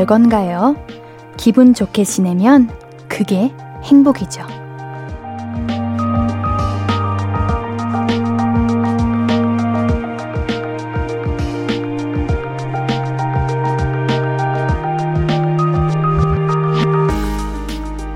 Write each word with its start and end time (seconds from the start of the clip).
별건가요? 0.00 0.76
기분 1.36 1.74
좋게 1.74 2.04
지내면 2.04 2.70
그게 3.06 3.52
행복이죠. 3.82 4.46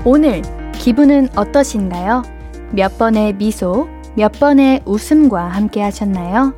오늘 0.03 0.41
기분은 0.73 1.29
어떠신가요? 1.35 2.23
몇 2.71 2.97
번의 2.97 3.33
미소, 3.33 3.87
몇 4.15 4.31
번의 4.31 4.81
웃음과 4.85 5.49
함께 5.49 5.81
하셨나요? 5.81 6.55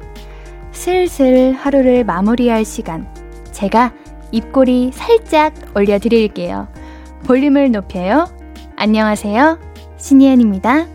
슬슬 0.71 1.51
하루를 1.51 2.05
마무리할 2.05 2.63
시간. 2.63 3.07
제가 3.51 3.91
입꼬리 4.31 4.91
살짝 4.91 5.53
올려드릴게요. 5.75 6.67
볼륨을 7.25 7.71
높여요. 7.71 8.27
안녕하세요. 8.75 9.59
신예은입니다. 9.97 10.87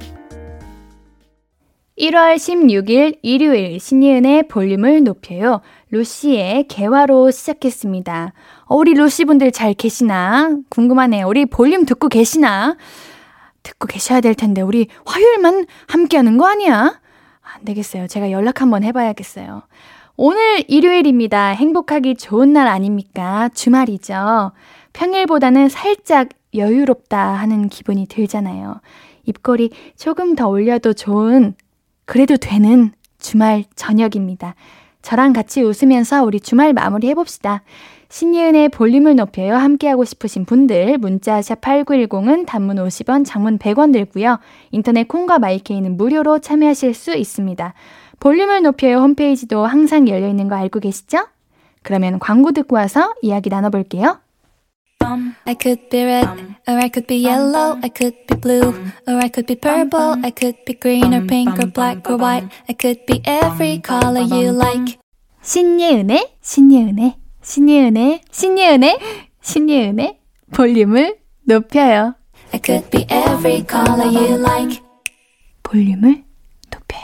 1월 1.99 2.37
16일 2.37 3.19
일요일 3.23 3.79
신예은의 3.79 4.49
볼륨을 4.49 5.05
높여요. 5.05 5.61
루시의 5.91 6.67
개화로 6.69 7.31
시작했습니다. 7.31 8.33
어, 8.65 8.75
우리 8.75 8.95
루시분들 8.95 9.53
잘 9.53 9.75
계시나? 9.75 10.57
궁금하네요. 10.69 11.29
우리 11.29 11.47
볼륨 11.47 11.85
듣고 11.85 12.09
계시나? 12.09 12.77
듣고 13.63 13.87
계셔야 13.87 14.21
될 14.21 14.35
텐데, 14.35 14.63
우리 14.63 14.89
화요일만 15.05 15.67
함께 15.87 16.17
하는 16.17 16.39
거 16.39 16.47
아니야? 16.47 17.01
안 17.43 17.65
되겠어요. 17.65 18.07
제가 18.09 18.31
연락 18.31 18.63
한번 18.63 18.83
해봐야겠어요. 18.83 19.63
오늘 20.17 20.63
일요일입니다. 20.69 21.49
행복하기 21.49 22.17
좋은 22.17 22.53
날 22.53 22.67
아닙니까? 22.69 23.49
주말이죠. 23.55 24.53
평일보다는 24.93 25.71
살짝 25.71 26.29
여유롭다 26.55 27.19
하는 27.19 27.71
기분이 27.71 28.07
들잖아요. 28.07 28.81
입꼬리 29.25 29.71
조금 29.97 30.35
더 30.35 30.49
올려도 30.49 30.93
좋은, 30.93 31.55
그래도 32.05 32.37
되는 32.37 32.93
주말 33.19 33.65
저녁입니다. 33.75 34.55
저랑 35.01 35.33
같이 35.33 35.63
웃으면서 35.63 36.25
우리 36.25 36.41
주말 36.41 36.75
마무리 36.75 37.09
해봅시다. 37.09 37.63
신예은의 38.11 38.69
볼륨을 38.69 39.17
높여요. 39.17 39.55
함께하고 39.55 40.05
싶으신 40.05 40.45
분들 40.45 40.99
문자샵 40.99 41.63
8910은 41.63 42.45
단문 42.45 42.77
50원, 42.77 43.25
장문 43.25 43.59
100원 43.59 43.95
들고요. 43.95 44.39
인터넷 44.73 45.09
콩과 45.09 45.39
마이케이는 45.39 45.97
무료로 45.97 46.41
참여하실 46.41 46.93
수 46.93 47.15
있습니다. 47.15 47.73
볼륨을 48.23 48.63
높여요 48.63 48.99
홈페이지도 48.99 49.67
항상 49.67 50.09
열려 50.09 50.29
있는 50.29 50.47
거 50.47 50.55
알고 50.55 50.79
계시죠? 50.79 51.27
그러면 51.83 52.21
광고 52.21 52.53
듣고 52.53 52.77
와서 52.77 53.13
이야기 53.21 53.51
나눠볼게요. 53.51 54.21
I 55.45 55.57
could 55.61 55.89
be 55.91 56.05
red, 56.05 56.29
or 56.69 56.79
I 56.79 56.89
could 56.95 57.09
be 57.09 57.27
yellow, 57.27 57.81
I 57.83 57.91
could 57.91 58.17
be 58.29 58.41
blue, 58.41 58.69
or 59.09 59.17
I 59.17 59.29
could 59.29 59.47
be 59.47 59.57
purple, 59.57 60.15
I 60.23 60.31
could 60.31 60.57
be 60.65 60.79
green 60.79 61.13
or 61.13 61.27
pink 61.27 61.59
or 61.59 61.67
black 61.67 62.09
or 62.09 62.17
white, 62.17 62.47
I 62.69 62.77
could 62.81 63.05
be 63.07 63.21
every 63.25 63.83
color 63.83 64.23
you 64.23 64.55
like. 64.55 64.99
신예은의, 65.43 66.37
신예은의, 66.41 67.17
신예은의, 67.43 68.21
신예은의, 68.31 68.99
신예은의 69.43 70.21
볼륨을 70.53 71.19
높여요. 71.45 72.15
I 72.53 72.61
could 72.65 72.89
be 72.89 73.05
every 73.11 73.67
color 73.69 74.07
you 74.07 74.39
like. 74.39 74.81
볼륨을 75.65 76.23
높여요. 76.71 77.02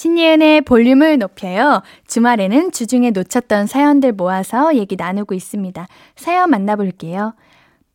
신예은의 0.00 0.62
볼륨을 0.62 1.18
높여요. 1.18 1.82
주말에는 2.06 2.72
주중에 2.72 3.10
놓쳤던 3.10 3.66
사연들 3.66 4.12
모아서 4.12 4.74
얘기 4.74 4.96
나누고 4.96 5.34
있습니다. 5.34 5.86
사연 6.16 6.48
만나볼게요. 6.48 7.34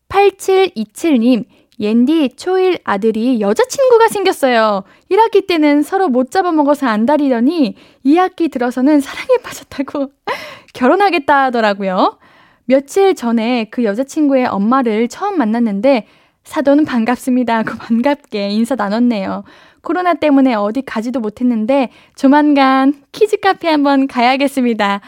8727님, 0.10 1.46
옌디 1.80 2.36
초일 2.36 2.78
아들이 2.84 3.42
여자친구가 3.42 4.10
생겼어요. 4.10 4.84
1학기 5.10 5.48
때는 5.48 5.82
서로 5.82 6.08
못 6.08 6.30
잡아먹어서 6.30 6.86
안달이더니 6.86 7.74
2학기 8.06 8.52
들어서는 8.52 9.00
사랑에 9.00 9.38
빠졌다고 9.42 10.12
결혼하겠다 10.76 11.46
하더라고요. 11.46 12.20
며칠 12.66 13.16
전에 13.16 13.66
그 13.72 13.84
여자친구의 13.84 14.46
엄마를 14.46 15.08
처음 15.08 15.40
만났는데 15.40 16.06
사도는 16.44 16.86
반갑습니다 16.86 17.58
하고 17.58 17.76
반갑게 17.82 18.50
인사 18.50 18.76
나눴네요. 18.76 19.44
코로나 19.86 20.16
때문에 20.16 20.56
어디 20.56 20.82
가지도 20.82 21.20
못했는데 21.22 21.92
조만간 22.16 23.04
키즈 23.12 23.38
카페 23.38 23.70
한번 23.70 24.08
가야겠습니다. 24.08 25.00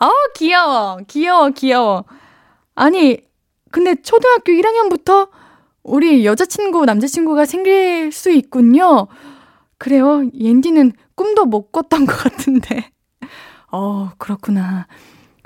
어, 0.00 0.08
귀여워. 0.36 0.98
귀여워, 1.08 1.50
귀여워. 1.50 2.04
아니, 2.74 3.18
근데 3.70 3.96
초등학교 3.96 4.52
1학년부터 4.52 5.28
우리 5.82 6.24
여자친구, 6.24 6.84
남자친구가 6.84 7.44
생길 7.44 8.12
수 8.12 8.30
있군요. 8.30 9.08
그래요. 9.78 10.22
옌디는 10.32 10.92
꿈도 11.14 11.44
못 11.44 11.72
꿨던 11.72 12.06
것 12.06 12.16
같은데. 12.16 12.90
어, 13.72 14.10
그렇구나. 14.16 14.86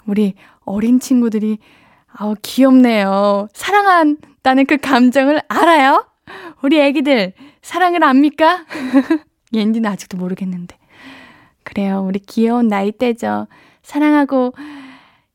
우리 0.07 0.35
어린 0.61 1.01
친구들이, 1.01 1.59
아 2.13 2.35
귀엽네요. 2.43 3.49
사랑한다는 3.55 4.67
그 4.67 4.77
감정을 4.77 5.41
알아요? 5.49 6.07
우리 6.63 6.81
애기들, 6.81 7.33
사랑을 7.65 8.05
압니까? 8.05 8.67
옌디는 9.55 9.91
아직도 9.91 10.19
모르겠는데. 10.19 10.77
그래요. 11.63 12.05
우리 12.07 12.19
귀여운 12.19 12.69
나이대죠. 12.69 13.47
사랑하고 13.83 14.53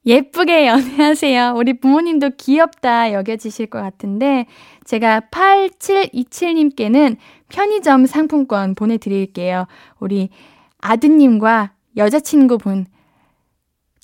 예쁘게 0.05 0.67
연애하세요. 0.67 1.55
우리 1.57 1.79
부모님도 1.79 2.35
귀엽다 2.37 3.13
여겨지실 3.13 3.65
것 3.65 3.81
같은데, 3.81 4.45
제가 4.85 5.21
8727님께는 5.31 7.17
편의점 7.49 8.05
상품권 8.05 8.75
보내드릴게요. 8.75 9.65
우리 9.99 10.29
아드님과 10.81 11.73
여자친구분, 11.97 12.85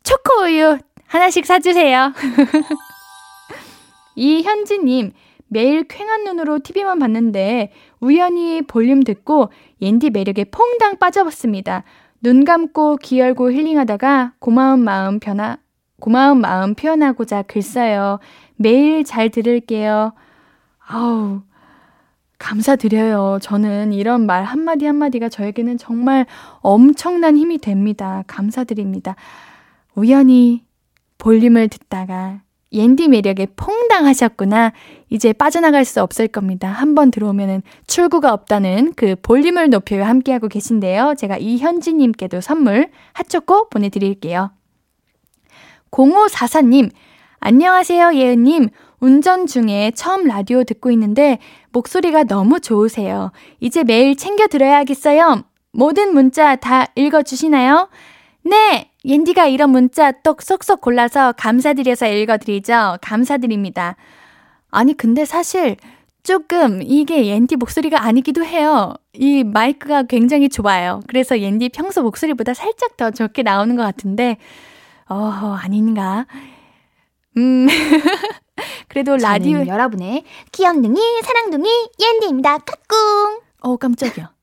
초코우유 0.03 0.79
하나씩 1.05 1.45
사주세요. 1.45 2.11
이현지님, 4.15 5.11
매일 5.47 5.87
쾌한 5.87 6.23
눈으로 6.23 6.59
TV만 6.59 6.99
봤는데 6.99 7.71
우연히 8.05 8.61
볼륨 8.61 9.01
듣고 9.01 9.49
옌디 9.81 10.11
매력에 10.11 10.45
퐁당 10.45 10.97
빠져봤습니다. 10.99 11.83
눈 12.21 12.45
감고 12.45 12.97
귀 12.97 13.19
열고 13.19 13.51
힐링하다가 13.51 14.33
고마운 14.37 14.83
마음 14.83 15.19
변화, 15.19 15.57
고마운 15.99 16.39
마음 16.39 16.75
표현하고자 16.75 17.43
글 17.43 17.63
써요. 17.63 18.19
매일 18.57 19.03
잘 19.03 19.29
들을게요. 19.29 20.13
아우, 20.87 21.41
감사드려요. 22.37 23.39
저는 23.41 23.91
이런 23.91 24.27
말 24.27 24.43
한마디 24.43 24.85
한마디가 24.85 25.29
저에게는 25.29 25.79
정말 25.79 26.27
엄청난 26.59 27.35
힘이 27.35 27.57
됩니다. 27.57 28.23
감사드립니다. 28.27 29.15
우연히 29.95 30.63
볼륨을 31.17 31.69
듣다가 31.69 32.41
옌디 32.75 33.07
매력에 33.07 33.47
퐁당하셨구나. 33.55 34.73
이제 35.09 35.33
빠져나갈 35.33 35.85
수 35.85 36.01
없을 36.01 36.27
겁니다. 36.27 36.67
한번 36.67 37.09
들어오면은 37.09 37.63
출구가 37.87 38.33
없다는 38.33 38.93
그 38.95 39.15
볼륨을 39.21 39.69
높여요 39.69 40.03
함께하고 40.03 40.47
계신데요. 40.47 41.15
제가 41.17 41.37
이현지님께도 41.37 42.41
선물 42.41 42.89
핫초코 43.13 43.69
보내드릴게요. 43.69 44.51
0544님, 45.91 46.91
안녕하세요, 47.39 48.15
예은님. 48.15 48.69
운전 48.99 49.45
중에 49.45 49.91
처음 49.95 50.25
라디오 50.25 50.63
듣고 50.63 50.91
있는데 50.91 51.39
목소리가 51.71 52.23
너무 52.23 52.59
좋으세요. 52.59 53.31
이제 53.59 53.83
매일 53.83 54.15
챙겨 54.15 54.47
들어야겠어요. 54.47 55.43
모든 55.71 56.13
문자 56.13 56.55
다 56.55 56.85
읽어주시나요? 56.95 57.89
네! 58.45 58.91
옌디가 59.03 59.47
이런 59.47 59.71
문자 59.71 60.11
똑 60.11 60.43
쏙쏙 60.43 60.79
골라서 60.79 61.31
감사드려서 61.31 62.07
읽어드리죠. 62.07 62.97
감사드립니다. 63.01 63.95
아니, 64.69 64.95
근데 64.95 65.25
사실 65.25 65.77
조금 66.21 66.81
이게 66.83 67.25
옌디 67.25 67.55
목소리가 67.55 68.03
아니기도 68.03 68.45
해요. 68.45 68.93
이 69.13 69.43
마이크가 69.43 70.03
굉장히 70.03 70.47
좋아요. 70.49 70.99
그래서 71.07 71.39
옌디 71.39 71.69
평소 71.69 72.03
목소리보다 72.03 72.53
살짝 72.53 72.97
더 72.97 73.09
좋게 73.09 73.41
나오는 73.41 73.75
것 73.75 73.81
같은데, 73.81 74.37
어, 75.09 75.15
아닌가. 75.59 76.27
음. 77.37 77.65
그래도 78.87 79.17
라디오 79.17 79.65
여러분의 79.65 80.23
귀염둥이 80.51 80.99
사랑둥이 81.23 81.69
옌디입니다. 81.99 82.59
까꿍. 82.59 83.39
어 83.61 83.77
깜짝이야. 83.77 84.34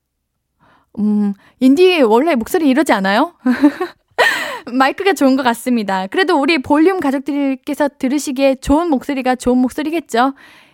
음, 0.99 1.33
인디 1.59 2.01
원래 2.01 2.35
목소리 2.35 2.69
이러지 2.69 2.93
않아요? 2.93 3.33
마이크가 4.71 5.13
좋은 5.13 5.35
것 5.35 5.43
같습니다. 5.43 6.07
그래도 6.07 6.39
우리 6.39 6.59
볼륨 6.59 6.99
가족들께서 6.99 7.89
들으시기에 7.97 8.55
좋은 8.55 8.89
목소리가 8.89 9.35
좋은 9.35 9.57
목소리겠죠. 9.57 10.33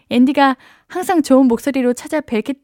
앤디가 0.09 0.57
항상 0.87 1.21
좋은 1.21 1.47
목소리로 1.47 1.93
찾아뵙겠, 1.93 2.57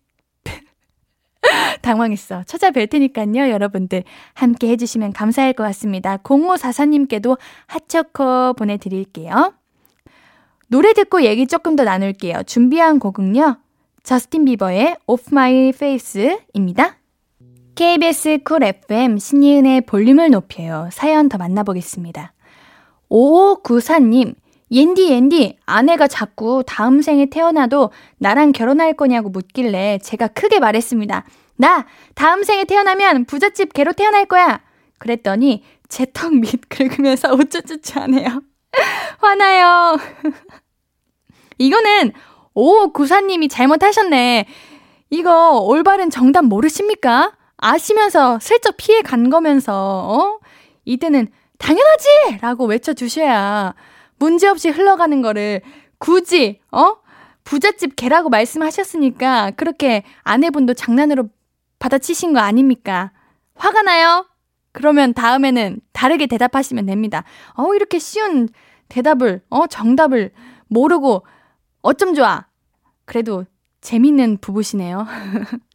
당황했어. 1.81 2.43
찾아뵐 2.43 2.89
테니까요, 2.89 3.49
여러분들. 3.49 4.03
함께 4.33 4.69
해주시면 4.69 5.13
감사할 5.13 5.53
것 5.53 5.63
같습니다. 5.63 6.17
0544님께도 6.17 7.37
핫초코 7.67 8.53
보내드릴게요. 8.53 9.53
노래 10.67 10.93
듣고 10.93 11.23
얘기 11.23 11.45
조금 11.45 11.75
더 11.75 11.83
나눌게요. 11.83 12.43
준비한 12.43 12.99
곡은요. 12.99 13.57
저스틴 14.03 14.45
비버의 14.45 14.97
Off 15.07 15.29
My 15.31 15.69
Face입니다. 15.69 16.97
KBS 17.75 18.39
쿨 18.45 18.63
FM 18.63 19.17
신예은의 19.17 19.81
볼륨을 19.81 20.29
높여요. 20.31 20.89
사연 20.93 21.27
더 21.27 21.37
만나보겠습니다. 21.37 22.33
5594님, 23.09 24.35
옌디, 24.71 25.11
옌디, 25.11 25.57
아내가 25.65 26.07
자꾸 26.07 26.63
다음 26.65 27.01
생에 27.01 27.25
태어나도 27.27 27.91
나랑 28.17 28.53
결혼할 28.53 28.93
거냐고 28.93 29.29
묻길래 29.29 29.99
제가 30.01 30.27
크게 30.29 30.59
말했습니다. 30.59 31.25
나 31.57 31.85
다음 32.15 32.43
생에 32.43 32.63
태어나면 32.63 33.25
부잣집 33.25 33.73
개로 33.73 33.91
태어날 33.93 34.25
거야! 34.25 34.61
그랬더니 34.97 35.63
제 35.89 36.05
턱 36.05 36.31
밑 36.31 36.61
긁으면서 36.69 37.33
우쭈쭈쭈 37.33 37.99
하네요. 38.01 38.41
화나요. 39.19 39.97
이거는 41.57 42.13
5594님이 42.55 43.49
잘못하셨네. 43.49 44.45
이거 45.09 45.59
올바른 45.59 46.09
정답 46.09 46.45
모르십니까? 46.45 47.33
아시면서 47.65 48.37
슬쩍 48.39 48.77
피해 48.77 49.01
간 49.01 49.31
거면서, 49.31 49.73
어? 49.73 50.39
이때는 50.85 51.27
당연하지! 51.57 52.37
라고 52.41 52.65
외쳐주셔야 52.65 53.73
문제없이 54.17 54.69
흘러가는 54.69 55.19
거를 55.23 55.61
굳이, 55.97 56.61
어? 56.71 56.97
부잣집 57.43 57.95
개라고 57.95 58.29
말씀하셨으니까 58.29 59.51
그렇게 59.51 60.03
아내분도 60.21 60.75
장난으로 60.75 61.29
받아치신 61.79 62.33
거 62.33 62.39
아닙니까? 62.39 63.11
화가 63.55 63.81
나요? 63.81 64.27
그러면 64.71 65.15
다음에는 65.15 65.79
다르게 65.91 66.27
대답하시면 66.27 66.85
됩니다. 66.85 67.23
어, 67.55 67.73
이렇게 67.73 67.97
쉬운 67.97 68.47
대답을, 68.89 69.41
어, 69.49 69.65
정답을 69.65 70.31
모르고 70.67 71.25
어쩜 71.81 72.13
좋아. 72.13 72.45
그래도 73.05 73.45
재밌는 73.81 74.37
부부시네요. 74.37 75.07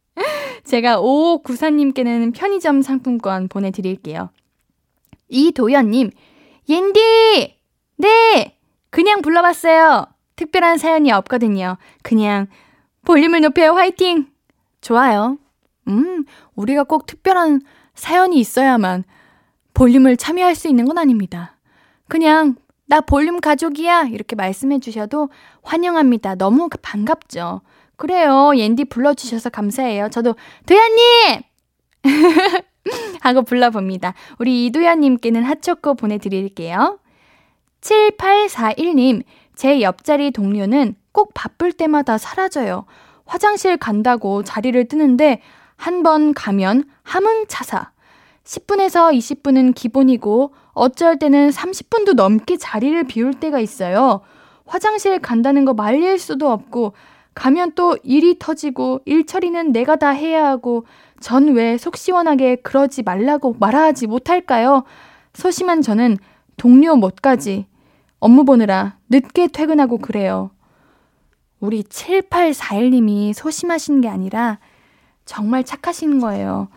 제가 0.63 1.01
5594님께는 1.01 2.33
편의점 2.35 2.81
상품권 2.81 3.47
보내드릴게요. 3.47 4.29
이도연님, 5.27 6.11
옌디! 6.69 7.57
네! 7.97 8.57
그냥 8.89 9.21
불러봤어요. 9.21 10.05
특별한 10.35 10.77
사연이 10.77 11.11
없거든요. 11.11 11.77
그냥 12.03 12.47
볼륨을 13.05 13.41
높여 13.41 13.73
화이팅! 13.73 14.27
좋아요. 14.81 15.37
음, 15.87 16.25
우리가 16.55 16.83
꼭 16.83 17.05
특별한 17.05 17.61
사연이 17.95 18.39
있어야만 18.39 19.03
볼륨을 19.73 20.17
참여할 20.17 20.55
수 20.55 20.67
있는 20.67 20.85
건 20.85 20.97
아닙니다. 20.97 21.57
그냥 22.07 22.55
나 22.87 22.99
볼륨 22.99 23.39
가족이야 23.39 24.03
이렇게 24.11 24.35
말씀해 24.35 24.79
주셔도 24.79 25.29
환영합니다. 25.63 26.35
너무 26.35 26.67
반갑죠. 26.81 27.61
그래요. 28.01 28.51
옌디 28.55 28.85
불러주셔서 28.85 29.51
감사해요. 29.51 30.09
저도 30.09 30.33
도현님 30.65 31.41
하고 33.21 33.43
불러봅니다. 33.43 34.15
우리 34.39 34.65
이도현님께는 34.65 35.43
핫초코 35.43 35.93
보내드릴게요. 35.93 36.97
7841님, 37.81 39.21
제 39.53 39.81
옆자리 39.81 40.31
동료는 40.31 40.95
꼭 41.11 41.35
바쁠 41.35 41.73
때마다 41.73 42.17
사라져요. 42.17 42.85
화장실 43.27 43.77
간다고 43.77 44.41
자리를 44.41 44.83
뜨는데 44.87 45.43
한 45.75 46.01
번 46.01 46.33
가면 46.33 46.85
함흥차사. 47.03 47.91
10분에서 48.43 49.15
20분은 49.15 49.75
기본이고 49.75 50.55
어쩔 50.73 51.19
때는 51.19 51.51
30분도 51.51 52.15
넘게 52.15 52.57
자리를 52.57 53.03
비울 53.03 53.35
때가 53.35 53.59
있어요. 53.59 54.21
화장실 54.65 55.19
간다는 55.19 55.65
거 55.65 55.75
말릴 55.75 56.17
수도 56.17 56.51
없고 56.51 56.93
가면 57.33 57.73
또 57.75 57.97
일이 58.03 58.37
터지고 58.39 59.01
일 59.05 59.25
처리는 59.25 59.71
내가 59.71 59.95
다 59.95 60.09
해야 60.09 60.45
하고 60.47 60.85
전 61.19 61.55
왜 61.55 61.77
속 61.77 61.97
시원하게 61.97 62.57
그러지 62.57 63.03
말라고 63.03 63.55
말하지 63.59 64.07
못할까요? 64.07 64.83
소심한 65.33 65.81
저는 65.81 66.17
동료 66.57 66.95
못까지 66.95 67.65
업무 68.19 68.43
보느라 68.43 68.97
늦게 69.09 69.47
퇴근하고 69.47 69.97
그래요. 69.97 70.51
우리 71.59 71.83
7841님이 71.83 73.33
소심하신 73.33 74.01
게 74.01 74.09
아니라 74.09 74.59
정말 75.25 75.63
착하신 75.63 76.19
거예요. 76.19 76.67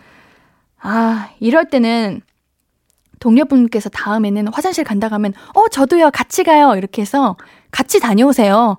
아, 0.81 1.31
이럴 1.41 1.71
때는 1.71 2.21
동료분께서 3.21 3.89
다음에는 3.89 4.49
화장실 4.49 4.85
간다 4.85 5.09
가면, 5.09 5.33
어, 5.55 5.69
저도요, 5.69 6.11
같이 6.11 6.45
가요. 6.45 6.75
이렇게 6.77 7.01
해서 7.03 7.37
같이 7.71 7.99
다녀오세요. 8.01 8.77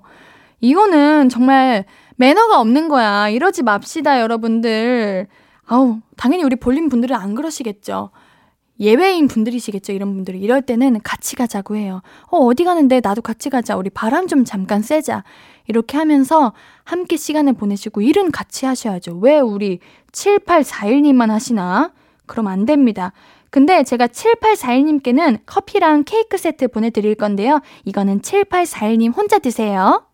이거는 0.60 1.28
정말 1.28 1.84
매너가 2.16 2.60
없는 2.60 2.88
거야. 2.88 3.28
이러지 3.28 3.62
맙시다, 3.62 4.20
여러분들. 4.20 5.26
아우, 5.66 5.98
당연히 6.16 6.44
우리 6.44 6.56
볼린 6.56 6.88
분들은 6.88 7.14
안 7.14 7.34
그러시겠죠. 7.34 8.10
예외인 8.78 9.26
분들이시겠죠, 9.26 9.92
이런 9.92 10.14
분들이. 10.14 10.38
이럴 10.38 10.62
때는 10.62 11.00
같이 11.02 11.36
가자고 11.36 11.76
해요. 11.76 12.02
어, 12.30 12.38
어디 12.38 12.64
가는데 12.64 13.00
나도 13.02 13.22
같이 13.22 13.50
가자. 13.50 13.76
우리 13.76 13.90
바람 13.90 14.26
좀 14.26 14.44
잠깐 14.44 14.82
쐬자. 14.82 15.24
이렇게 15.66 15.96
하면서 15.96 16.52
함께 16.84 17.16
시간을 17.16 17.54
보내시고 17.54 18.02
일은 18.02 18.30
같이 18.30 18.66
하셔야죠. 18.66 19.18
왜 19.22 19.40
우리 19.40 19.80
7841님만 20.12 21.28
하시나? 21.28 21.92
그럼 22.26 22.48
안 22.48 22.66
됩니다. 22.66 23.12
근데 23.50 23.82
제가 23.84 24.08
7841님께는 24.08 25.40
커피랑 25.46 26.04
케이크 26.04 26.36
세트 26.36 26.68
보내드릴 26.68 27.14
건데요. 27.14 27.60
이거는 27.84 28.20
7841님 28.20 29.16
혼자 29.16 29.38
드세요. 29.38 30.05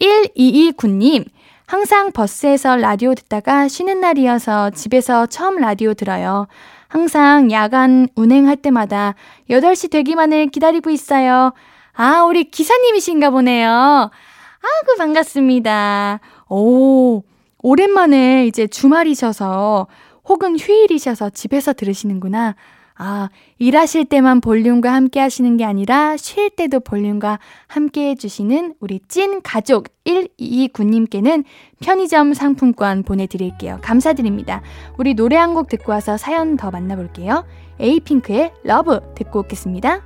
1229님, 0.00 1.24
항상 1.66 2.10
버스에서 2.12 2.76
라디오 2.76 3.14
듣다가 3.14 3.68
쉬는 3.68 4.00
날이어서 4.00 4.70
집에서 4.70 5.26
처음 5.26 5.56
라디오 5.56 5.94
들어요. 5.94 6.48
항상 6.88 7.52
야간 7.52 8.08
운행할 8.16 8.56
때마다 8.56 9.14
8시 9.48 9.90
되기만을 9.90 10.48
기다리고 10.48 10.90
있어요. 10.90 11.52
아, 11.92 12.24
우리 12.24 12.44
기사님이신가 12.44 13.30
보네요. 13.30 13.70
아구 13.70 14.96
반갑습니다. 14.98 16.20
오, 16.48 17.22
오랜만에 17.62 18.46
이제 18.46 18.66
주말이셔서 18.66 19.86
혹은 20.28 20.58
휴일이셔서 20.58 21.30
집에서 21.30 21.72
들으시는구나. 21.72 22.56
아, 23.02 23.30
일하실 23.58 24.04
때만 24.04 24.42
볼륨과 24.42 24.92
함께 24.92 25.20
하시는 25.20 25.56
게 25.56 25.64
아니라 25.64 26.18
쉴 26.18 26.50
때도 26.50 26.80
볼륨과 26.80 27.38
함께 27.66 28.10
해주시는 28.10 28.74
우리 28.78 29.00
찐 29.08 29.40
가족 29.40 29.88
129님께는 30.04 31.44
편의점 31.80 32.34
상품권 32.34 33.02
보내드릴게요. 33.02 33.78
감사드립니다. 33.80 34.60
우리 34.98 35.14
노래 35.14 35.36
한 35.36 35.54
곡 35.54 35.68
듣고 35.68 35.92
와서 35.92 36.18
사연 36.18 36.58
더 36.58 36.70
만나볼게요. 36.70 37.46
에이핑크의 37.80 38.52
LUV 38.64 39.00
듣고 39.14 39.40
오겠습니다. 39.40 40.02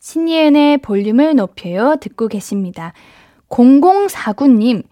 신예은의 0.00 0.78
볼륨을 0.78 1.36
높여요 1.36 1.96
듣고 2.00 2.28
계십니다. 2.28 2.94
0049님, 3.50 4.82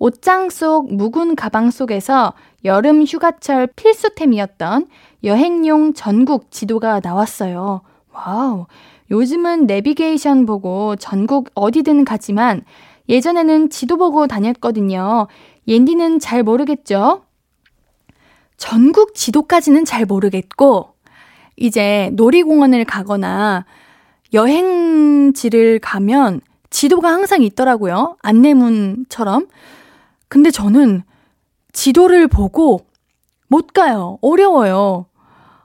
옷장 0.00 0.48
속 0.48 0.92
묵은 0.92 1.36
가방 1.36 1.70
속에서 1.70 2.32
여름 2.64 3.04
휴가철 3.04 3.66
필수템이었던 3.68 4.86
여행용 5.24 5.92
전국 5.92 6.50
지도가 6.50 7.00
나왔어요. 7.04 7.82
와우. 8.10 8.66
요즘은 9.10 9.66
내비게이션 9.66 10.46
보고 10.46 10.96
전국 10.96 11.50
어디든 11.54 12.06
가지만 12.06 12.62
예전에는 13.10 13.68
지도 13.68 13.98
보고 13.98 14.26
다녔거든요. 14.26 15.26
옌디는 15.68 16.18
잘 16.18 16.42
모르겠죠? 16.44 17.24
전국 18.56 19.14
지도까지는 19.14 19.84
잘 19.84 20.06
모르겠고, 20.06 20.94
이제 21.56 22.10
놀이공원을 22.14 22.84
가거나 22.84 23.66
여행지를 24.32 25.80
가면 25.80 26.40
지도가 26.70 27.10
항상 27.10 27.42
있더라고요. 27.42 28.16
안내문처럼. 28.22 29.46
근데 30.30 30.52
저는 30.52 31.02
지도를 31.72 32.28
보고 32.28 32.86
못 33.48 33.72
가요. 33.72 34.16
어려워요. 34.22 35.06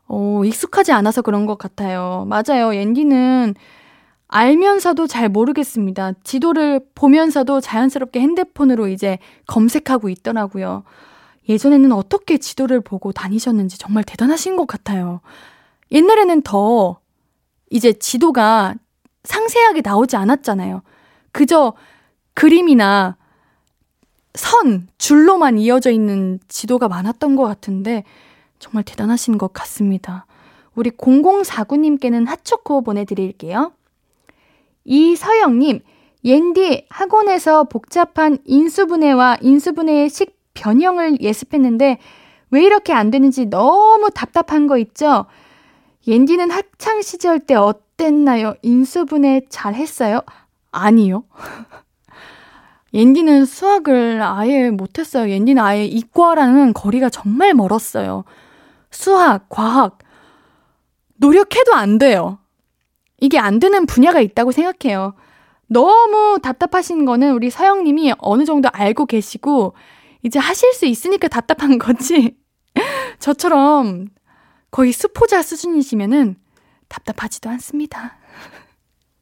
어, 0.07 0.41
익숙하지 0.43 0.91
않아서 0.91 1.21
그런 1.21 1.45
것 1.45 1.59
같아요. 1.59 2.27
맞아요. 2.27 2.75
옌디는 2.75 3.53
알면서도 4.27 5.05
잘 5.05 5.29
모르겠습니다. 5.29 6.13
지도를 6.23 6.81
보면서도 6.95 7.61
자연스럽게 7.61 8.19
핸드폰으로 8.19 8.87
이제 8.87 9.19
검색하고 9.45 10.09
있더라고요. 10.09 10.83
예전에는 11.47 11.91
어떻게 11.91 12.39
지도를 12.39 12.81
보고 12.81 13.11
다니셨는지 13.11 13.77
정말 13.77 14.03
대단하신 14.03 14.55
것 14.55 14.65
같아요. 14.65 15.21
옛날에는 15.91 16.41
더 16.41 16.99
이제 17.69 17.93
지도가 17.93 18.73
상세하게 19.25 19.81
나오지 19.83 20.15
않았잖아요. 20.15 20.81
그저 21.31 21.73
그림이나 22.33 23.15
선, 24.35 24.87
줄로만 24.97 25.57
이어져 25.57 25.91
있는 25.91 26.39
지도가 26.47 26.87
많았던 26.87 27.35
것 27.35 27.43
같은데 27.43 28.03
정말 28.59 28.83
대단하신 28.83 29.37
것 29.37 29.53
같습니다. 29.53 30.25
우리 30.75 30.91
0049님께는 30.91 32.27
핫초코 32.27 32.81
보내드릴게요. 32.81 33.71
이서영님, 34.83 35.79
옌디 36.23 36.87
학원에서 36.89 37.65
복잡한 37.65 38.39
인수분해와 38.45 39.37
인수분해의 39.41 40.09
식 40.09 40.35
변형을 40.53 41.21
예습했는데 41.21 41.99
왜 42.51 42.63
이렇게 42.63 42.93
안 42.93 43.11
되는지 43.11 43.47
너무 43.47 44.09
답답한 44.13 44.67
거 44.67 44.77
있죠? 44.77 45.25
옌디는 46.07 46.51
학창 46.51 47.01
시절 47.01 47.39
때 47.39 47.55
어땠나요? 47.55 48.55
인수분해 48.61 49.41
잘 49.49 49.73
했어요? 49.75 50.21
아니요. 50.71 51.23
옌디는 52.95 53.43
수학을 53.43 54.21
아예 54.21 54.69
못했어요. 54.69 55.29
옌디는 55.29 55.61
아예 55.61 55.83
이과랑은 55.83 56.73
거리가 56.73 57.09
정말 57.09 57.53
멀었어요. 57.53 58.23
수학, 58.89 59.49
과학, 59.49 59.99
노력해도 61.17 61.73
안 61.73 61.97
돼요. 61.97 62.39
이게 63.19 63.37
안 63.37 63.59
되는 63.59 63.85
분야가 63.85 64.21
있다고 64.21 64.53
생각해요. 64.53 65.13
너무 65.67 66.39
답답하신 66.41 67.03
거는 67.03 67.33
우리 67.33 67.49
서영님이 67.49 68.13
어느 68.17 68.45
정도 68.45 68.69
알고 68.71 69.07
계시고, 69.07 69.75
이제 70.23 70.39
하실 70.39 70.71
수 70.71 70.85
있으니까 70.85 71.27
답답한 71.27 71.77
거지. 71.77 72.37
저처럼 73.19 74.07
거의 74.71 74.93
수포자 74.93 75.41
수준이시면은 75.41 76.37
답답하지도 76.87 77.49
않습니다. 77.49 78.17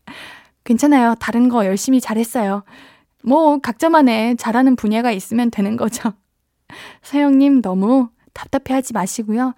괜찮아요. 0.64 1.16
다른 1.20 1.50
거 1.50 1.66
열심히 1.66 2.00
잘했어요. 2.00 2.64
뭐, 3.24 3.58
각자만의 3.60 4.38
잘하는 4.38 4.76
분야가 4.76 5.12
있으면 5.12 5.50
되는 5.50 5.78
거죠. 5.78 6.14
서영님 7.04 7.62
너무 7.62 8.10
답답해 8.34 8.76
하지 8.76 8.94
마시고요. 8.94 9.54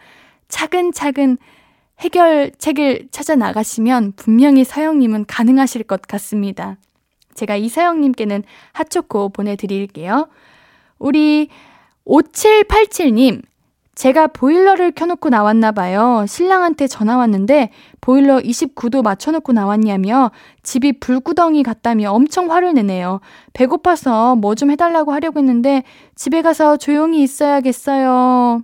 차근차근 0.48 1.38
해결책을 2.00 3.08
찾아 3.12 3.36
나가시면 3.36 4.14
분명히 4.16 4.64
서영님은 4.64 5.26
가능하실 5.26 5.84
것 5.84 6.02
같습니다. 6.02 6.78
제가 7.34 7.56
이서영님께는 7.56 8.44
핫초코 8.74 9.30
보내드릴게요. 9.30 10.30
우리 11.00 11.50
5787님, 12.06 13.42
제가 13.96 14.28
보일러를 14.28 14.92
켜놓고 14.92 15.30
나왔나 15.30 15.72
봐요. 15.72 16.26
신랑한테 16.28 16.88
전화 16.88 17.16
왔는데 17.18 17.72
보일러 18.02 18.40
29도 18.40 19.02
맞춰놓고 19.02 19.54
나왔냐며 19.54 20.32
집이 20.64 21.00
불구덩이 21.00 21.64
같다며 21.64 22.12
엄청 22.12 22.52
화를 22.52 22.74
내네요. 22.74 23.22
배고파서 23.54 24.36
뭐 24.36 24.56
좀 24.56 24.70
해달라고 24.72 25.12
하려고 25.14 25.40
했는데 25.40 25.84
집에 26.16 26.42
가서 26.42 26.78
조용히 26.78 27.24
있어야겠어요. 27.24 28.64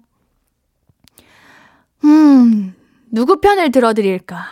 음, 2.04 2.76
누구 3.12 3.40
편을 3.40 3.72
들어드릴까? 3.72 4.44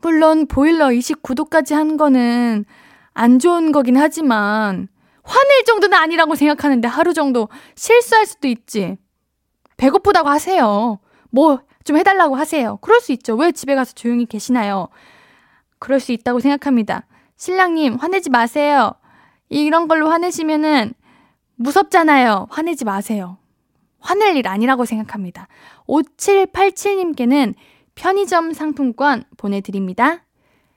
물론 0.00 0.46
보일러 0.46 0.88
29도까지 0.88 1.74
한 1.74 1.96
거는 1.96 2.64
안 3.14 3.38
좋은 3.38 3.72
거긴 3.72 3.96
하지만 3.96 4.88
화낼 5.22 5.64
정도는 5.66 5.96
아니라고 5.96 6.34
생각하는데 6.34 6.88
하루 6.88 7.14
정도 7.14 7.48
실수할 7.76 8.26
수도 8.26 8.48
있지. 8.48 8.96
배고프다고 9.76 10.28
하세요. 10.28 10.98
뭐 11.30 11.72
좀 11.84 11.96
해달라고 11.96 12.36
하세요. 12.36 12.78
그럴 12.80 13.00
수 13.00 13.12
있죠. 13.12 13.34
왜 13.34 13.52
집에 13.52 13.74
가서 13.74 13.92
조용히 13.94 14.26
계시나요? 14.26 14.88
그럴 15.78 16.00
수 16.00 16.12
있다고 16.12 16.40
생각합니다. 16.40 17.06
신랑님, 17.36 17.96
화내지 17.96 18.30
마세요. 18.30 18.92
이런 19.48 19.88
걸로 19.88 20.08
화내시면은 20.08 20.94
무섭잖아요. 21.56 22.48
화내지 22.50 22.84
마세요. 22.84 23.38
화낼 24.00 24.36
일 24.36 24.48
아니라고 24.48 24.84
생각합니다. 24.84 25.48
5787님께는 25.86 27.54
편의점 27.94 28.52
상품권 28.52 29.24
보내드립니다. 29.36 30.24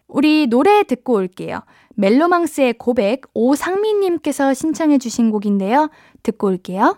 우리 0.07 0.47
노래 0.47 0.83
듣고 0.83 1.13
올게요. 1.13 1.61
멜로망스의 1.95 2.73
고백 2.73 3.21
오상민님께서 3.33 4.53
신청해 4.53 4.97
주신 4.97 5.31
곡인데요. 5.31 5.89
듣고 6.23 6.47
올게요. 6.47 6.97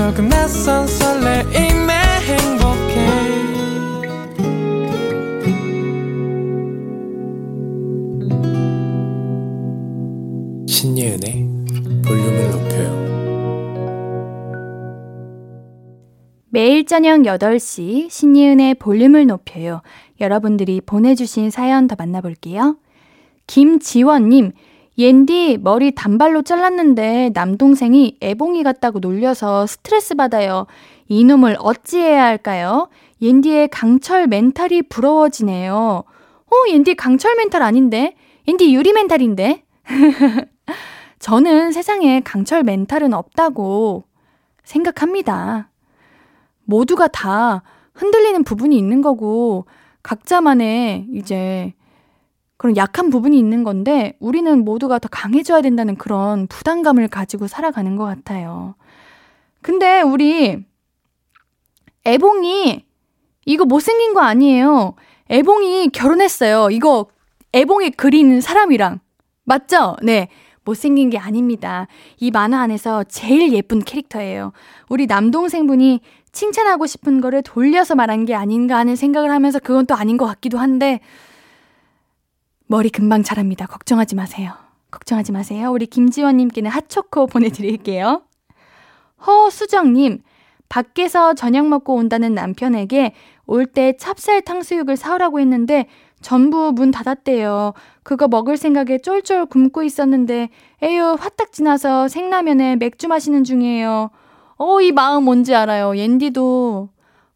조금 0.00 0.30
낯선 0.30 0.86
설레임에 0.86 1.92
행복해 2.24 2.94
신예은의 10.66 11.48
볼륨을 12.02 12.50
높여요. 12.50 12.88
매일 16.48 16.86
저녁 16.86 17.20
8시 17.20 18.08
신예은의 18.08 18.76
볼륨을 18.76 19.26
높여요. 19.26 19.82
여러분들이 20.18 20.80
보내주신 20.80 21.50
사연 21.50 21.88
더 21.88 21.96
만나볼게요. 21.98 22.78
김지원님, 23.46 24.52
옌디 25.00 25.60
머리 25.62 25.94
단발로 25.94 26.42
잘랐는데 26.42 27.30
남동생이 27.32 28.18
애봉이 28.20 28.62
같다고 28.62 28.98
놀려서 28.98 29.66
스트레스 29.66 30.14
받아요. 30.14 30.66
이놈을 31.08 31.56
어찌해야 31.58 32.22
할까요? 32.22 32.90
옌디의 33.22 33.68
강철 33.68 34.26
멘탈이 34.26 34.82
부러워지네요. 34.82 35.74
어, 35.74 36.54
옌디 36.68 36.96
강철 36.96 37.34
멘탈 37.36 37.62
아닌데? 37.62 38.14
옌디 38.46 38.74
유리 38.74 38.92
멘탈인데? 38.92 39.64
저는 41.18 41.72
세상에 41.72 42.20
강철 42.20 42.62
멘탈은 42.62 43.14
없다고 43.14 44.04
생각합니다. 44.64 45.70
모두가 46.64 47.08
다 47.08 47.62
흔들리는 47.94 48.44
부분이 48.44 48.76
있는 48.76 49.00
거고, 49.00 49.64
각자만의 50.02 51.06
이제 51.14 51.72
그런 52.60 52.76
약한 52.76 53.08
부분이 53.08 53.38
있는 53.38 53.64
건데, 53.64 54.18
우리는 54.20 54.66
모두가 54.66 54.98
더 54.98 55.08
강해져야 55.08 55.62
된다는 55.62 55.96
그런 55.96 56.46
부담감을 56.46 57.08
가지고 57.08 57.46
살아가는 57.46 57.96
것 57.96 58.04
같아요. 58.04 58.74
근데 59.62 60.02
우리 60.02 60.62
애봉이 62.04 62.84
이거 63.46 63.64
못생긴 63.64 64.12
거 64.12 64.20
아니에요. 64.20 64.92
애봉이 65.30 65.88
결혼했어요. 65.88 66.68
이거 66.70 67.06
애봉이 67.54 67.92
그린 67.92 68.42
사람이랑. 68.42 69.00
맞죠? 69.44 69.96
네. 70.02 70.28
못생긴 70.62 71.08
게 71.08 71.16
아닙니다. 71.16 71.86
이 72.18 72.30
만화 72.30 72.60
안에서 72.60 73.04
제일 73.04 73.54
예쁜 73.54 73.78
캐릭터예요. 73.78 74.52
우리 74.90 75.06
남동생분이 75.06 76.02
칭찬하고 76.32 76.86
싶은 76.86 77.22
거를 77.22 77.40
돌려서 77.40 77.94
말한 77.94 78.26
게 78.26 78.34
아닌가 78.34 78.76
하는 78.76 78.96
생각을 78.96 79.30
하면서 79.30 79.58
그건 79.58 79.86
또 79.86 79.94
아닌 79.94 80.18
것 80.18 80.26
같기도 80.26 80.58
한데, 80.58 81.00
머리 82.70 82.88
금방 82.88 83.24
자랍니다. 83.24 83.66
걱정하지 83.66 84.14
마세요. 84.14 84.52
걱정하지 84.92 85.32
마세요. 85.32 85.72
우리 85.72 85.86
김지원님께는 85.86 86.70
핫초코 86.70 87.26
보내드릴게요. 87.26 88.22
허수정님, 89.26 90.22
밖에서 90.68 91.34
저녁 91.34 91.66
먹고 91.66 91.96
온다는 91.96 92.32
남편에게 92.32 93.12
올 93.46 93.66
때 93.66 93.96
찹쌀 93.96 94.42
탕수육을 94.42 94.96
사오라고 94.96 95.40
했는데 95.40 95.88
전부 96.22 96.70
문 96.72 96.92
닫았대요. 96.92 97.72
그거 98.04 98.28
먹을 98.28 98.56
생각에 98.56 98.98
쫄쫄 98.98 99.46
굶고 99.46 99.82
있었는데 99.82 100.50
에휴 100.80 101.16
화딱 101.18 101.50
지나서 101.50 102.06
생라면에 102.06 102.76
맥주 102.76 103.08
마시는 103.08 103.42
중이에요. 103.42 104.10
어, 104.58 104.80
이 104.80 104.92
마음 104.92 105.24
뭔지 105.24 105.56
알아요. 105.56 105.96
옌디도 105.96 106.88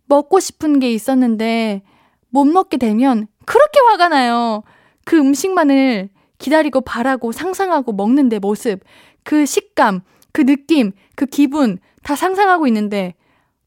먹고 0.06 0.38
싶은 0.38 0.78
게 0.78 0.92
있었는데 0.92 1.82
못 2.28 2.44
먹게 2.44 2.76
되면 2.76 3.26
그렇게 3.44 3.80
화가 3.88 4.10
나요. 4.10 4.62
그 5.04 5.16
음식만을 5.18 6.08
기다리고 6.38 6.80
바라고 6.80 7.32
상상하고 7.32 7.92
먹는 7.92 8.28
내 8.28 8.38
모습, 8.38 8.80
그 9.22 9.46
식감, 9.46 10.00
그 10.32 10.44
느낌, 10.44 10.92
그 11.16 11.26
기분 11.26 11.78
다 12.02 12.16
상상하고 12.16 12.66
있는데 12.66 13.14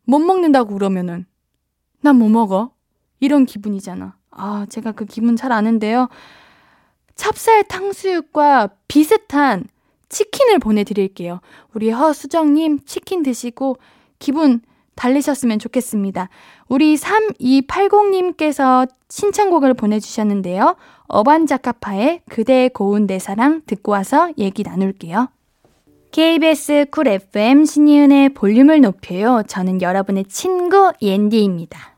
못 0.04 0.20
먹는다고 0.20 0.74
그러면은 0.74 1.26
난 2.02 2.18
뭐 2.18 2.30
먹어? 2.30 2.72
이런 3.20 3.46
기분이잖아. 3.46 4.16
아, 4.32 4.66
제가 4.70 4.92
그 4.92 5.06
기분 5.06 5.36
잘 5.36 5.52
아는데요. 5.52 6.08
찹쌀 7.16 7.64
탕수육과 7.64 8.70
비슷한 8.88 9.66
치킨을 10.10 10.60
보내드릴게요. 10.60 11.42
우리 11.74 11.90
허수정님 11.90 12.82
치킨 12.86 13.24
드시고 13.24 13.78
기분 14.20 14.62
달리셨으면 14.98 15.60
좋겠습니다. 15.60 16.28
우리 16.68 16.96
3280님께서 16.96 18.90
신청곡을 19.08 19.74
보내주셨는데요. 19.76 20.76
어반자카파의 21.08 22.24
그대의 22.30 22.70
고운 22.70 23.08
내 23.08 23.20
사랑 23.20 23.62
듣고 23.66 23.94
와서 23.94 24.30
얘기 24.38 24.64
나눌게요. 24.64 25.30
KBS 26.12 26.88
쿨 26.92 27.08
FM 27.08 27.64
신이은의 27.64 28.30
볼륨을 28.30 28.82
높여요. 28.82 29.44
저는 29.48 29.82
여러분의 29.82 30.26
친구 30.26 30.92
옌디입니다. 31.02 31.98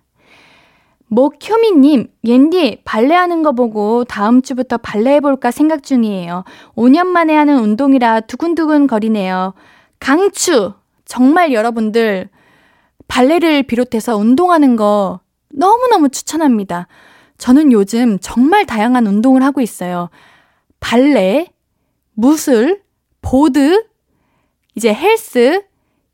목효미님, 1.11 2.07
옌디, 2.23 2.81
발레하는 2.85 3.41
거 3.41 3.53
보고 3.53 4.03
다음 4.03 4.43
주부터 4.43 4.77
발레 4.77 5.15
해볼까 5.15 5.49
생각 5.49 5.81
중이에요. 5.81 6.43
5년 6.75 7.07
만에 7.07 7.35
하는 7.35 7.59
운동이라 7.59 8.21
두근두근 8.21 8.85
거리네요. 8.85 9.53
강추! 9.99 10.73
정말 11.05 11.51
여러분들, 11.51 12.29
발레를 13.09 13.63
비롯해서 13.63 14.15
운동하는 14.15 14.77
거 14.77 15.19
너무너무 15.49 16.07
추천합니다. 16.07 16.87
저는 17.37 17.73
요즘 17.73 18.17
정말 18.19 18.65
다양한 18.65 19.05
운동을 19.07 19.43
하고 19.43 19.59
있어요. 19.59 20.09
발레, 20.79 21.47
무술, 22.13 22.81
보드, 23.21 23.85
이제 24.75 24.93
헬스, 24.93 25.65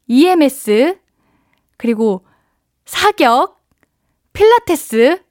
EMS, 0.07 0.97
그리고 1.77 2.25
사격, 2.85 3.59
필라테스, 4.33 5.21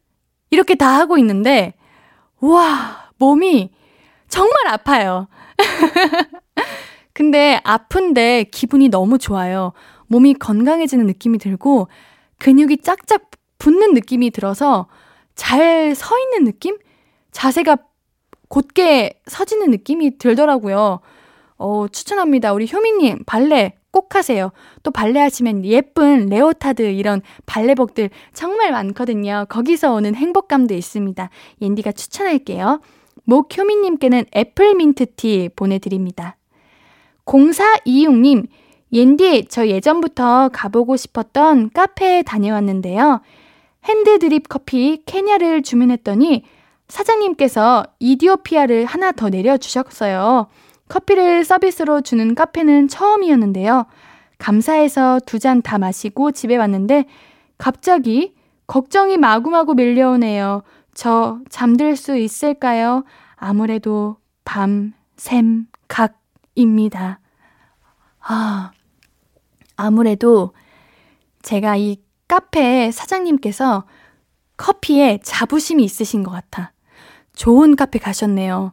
이렇게 0.51 0.75
다 0.75 0.99
하고 0.99 1.19
있는데, 1.19 1.75
와, 2.41 3.11
몸이 3.19 3.73
정말 4.29 4.69
아파요. 4.69 5.29
근데 7.13 7.61
아픈데 7.65 8.45
기분이 8.53 8.89
너무 8.89 9.19
좋아요. 9.19 9.73
몸이 10.15 10.35
건강해지는 10.35 11.07
느낌이 11.07 11.39
들고, 11.39 11.89
근육이 12.39 12.79
짝짝 12.79 13.31
붙는 13.59 13.95
느낌이 13.95 14.31
들어서 14.31 14.87
잘 15.35 15.95
서 15.97 16.19
있는 16.19 16.45
느낌? 16.45 16.79
자세가 17.33 17.79
곧게 18.49 19.21
서지는 19.27 19.71
느낌이 19.71 20.19
들더라고요. 20.19 21.01
어, 21.57 21.87
추천합니다. 21.89 22.53
우리 22.53 22.69
효미님, 22.73 23.25
발레 23.27 23.75
꼭 23.91 24.15
하세요. 24.15 24.53
또 24.85 24.91
발레 24.93 25.19
하시면 25.21 25.65
예쁜 25.65 26.27
레오타드 26.27 26.83
이런 26.83 27.21
발레복들 27.47 28.11
정말 28.33 28.71
많거든요. 28.71 29.47
거기서 29.49 29.93
오는 29.95 30.15
행복감도 30.15 30.75
있습니다. 30.75 31.29
옌디가 31.61 31.93
추천할게요. 31.93 32.81
목효미님께는 33.25 34.27
애플민트티 34.37 35.51
보내드립니다. 35.57 36.37
0426님, 37.25 38.47
옌디, 38.95 39.47
저 39.49 39.67
예전부터 39.67 40.51
가보고 40.53 40.97
싶었던 40.97 41.71
카페에 41.71 42.23
다녀왔는데요. 42.23 43.21
핸드드립 43.85 44.49
커피 44.49 45.03
케냐를 45.05 45.63
주문했더니 45.63 46.45
사장님께서 46.89 47.85
이디오피아를 47.99 48.85
하나 48.85 49.11
더 49.13 49.29
내려주셨어요. 49.31 50.47
커피를 50.89 51.45
서비스로 51.45 52.03
주는 52.03 52.35
카페는 52.35 52.89
처음이었는데요. 52.89 53.87
감사해서 54.39 55.21
두 55.27 55.39
잔 55.39 55.61
다 55.63 55.79
마시고 55.79 56.31
집에 56.33 56.57
왔는데 56.57 57.07
갑자기 57.59 58.35
걱정이 58.67 59.17
마구마구 59.17 59.75
밀려오네요. 59.75 60.63
저 60.95 61.39
잠들 61.51 61.97
수 61.97 62.17
있을까요? 62.17 63.05
아무래도 63.37 64.17
밤, 64.45 64.93
샘, 65.17 65.67
각입니다. 65.89 67.19
아, 68.21 68.71
아무래도 69.77 70.53
제가 71.43 71.77
이 71.77 71.99
카페 72.29 72.91
사장님께서 72.91 73.85
커피에 74.57 75.19
자부심이 75.23 75.85
있으신 75.85 76.23
것 76.23 76.31
같아. 76.31 76.73
좋은 77.35 77.77
카페 77.77 77.99
가셨네요. 77.99 78.73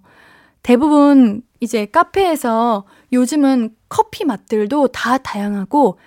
대부분 0.64 1.42
이제 1.60 1.86
카페에서 1.86 2.86
요즘은 3.12 3.76
커피 3.90 4.26
맛들도 4.26 4.88
다 4.90 5.18
다양하고 5.18 5.98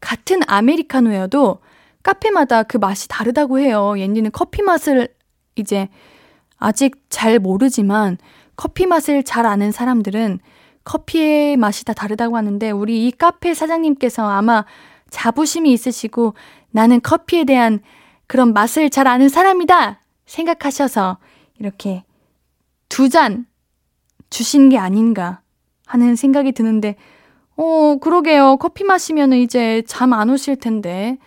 같은 0.00 0.40
아메리카노여도 0.46 1.60
카페마다 2.02 2.62
그 2.62 2.76
맛이 2.76 3.08
다르다고 3.08 3.58
해요. 3.58 3.94
옌디는 3.96 4.30
커피 4.32 4.62
맛을 4.62 5.08
이제 5.56 5.88
아직 6.58 6.96
잘 7.08 7.38
모르지만 7.38 8.18
커피 8.56 8.86
맛을 8.86 9.22
잘 9.24 9.46
아는 9.46 9.72
사람들은 9.72 10.38
커피의 10.84 11.56
맛이 11.56 11.84
다 11.84 11.92
다르다고 11.92 12.36
하는데 12.36 12.70
우리 12.70 13.06
이 13.06 13.10
카페 13.10 13.54
사장님께서 13.54 14.28
아마 14.28 14.64
자부심이 15.10 15.72
있으시고 15.72 16.34
나는 16.70 17.00
커피에 17.00 17.44
대한 17.44 17.80
그런 18.26 18.52
맛을 18.52 18.90
잘 18.90 19.06
아는 19.08 19.28
사람이다 19.28 20.00
생각하셔서 20.26 21.18
이렇게 21.58 22.04
두 22.88 23.08
잔 23.08 23.46
주신 24.30 24.68
게 24.68 24.78
아닌가 24.78 25.40
하는 25.86 26.16
생각이 26.16 26.52
드는데, 26.52 26.96
어, 27.56 27.96
그러게요. 28.00 28.56
커피 28.56 28.82
마시면 28.82 29.32
이제 29.34 29.82
잠 29.86 30.12
안 30.12 30.28
오실 30.30 30.56
텐데. 30.56 31.18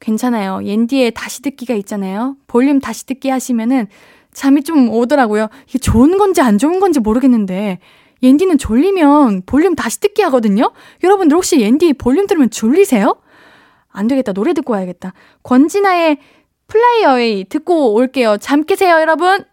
괜찮아요. 0.00 0.60
옌디의 0.64 1.12
다시 1.12 1.40
듣기가 1.42 1.72
있잖아요. 1.74 2.36
볼륨 2.46 2.78
다시 2.80 3.06
듣기 3.06 3.30
하시면은 3.30 3.86
잠이 4.32 4.62
좀 4.64 4.90
오더라고요. 4.90 5.48
이게 5.68 5.78
좋은 5.78 6.18
건지 6.18 6.40
안 6.42 6.58
좋은 6.58 6.78
건지 6.80 7.00
모르겠는데, 7.00 7.78
옌디는 8.22 8.58
졸리면 8.58 9.42
볼륨 9.46 9.74
다시 9.74 10.00
듣기 10.00 10.22
하거든요? 10.22 10.72
여러분들 11.02 11.36
혹시 11.36 11.60
옌디 11.60 11.94
볼륨 11.94 12.26
들으면 12.26 12.50
졸리세요? 12.50 13.16
안 13.88 14.06
되겠다. 14.06 14.32
노래 14.32 14.52
듣고 14.52 14.72
와야겠다. 14.72 15.12
권진아의 15.42 16.18
Fly 16.68 17.04
Away 17.04 17.44
듣고 17.48 17.94
올게요. 17.94 18.36
잠 18.38 18.62
깨세요, 18.64 19.00
여러분. 19.00 19.44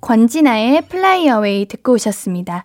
권진아의 0.00 0.88
Fly 0.88 1.28
Away 1.30 1.66
듣고 1.66 1.92
오셨습니다. 1.92 2.64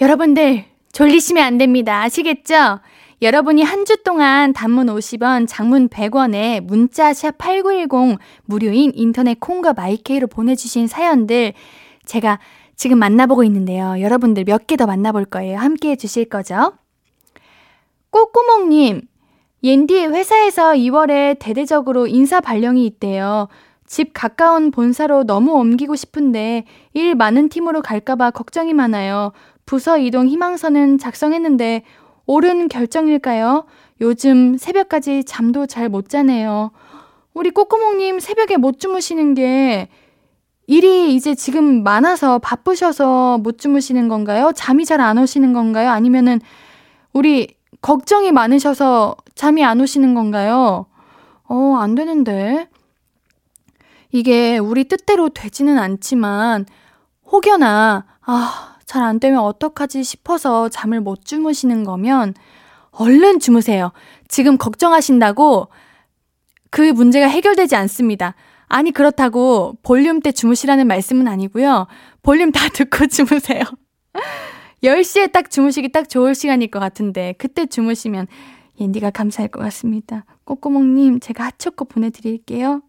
여러분들 0.00 0.64
졸리시면 0.92 1.42
안 1.42 1.58
됩니다. 1.58 2.02
아시겠죠? 2.02 2.80
여러분이 3.22 3.62
한 3.62 3.84
주 3.84 4.02
동안 4.02 4.52
단문 4.52 4.86
50원, 4.88 5.46
장문 5.48 5.88
100원에 5.88 6.60
문자 6.60 7.12
샵8910 7.12 8.18
무료인 8.44 8.92
인터넷 8.94 9.38
콩과 9.40 9.72
마이케이로 9.72 10.26
보내주신 10.26 10.86
사연들 10.86 11.54
제가 12.04 12.38
지금 12.76 12.98
만나보고 12.98 13.44
있는데요. 13.44 14.00
여러분들 14.00 14.44
몇 14.44 14.66
개 14.66 14.76
더 14.76 14.86
만나볼 14.86 15.24
거예요. 15.26 15.58
함께 15.58 15.90
해주실 15.90 16.26
거죠? 16.26 16.72
꼬꼬몽님, 18.10 19.02
옌디 19.62 20.06
회사에서 20.06 20.72
2월에 20.72 21.38
대대적으로 21.38 22.06
인사 22.06 22.40
발령이 22.40 22.84
있대요. 22.86 23.48
집 23.86 24.12
가까운 24.14 24.70
본사로 24.70 25.24
너무 25.24 25.52
옮기고 25.52 25.94
싶은데 25.96 26.64
일 26.94 27.14
많은 27.14 27.48
팀으로 27.48 27.82
갈까봐 27.82 28.30
걱정이 28.30 28.72
많아요. 28.72 29.32
부서 29.66 29.98
이동 29.98 30.26
희망서는 30.26 30.98
작성했는데 30.98 31.82
옳은 32.26 32.68
결정일까요? 32.68 33.66
요즘 34.00 34.56
새벽까지 34.56 35.24
잠도 35.24 35.66
잘 35.66 35.88
못 35.88 36.08
자네요. 36.08 36.70
우리 37.34 37.50
꼬꼬몽님 37.50 38.20
새벽에 38.20 38.56
못 38.56 38.78
주무시는 38.80 39.34
게 39.34 39.88
일이 40.66 41.14
이제 41.14 41.34
지금 41.34 41.82
많아서 41.82 42.38
바쁘셔서 42.38 43.38
못 43.38 43.58
주무시는 43.58 44.08
건가요? 44.08 44.52
잠이 44.54 44.84
잘 44.84 45.00
안 45.00 45.18
오시는 45.18 45.52
건가요? 45.52 45.90
아니면은 45.90 46.40
우리 47.12 47.54
걱정이 47.82 48.32
많으셔서 48.32 49.16
잠이 49.34 49.64
안 49.64 49.80
오시는 49.80 50.14
건가요? 50.14 50.86
어, 51.48 51.76
안 51.80 51.94
되는데. 51.94 52.68
이게 54.10 54.58
우리 54.58 54.84
뜻대로 54.84 55.28
되지는 55.28 55.76
않지만, 55.78 56.66
혹여나, 57.30 58.04
아, 58.22 58.76
잘 58.86 59.02
안 59.02 59.18
되면 59.18 59.40
어떡하지 59.40 60.04
싶어서 60.04 60.68
잠을 60.68 61.00
못 61.00 61.24
주무시는 61.24 61.84
거면, 61.84 62.34
얼른 62.92 63.40
주무세요. 63.40 63.90
지금 64.28 64.56
걱정하신다고 64.56 65.68
그 66.70 66.80
문제가 66.92 67.26
해결되지 67.26 67.74
않습니다. 67.76 68.34
아니, 68.68 68.90
그렇다고 68.90 69.76
볼륨 69.82 70.20
때 70.20 70.32
주무시라는 70.32 70.86
말씀은 70.86 71.28
아니고요. 71.28 71.86
볼륨 72.22 72.52
다 72.52 72.68
듣고 72.72 73.06
주무세요. 73.06 73.62
10시에 74.82 75.32
딱 75.32 75.50
주무시기 75.50 75.92
딱 75.92 76.08
좋을 76.08 76.34
시간일 76.34 76.70
것 76.70 76.78
같은데 76.78 77.34
그때 77.38 77.66
주무시면 77.66 78.26
옌디가 78.80 79.10
감사할 79.10 79.48
것 79.48 79.60
같습니다. 79.60 80.24
꼬꼬몽님 80.44 81.20
제가 81.20 81.44
핫초코 81.44 81.86
보내드릴게요. 81.86 82.82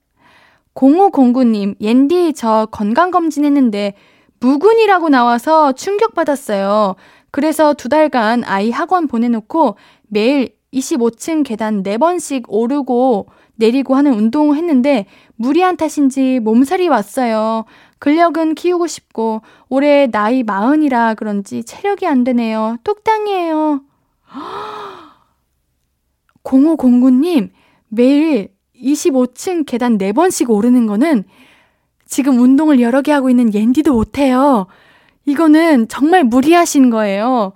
0509님 0.74 1.76
옌디 1.80 2.34
저 2.34 2.68
건강검진 2.72 3.46
했는데 3.46 3.94
무근이라고 4.40 5.10
나와서 5.10 5.72
충격받았어요. 5.72 6.96
그래서 7.32 7.74
두 7.74 7.88
달간 7.88 8.44
아이 8.44 8.72
학원 8.72 9.08
보내놓고 9.08 9.78
매일 10.08 10.56
25층 10.74 11.46
계단 11.46 11.82
4번씩 11.84 12.44
오르고 12.50 13.28
내리고 13.56 13.96
하는 13.96 14.14
운동을 14.14 14.58
했는데 14.58 15.06
무리한 15.36 15.78
탓인지 15.78 16.40
몸살이 16.40 16.88
왔어요. 16.88 17.66
근력은 18.00 18.56
키우고 18.56 18.88
싶고 18.88 19.42
올해 19.70 20.08
나이 20.08 20.44
마흔이라 20.44 21.16
그런지 21.16 21.64
체력이 21.64 22.08
안 22.08 22.24
되네요. 22.24 22.78
뚝땅이에요. 22.84 23.82
0509님, 26.44 27.50
매일 27.90 28.50
25층 28.76 29.66
계단 29.66 29.98
4번씩 29.98 30.50
오르는 30.50 30.86
거는 30.86 31.24
지금 32.06 32.40
운동을 32.40 32.80
여러 32.82 33.02
개 33.02 33.12
하고 33.12 33.30
있는 33.30 33.54
옌디도 33.54 33.94
못해요. 33.94 34.68
이거는 35.26 35.88
정말 35.88 36.24
무리하신 36.24 36.90
거예요. 36.90 37.54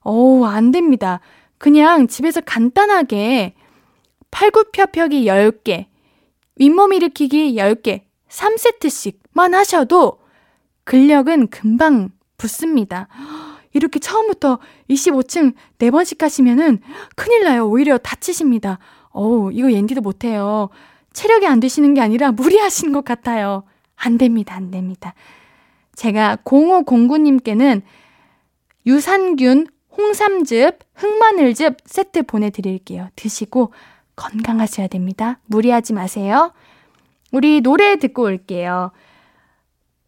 어우, 0.00 0.46
안 0.46 0.70
됩니다. 0.70 1.20
그냥 1.58 2.06
집에서 2.06 2.40
간단하게 2.40 3.54
팔굽혀펴기 4.30 5.26
10개, 5.26 5.86
윗몸 6.60 6.92
일으키기 6.92 7.54
10개, 7.56 8.02
3세트씩만 8.28 9.52
하셔도 9.52 10.20
근력은 10.84 11.48
금방 11.48 12.10
붙습니다. 12.36 13.08
이렇게 13.72 13.98
처음부터 13.98 14.58
25층 14.90 15.54
4번씩 15.78 16.20
하시면은 16.20 16.80
큰일 17.16 17.44
나요. 17.44 17.66
오히려 17.66 17.96
다치십니다. 17.96 18.78
어우, 19.08 19.52
이거 19.52 19.72
옌디도 19.72 20.02
못해요. 20.02 20.68
체력이 21.14 21.46
안 21.46 21.60
되시는 21.60 21.94
게 21.94 22.02
아니라 22.02 22.30
무리하신 22.30 22.92
것 22.92 23.06
같아요. 23.06 23.64
안 23.96 24.18
됩니다. 24.18 24.54
안 24.54 24.70
됩니다. 24.70 25.14
제가 25.94 26.36
0509님께는 26.44 27.80
유산균, 28.86 29.66
홍삼즙, 29.96 30.78
흑마늘즙 30.94 31.76
세트 31.86 32.24
보내드릴게요. 32.24 33.08
드시고 33.16 33.72
건강하셔야 34.20 34.86
됩니다. 34.86 35.40
무리하지 35.46 35.94
마세요. 35.94 36.52
우리 37.32 37.62
노래 37.62 37.96
듣고 37.96 38.24
올게요. 38.24 38.90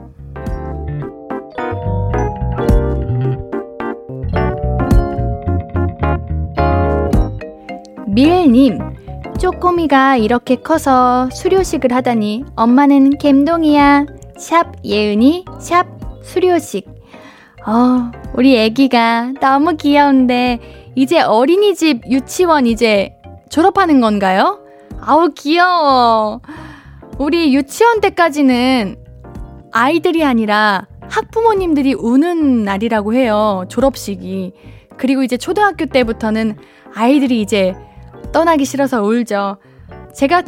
밀님, 8.13 8.77
쪼꼬미가 9.39 10.17
이렇게 10.17 10.57
커서 10.57 11.29
수료식을 11.31 11.93
하다니 11.93 12.43
엄마는 12.57 13.17
갬동이야. 13.17 14.05
샵 14.37 14.73
예은이, 14.83 15.45
샵 15.59 15.87
수료식. 16.21 16.89
어, 17.65 18.11
우리 18.33 18.57
애기가 18.57 19.31
너무 19.39 19.77
귀여운데, 19.77 20.59
이제 20.95 21.21
어린이집 21.21 22.01
유치원 22.09 22.67
이제 22.67 23.13
졸업하는 23.49 24.01
건가요? 24.01 24.59
아우, 24.99 25.29
귀여워. 25.29 26.41
우리 27.17 27.55
유치원 27.55 28.01
때까지는 28.01 28.97
아이들이 29.71 30.25
아니라 30.25 30.85
학부모님들이 31.03 31.93
우는 31.93 32.65
날이라고 32.65 33.13
해요. 33.13 33.63
졸업식이. 33.69 34.51
그리고 34.97 35.23
이제 35.23 35.37
초등학교 35.37 35.85
때부터는 35.85 36.57
아이들이 36.93 37.39
이제 37.39 37.73
떠나기 38.31 38.65
싫어서 38.65 39.03
울죠. 39.03 39.57
제가 40.13 40.43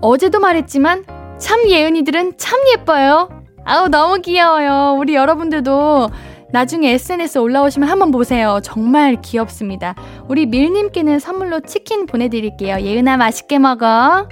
어제도 0.00 0.40
말했지만 0.40 1.04
참 1.38 1.68
예은이들은 1.68 2.34
참 2.36 2.58
예뻐요. 2.74 3.28
아우 3.64 3.88
너무 3.88 4.20
귀여워요. 4.20 4.96
우리 4.98 5.14
여러분들도 5.14 6.10
나중에 6.52 6.92
SNS 6.92 7.38
올라오시면 7.38 7.88
한번 7.88 8.10
보세요. 8.12 8.60
정말 8.62 9.20
귀엽습니다. 9.20 9.94
우리 10.28 10.46
밀님께는 10.46 11.18
선물로 11.18 11.60
치킨 11.60 12.06
보내드릴게요. 12.06 12.80
예은아 12.80 13.16
맛있게 13.16 13.58
먹어. 13.58 14.28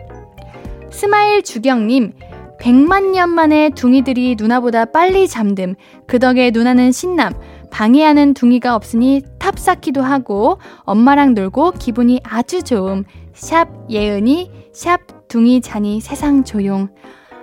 스마일 0.90 1.42
주경님, 1.42 2.12
100만 2.60 3.10
년 3.10 3.30
만에 3.30 3.70
둥이들이 3.70 4.36
누나보다 4.38 4.84
빨리 4.86 5.26
잠듦. 5.26 5.74
그 6.06 6.18
덕에 6.18 6.50
누나는 6.52 6.92
신남. 6.92 7.34
방해하는 7.74 8.34
둥이가 8.34 8.76
없으니 8.76 9.22
탑 9.40 9.58
쌓기도 9.58 10.00
하고 10.00 10.58
엄마랑 10.84 11.34
놀고 11.34 11.72
기분이 11.72 12.20
아주 12.22 12.62
좋음. 12.62 13.02
샵 13.32 13.66
예은이, 13.90 14.48
샵 14.72 15.00
둥이 15.26 15.60
자니 15.60 16.00
세상 16.00 16.44
조용. 16.44 16.88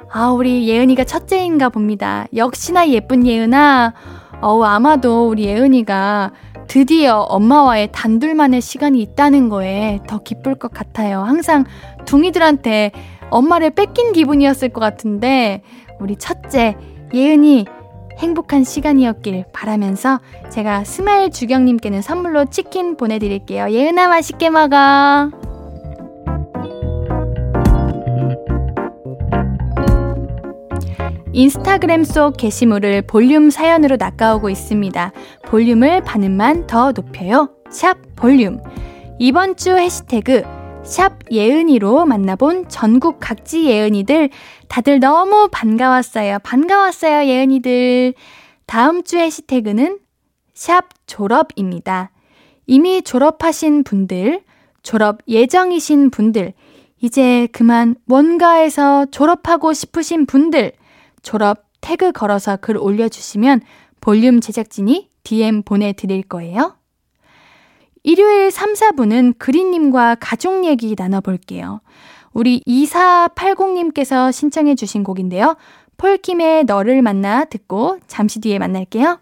아, 0.10 0.30
우리 0.30 0.70
예은이가 0.70 1.04
첫째인가 1.04 1.68
봅니다. 1.68 2.28
역시나 2.34 2.88
예쁜 2.88 3.28
예은아. 3.28 3.94
어우, 4.42 4.64
아마도 4.64 5.28
우리 5.28 5.44
예은이가 5.44 6.32
드디어 6.66 7.20
엄마와의 7.20 7.90
단둘만의 7.92 8.62
시간이 8.62 9.02
있다는 9.02 9.50
거에 9.50 10.00
더 10.08 10.20
기쁠 10.20 10.56
것 10.56 10.72
같아요. 10.72 11.24
항상 11.24 11.66
둥이들한테 12.06 12.94
엄마를 13.32 13.72
뺏긴 13.72 14.14
기분이었을 14.14 14.70
것 14.70 14.80
같은데, 14.80 15.62
우리 16.00 16.16
첫째, 16.16 16.78
예은이 17.14 17.66
행복한 18.22 18.64
시간이었길 18.64 19.46
바라면서 19.52 20.20
제가 20.52 20.84
스마일 20.84 21.32
주경님께는 21.32 22.02
선물로 22.02 22.46
치킨 22.46 22.96
보내드릴게요. 22.96 23.72
예은아 23.72 24.08
맛있게 24.08 24.52
먹어. 24.52 25.32
인스타그램 31.34 32.04
속 32.04 32.38
게시물을 32.38 33.04
볼륨 33.04 33.50
사연으로 33.50 33.96
낚아오고 33.96 34.50
있습니다. 34.50 35.14
볼륨을 35.46 36.04
반음만 36.04 36.68
더 36.68 36.92
높여요. 36.92 37.50
샵 37.72 37.98
볼륨. 38.16 38.62
이번 39.18 39.56
주 39.56 39.78
해시태그 39.78 40.61
샵 40.84 41.20
예은이로 41.32 42.06
만나본 42.06 42.68
전국 42.68 43.20
각지 43.20 43.66
예은이들 43.66 44.30
다들 44.68 45.00
너무 45.00 45.48
반가웠어요. 45.52 46.40
반가웠어요, 46.40 47.28
예은이들. 47.28 48.14
다음 48.66 49.04
주 49.04 49.18
해시태그는 49.18 50.00
샵 50.54 50.90
졸업입니다. 51.06 52.12
이미 52.66 53.02
졸업하신 53.02 53.84
분들, 53.84 54.44
졸업 54.82 55.20
예정이신 55.28 56.10
분들, 56.10 56.54
이제 57.00 57.48
그만 57.52 57.96
뭔가에서 58.06 59.06
졸업하고 59.12 59.74
싶으신 59.74 60.26
분들, 60.26 60.72
졸업 61.22 61.66
태그 61.82 62.12
걸어서 62.12 62.58
글 62.58 62.78
올려주시면 62.78 63.62
볼륨 64.02 64.40
제작진이 64.40 65.10
DM 65.24 65.64
보내드릴 65.64 66.24
거예요. 66.24 66.81
일요일 68.04 68.52
3, 68.52 68.74
4분은 68.74 69.38
그린님과 69.38 70.18
가족 70.20 70.66
얘기 70.66 70.96
나눠볼게요. 70.98 71.82
우리 72.34 72.62
2480님께서 72.68 74.32
신청해주신 74.32 75.04
곡인데요. 75.04 75.56
폴킴의 75.98 76.64
너를 76.64 77.02
만나 77.02 77.46
듣고 77.46 78.00
잠시 78.08 78.42
뒤에 78.42 78.58
만날게요. 78.58 79.20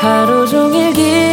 하루 0.00 0.46
종일 0.46 0.92
기 0.92 1.25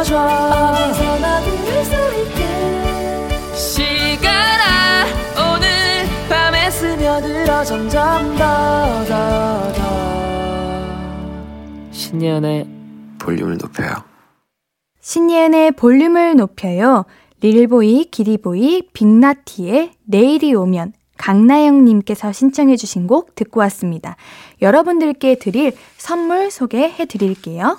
높여줘. 0.00 0.16
어디서나 0.16 1.40
들을 1.40 1.84
수 1.84 1.92
있게. 2.22 2.40
시간아, 3.54 5.04
오늘 5.36 5.68
밤에 6.28 6.70
스며들어 6.70 7.64
점점 7.64 8.36
더, 8.36 9.04
더, 9.04 9.72
더. 9.72 9.80
신예은의 11.90 12.66
볼륨을 13.18 13.58
높여요. 13.58 13.96
신예은의 15.00 15.72
볼륨을 15.72 16.36
높여요. 16.36 17.04
릴보이, 17.42 18.06
기리보이, 18.10 18.88
빅나티의 18.92 19.92
내일이 20.04 20.54
오면 20.54 20.92
강나영님께서 21.16 22.32
신청해주신 22.32 23.06
곡 23.06 23.34
듣고 23.34 23.60
왔습니다. 23.60 24.16
여러분들께 24.62 25.34
드릴 25.36 25.72
선물 25.98 26.50
소개해 26.50 27.04
드릴게요. 27.04 27.78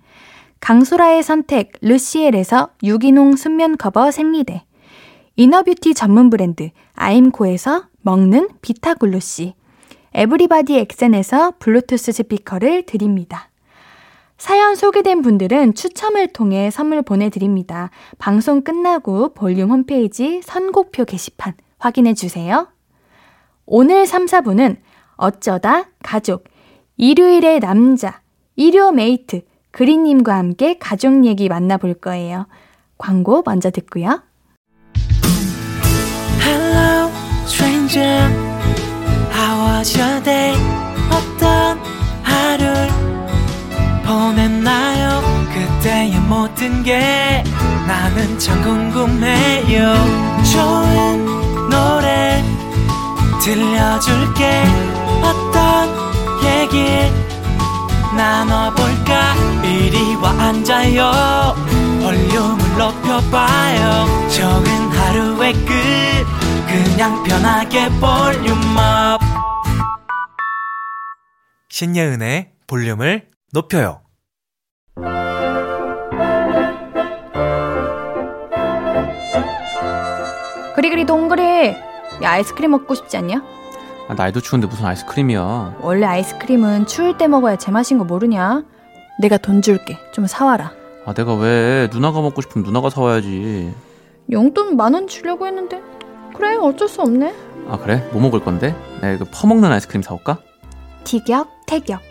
강소라의 0.61 1.23
선택 1.23 1.73
루시엘에서 1.81 2.69
유기농 2.83 3.35
순면 3.35 3.77
커버 3.77 4.11
생리대, 4.11 4.63
inner 5.35 5.62
beauty 5.62 5.95
전문 5.95 6.29
브랜드 6.29 6.69
아임코에서 6.93 7.87
먹는 8.01 8.47
비타글루시, 8.61 9.55
에브리바디 10.13 10.77
엑센에서 10.77 11.53
블루투스 11.57 12.11
스피커를 12.11 12.83
드립니다. 12.85 13.49
사연 14.37 14.75
소개된 14.75 15.23
분들은 15.23 15.73
추첨을 15.73 16.27
통해 16.27 16.69
선물 16.69 17.01
보내드립니다. 17.01 17.89
방송 18.19 18.61
끝나고 18.61 19.33
볼륨 19.33 19.71
홈페이지 19.71 20.41
선곡표 20.43 21.05
게시판 21.05 21.53
확인해 21.79 22.13
주세요. 22.13 22.67
오늘 23.65 24.05
3, 24.05 24.25
4부는 24.25 24.77
어쩌다 25.15 25.85
가족, 26.03 26.43
일요일의 26.97 27.61
남자, 27.61 28.21
일요 28.55 28.91
메이트, 28.91 29.41
그린님과 29.71 30.35
함께 30.35 30.77
가족 30.77 31.25
얘기 31.25 31.49
만나볼 31.49 31.95
거예요. 31.95 32.47
광고 32.97 33.41
먼저 33.45 33.71
듣고요. 33.71 34.21
Hello, 36.41 37.09
stranger. 37.45 38.29
How 39.33 39.77
was 39.77 39.97
your 39.97 40.23
day? 40.23 40.55
어떤 41.09 41.79
하루를 42.23 42.89
보냈나요? 44.05 45.21
그때의 45.53 46.19
모든 46.21 46.83
게 46.83 47.43
나는 47.87 48.37
참 48.39 48.61
궁금해요. 48.61 49.93
좋은 50.53 51.25
노래 51.69 52.43
들려줄게. 53.41 54.63
어떤 55.23 55.89
얘기 56.45 57.30
나눠볼까? 58.15 59.35
이리 59.63 60.15
와 60.15 60.29
앉아요. 60.31 61.11
볼륨을 62.01 62.77
높여봐요. 62.77 64.27
적은 64.29 64.65
하루의 64.89 65.53
끝. 65.53 65.71
그냥 66.67 67.23
편하게 67.23 67.89
볼륨업. 67.99 69.19
신예은의 71.69 72.51
볼륨을 72.67 73.29
높여요. 73.53 74.01
그리그리 80.75 81.05
동그리. 81.05 81.69
야, 82.23 82.31
아이스크림 82.31 82.71
먹고 82.71 82.95
싶지 82.95 83.17
않냐? 83.17 83.60
아, 84.07 84.13
날도 84.13 84.41
추운데 84.41 84.67
무슨 84.67 84.85
아이스크림이야. 84.85 85.77
원래 85.81 86.05
아이스크림은 86.05 86.85
추울 86.85 87.17
때 87.17 87.27
먹어야 87.27 87.55
제맛인 87.55 87.97
거 87.97 88.03
모르냐? 88.03 88.63
내가 89.21 89.37
돈 89.37 89.61
줄게. 89.61 89.97
좀 90.11 90.27
사와라. 90.27 90.71
아, 91.05 91.13
내가 91.13 91.33
왜 91.35 91.87
누나가 91.91 92.21
먹고 92.21 92.41
싶으면 92.41 92.65
누나가 92.65 92.89
사와야지. 92.89 93.73
용돈 94.31 94.75
만 94.75 94.93
원 94.93 95.07
주려고 95.07 95.47
했는데. 95.47 95.81
그래, 96.35 96.55
어쩔 96.55 96.87
수 96.87 97.01
없네. 97.01 97.33
아, 97.69 97.77
그래? 97.77 98.07
뭐 98.11 98.21
먹을 98.21 98.41
건데? 98.41 98.75
내가 99.01 99.23
그 99.23 99.31
퍼먹는 99.31 99.71
아이스크림 99.71 100.01
사올까? 100.01 100.39
티격 101.03 101.47
태격. 101.67 102.01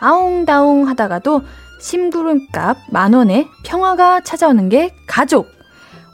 아웅다웅 0.00 0.88
하다가도 0.88 1.42
심부름값 1.80 2.76
만 2.90 3.12
원에 3.12 3.46
평화가 3.64 4.22
찾아오는 4.22 4.68
게 4.68 4.92
가족. 5.06 5.46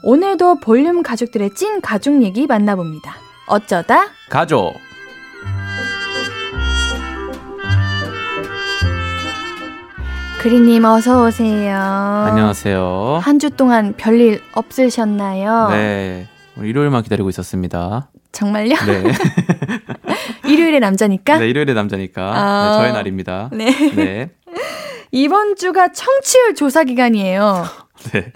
오늘도 0.03 0.59
볼륨 0.59 1.01
가족들의 1.01 1.55
찐 1.55 1.81
가족 1.81 2.21
얘기 2.23 2.45
만나봅니다. 2.45 3.15
어쩌다 3.47 4.07
가족. 4.29 4.73
그리님 10.43 10.83
어서 10.85 11.25
오세요. 11.25 11.77
안녕하세요. 11.77 13.19
한 13.21 13.39
주 13.39 13.49
동안 13.49 13.93
별일 13.95 14.41
없으셨나요? 14.53 15.69
네. 15.69 16.27
일요일만 16.61 17.03
기다리고 17.03 17.29
있었습니다. 17.29 18.09
정말요? 18.31 18.75
네. 18.85 19.03
일요일의 20.49 20.79
남자니까? 20.81 21.37
네, 21.39 21.49
일요일의 21.49 21.73
남자니까. 21.75 22.21
아. 22.35 22.67
네, 22.71 22.77
저의 22.77 22.93
날입니다. 22.93 23.49
네. 23.53 23.65
네. 23.95 24.31
이번 25.11 25.55
주가 25.55 25.91
청취율 25.91 26.55
조사 26.55 26.83
기간이에요. 26.83 27.65
네. 28.13 28.31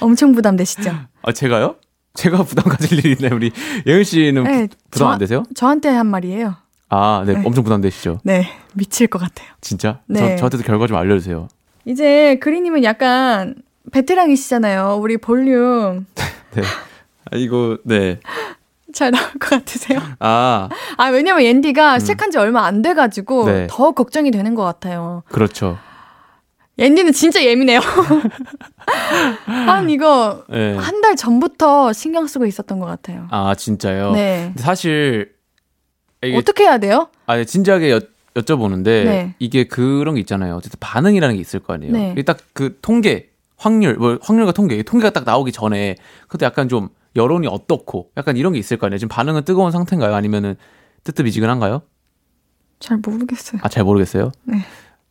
엄청 0.00 0.32
부담되시죠? 0.32 0.92
아, 1.22 1.32
제가요? 1.32 1.76
제가 2.14 2.42
부담 2.42 2.64
가질 2.64 2.98
일이 2.98 3.12
있나요? 3.12 3.34
우리 3.36 3.52
예은 3.86 4.04
씨는 4.04 4.44
네, 4.44 4.66
부, 4.66 4.76
부담 4.90 5.08
저- 5.08 5.12
안 5.12 5.18
되세요? 5.18 5.42
저한테 5.54 5.88
한 5.90 6.06
말이에요. 6.06 6.56
아, 6.90 7.22
네, 7.24 7.34
네. 7.34 7.42
엄청 7.44 7.64
부담되시죠? 7.64 8.20
네, 8.24 8.48
미칠 8.74 9.06
것 9.06 9.20
같아요. 9.20 9.48
진짜? 9.60 10.00
네. 10.06 10.18
저, 10.18 10.36
저한테도 10.36 10.64
결과 10.64 10.86
좀 10.86 10.96
알려주세요. 10.96 11.48
이제 11.86 12.36
그리님은 12.40 12.84
약간 12.84 13.54
베테랑이시잖아요. 13.92 14.98
우리 15.00 15.16
볼륨 15.16 16.06
네. 16.54 16.62
아, 17.30 17.36
이거, 17.36 17.78
네. 17.84 18.20
잘 18.92 19.12
나올 19.12 19.24
것 19.38 19.50
같으세요? 19.50 20.00
아, 20.18 20.68
아 20.96 21.06
왜냐면 21.08 21.44
옌디가 21.44 22.00
시작한 22.00 22.32
지 22.32 22.38
얼마 22.38 22.66
안 22.66 22.82
돼가지고 22.82 23.46
네. 23.46 23.66
더 23.70 23.92
걱정이 23.92 24.32
되는 24.32 24.56
것 24.56 24.64
같아요. 24.64 25.22
그렇죠. 25.28 25.78
옌디는 26.76 27.12
진짜 27.12 27.44
예민해요. 27.44 27.78
한 29.46 29.90
이거 29.90 30.44
네. 30.48 30.74
한달 30.76 31.14
전부터 31.14 31.92
신경 31.92 32.26
쓰고 32.26 32.46
있었던 32.46 32.80
것 32.80 32.86
같아요. 32.86 33.28
아, 33.30 33.54
진짜요? 33.54 34.12
네. 34.12 34.52
사실, 34.56 35.32
어떻게 36.36 36.64
해야 36.64 36.78
돼요? 36.78 37.08
아, 37.26 37.36
네, 37.36 37.44
진지하게 37.44 37.90
여, 37.92 38.00
여쭤보는데, 38.34 38.84
네. 38.84 39.34
이게 39.38 39.64
그런 39.64 40.14
게 40.14 40.20
있잖아요. 40.20 40.56
어쨌든 40.56 40.78
반응이라는 40.80 41.34
게 41.34 41.40
있을 41.40 41.60
거 41.60 41.72
아니에요. 41.74 41.92
네. 41.92 42.12
이게 42.12 42.22
딱 42.22 42.38
그 42.52 42.78
통계, 42.82 43.30
확률, 43.56 43.96
뭐, 43.96 44.18
확률과 44.22 44.52
통계, 44.52 44.76
이 44.76 44.82
통계가 44.82 45.10
딱 45.10 45.24
나오기 45.24 45.52
전에, 45.52 45.96
그것도 46.28 46.44
약간 46.46 46.68
좀 46.68 46.88
여론이 47.16 47.46
어떻고, 47.48 48.10
약간 48.16 48.36
이런 48.36 48.52
게 48.52 48.58
있을 48.58 48.76
거 48.76 48.86
아니에요. 48.86 48.98
지금 48.98 49.08
반응은 49.08 49.44
뜨거운 49.44 49.70
상태인가요? 49.72 50.14
아니면은 50.14 50.56
뜨뜻미지근한가요? 51.04 51.82
잘 52.78 52.98
모르겠어요. 52.98 53.60
아, 53.64 53.68
잘 53.68 53.84
모르겠어요. 53.84 54.30
네. 54.44 54.58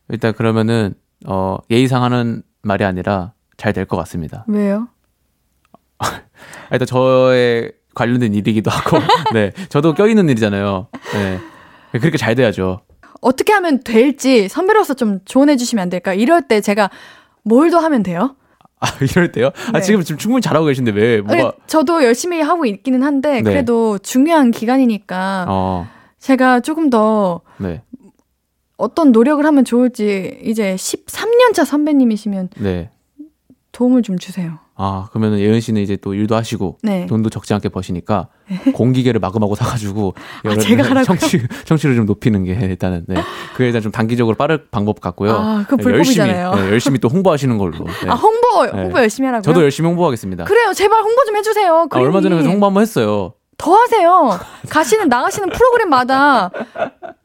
일단 0.08 0.32
그러면은, 0.32 0.94
어, 1.26 1.58
예의상 1.70 2.02
하는 2.02 2.42
말이 2.62 2.84
아니라 2.84 3.32
잘 3.56 3.72
될 3.72 3.84
것 3.86 3.96
같습니다. 3.98 4.44
왜요? 4.48 4.88
일단 6.72 6.86
저의 6.86 7.72
관련된 8.00 8.32
일이기도 8.34 8.70
하고, 8.70 8.98
네. 9.34 9.52
저도 9.68 9.92
껴있는 9.94 10.28
일이잖아요. 10.30 10.88
네. 11.12 11.38
그렇게 12.00 12.16
잘 12.16 12.34
돼야죠. 12.34 12.80
어떻게 13.20 13.52
하면 13.52 13.80
될지 13.84 14.48
선배로서 14.48 14.94
좀 14.94 15.20
조언해 15.26 15.56
주시면 15.56 15.82
안 15.82 15.90
될까요? 15.90 16.18
이럴 16.18 16.42
때 16.48 16.60
제가 16.62 16.88
뭘 17.42 17.70
더 17.70 17.78
하면 17.78 18.02
돼요? 18.02 18.36
아, 18.80 18.86
이럴 19.02 19.30
때요? 19.32 19.50
아, 19.68 19.72
네. 19.72 19.80
지금, 19.82 20.02
지금 20.02 20.18
충분히 20.18 20.40
잘하고 20.40 20.64
계신데 20.66 20.92
왜, 20.92 21.20
뭐가, 21.20 21.34
아니, 21.42 21.50
저도 21.66 22.02
열심히 22.02 22.40
하고 22.40 22.64
있기는 22.64 23.02
한데 23.02 23.34
네. 23.34 23.42
그래도 23.42 23.98
중요한 23.98 24.50
기간이니까 24.50 25.44
어, 25.48 25.86
제가 26.18 26.60
조금 26.60 26.88
더 26.88 27.42
네. 27.58 27.82
어떤 28.78 29.12
노력을 29.12 29.44
하면 29.44 29.64
좋을지 29.66 30.40
이제 30.42 30.74
13년 30.76 31.52
차 31.52 31.66
선배님이시면 31.66 32.48
네. 32.56 32.88
도움을 33.72 34.00
좀 34.02 34.18
주세요. 34.18 34.58
아, 34.82 35.08
그러면은 35.10 35.40
예은 35.40 35.60
씨는 35.60 35.82
이제 35.82 35.96
또 35.96 36.14
일도 36.14 36.34
하시고, 36.34 36.78
네. 36.82 37.04
돈도 37.06 37.28
적지 37.28 37.52
않게 37.52 37.68
버시니까, 37.68 38.28
공기계를 38.72 39.20
마구마구 39.20 39.54
사가지고, 39.54 40.14
아, 40.46 40.56
제가? 40.56 41.02
청취, 41.02 41.42
청취를 41.66 41.96
좀 41.96 42.06
높이는 42.06 42.42
게 42.44 42.52
일단은, 42.52 43.04
네. 43.06 43.16
그게 43.52 43.66
일단 43.66 43.82
좀 43.82 43.92
단기적으로 43.92 44.36
빠를 44.36 44.68
방법 44.70 45.00
같고요. 45.00 45.32
아, 45.32 45.64
그거 45.68 45.76
네, 45.82 45.96
열심히, 45.96 46.16
불법이잖아요. 46.16 46.54
네, 46.54 46.70
열심히 46.70 46.98
또 46.98 47.08
홍보하시는 47.08 47.58
걸로. 47.58 47.72
네. 48.02 48.08
아 48.08 48.14
홍보 48.14 48.64
네. 48.64 48.70
홍보 48.72 48.98
열심히 49.00 49.26
하라고요. 49.26 49.42
저도 49.42 49.62
열심히 49.62 49.86
홍보하겠습니다. 49.88 50.44
그래요. 50.44 50.72
제발 50.72 51.02
홍보 51.02 51.24
좀 51.26 51.36
해주세요. 51.36 51.86
아, 51.90 51.98
얼마 51.98 52.22
전에. 52.22 52.42
홍보 52.42 52.66
한번 52.66 52.80
했어요. 52.80 53.34
더 53.58 53.74
하세요. 53.74 54.38
가시는 54.70 55.08
나가시는 55.08 55.50
프로그램마다 55.50 56.50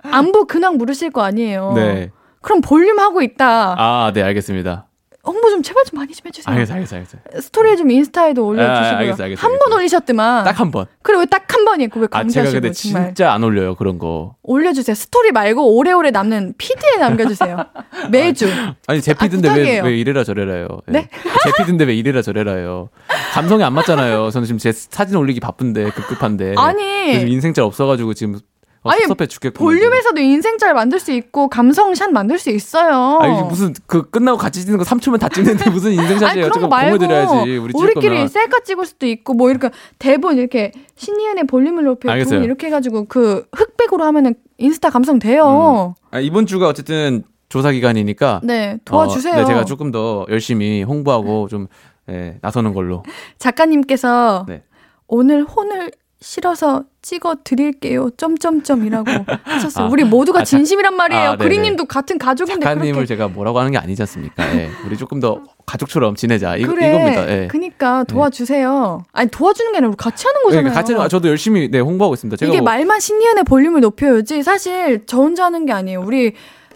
안보 0.03 0.45
근황 0.45 0.77
물으실 0.77 1.11
거 1.11 1.21
아니에요. 1.21 1.71
네. 1.75 2.11
그럼 2.41 2.59
볼륨 2.61 2.99
하고 2.99 3.21
있다. 3.21 3.75
아, 3.77 4.11
네, 4.13 4.21
알겠습니다. 4.21 4.87
홍보 5.25 5.49
좀 5.49 5.63
제발 5.63 5.83
좀 5.85 5.97
많이 5.99 6.13
좀 6.13 6.27
해주세요. 6.27 6.53
알겠어요, 6.53 6.75
알겠어요, 6.75 6.99
알겠어요. 6.99 7.41
스토리에 7.41 7.75
좀 7.75 7.89
인스타에도 7.89 8.45
올려주시고요. 8.45 8.77
아, 8.77 8.97
알겠어요, 8.99 9.23
알겠어요, 9.25 9.43
한번 9.43 9.59
알겠어요. 9.59 9.75
올리셨더만. 9.77 10.43
딱 10.45 10.59
한 10.59 10.71
번. 10.71 10.85
그래 11.01 11.17
왜딱 11.19 11.51
한 11.53 11.65
번이 11.65 11.83
있고 11.85 11.99
왜 12.01 12.07
아, 12.11 12.23
제가 12.25 12.51
근데 12.51 12.71
정말 12.71 13.07
진짜 13.07 13.33
안 13.33 13.43
올려요, 13.43 13.75
그런 13.75 13.97
거. 13.97 14.35
올려주세요. 14.43 14.93
스토리 14.95 15.31
말고 15.31 15.75
오래오래 15.77 16.11
남는 16.11 16.53
feed에 16.57 16.97
남겨주세요. 16.99 17.57
매주. 18.11 18.47
아니, 18.87 19.01
제 19.01 19.13
feed인데 19.13 19.47
왜, 19.49 19.53
부탁이에요. 19.55 19.83
왜 19.83 19.97
이래라 19.97 20.23
저래라요. 20.23 20.67
예. 20.89 20.91
네? 20.91 21.09
제 21.43 21.51
feed인데 21.57 21.85
왜 21.85 21.95
이래라 21.95 22.21
저래라요. 22.21 22.89
감성이 23.33 23.63
안 23.63 23.73
맞잖아요. 23.73 24.29
저는 24.31 24.45
지금 24.45 24.59
제 24.59 24.71
사진 24.71 25.15
올리기 25.17 25.39
바쁜데, 25.39 25.89
급급한데. 25.91 26.55
아니. 26.57 27.21
인생짤 27.31 27.65
없어가지고 27.65 28.13
지금 28.13 28.39
어, 28.85 28.91
아니, 28.91 29.01
섭섭해 29.01 29.25
죽겠고. 29.25 29.63
볼륨에서도 29.63 30.21
인생짤 30.21 30.75
만들 30.75 30.99
수 30.99 31.11
있고 31.11 31.47
감성샷 31.49 32.11
만들 32.11 32.37
수 32.37 32.51
있어요. 32.51 33.17
아니 33.19 33.41
무슨 33.41 33.73
그 33.87 34.09
끝나고 34.09 34.37
같이 34.37 34.61
찍는 34.61 34.77
거 34.77 34.83
3초면 34.83 35.19
다 35.19 35.27
찍는데 35.27 35.71
무슨 35.71 35.91
인생샷이에요? 35.93 36.33
그런 36.33 36.49
거 36.49 36.53
조금 36.53 36.69
말고 36.69 36.97
공유드려야지. 36.99 37.57
우리 37.57 37.93
거면. 37.95 38.27
셀카 38.27 38.59
찍을 38.59 38.85
수도 38.85 39.07
있고 39.07 39.33
뭐 39.33 39.49
이렇게 39.49 39.71
대본 39.97 40.37
이렇게 40.37 40.71
신이은의 40.97 41.47
볼륨을 41.47 41.83
높여 41.83 42.11
알겠어요. 42.11 42.39
두 42.41 42.45
이렇게 42.45 42.67
해가지고 42.67 43.05
그 43.05 43.45
흑백으로 43.53 44.03
하면은 44.03 44.35
인스타 44.59 44.91
감성 44.91 45.17
돼요. 45.17 45.95
아, 46.11 46.19
이번 46.19 46.45
주가 46.45 46.67
어쨌든 46.67 47.23
조사 47.49 47.71
기간이니까 47.71 48.41
네 48.43 48.77
도와주세요. 48.85 49.33
어, 49.33 49.37
네, 49.37 49.45
제가 49.45 49.65
조금 49.65 49.91
더 49.91 50.27
열심히 50.29 50.83
홍보하고 50.83 51.47
좀 51.47 51.67
예, 52.09 52.37
나서는 52.41 52.73
걸로. 52.75 53.01
작가님께서 53.39 54.45
네. 54.47 54.61
오늘 55.07 55.43
혼을 55.43 55.91
실어서 56.25 56.83
찍어 57.03 57.35
드릴게요. 57.43 58.09
점점점이라고 58.17 59.11
하셨어요. 59.45 59.85
아, 59.85 59.89
우리 59.89 60.03
모두가 60.03 60.39
아, 60.39 60.43
자- 60.43 60.57
진심이란 60.57 60.95
말이에요. 60.95 61.29
아. 61.29 61.35
그린님도 61.37 61.85
같은 61.85 62.17
가족인데 62.17 62.61
작가님을 62.65 62.93
그렇게 62.93 63.05
제가 63.05 63.27
뭐라고 63.27 63.59
하는 63.59 63.71
게 63.71 63.77
아니지 63.77 64.01
않습니까? 64.01 64.43
예, 64.55 64.71
우리 64.87 64.97
조금 64.97 65.19
더 65.19 65.43
가족처럼 65.67 66.15
지내자. 66.15 66.57
이, 66.57 66.63
그래. 66.63 66.89
이겁니다. 66.89 67.29
예. 67.29 67.47
그니까 67.47 68.03
도와주세요. 68.05 69.03
아니 69.13 69.29
도와주는 69.29 69.71
게 69.71 69.77
아니라 69.77 69.89
우리 69.89 69.97
같이 69.97 70.25
하는 70.25 70.41
거잖아요. 70.41 70.63
그러니까 70.63 70.81
같이 70.81 70.95
아, 70.95 71.07
저도 71.07 71.29
열심히 71.29 71.69
네, 71.69 71.79
홍보하고 71.79 72.15
있습니다. 72.15 72.37
제가 72.37 72.49
이게 72.49 72.59
뭐, 72.59 72.65
말만 72.71 72.99
신기한의 72.99 73.43
볼륨을 73.43 73.81
높여야지 73.81 74.41
사실 74.41 75.03
저 75.05 75.17
혼자 75.17 75.45
하는 75.45 75.67
게 75.67 75.73
아니에요. 75.73 76.01
우리 76.01 76.33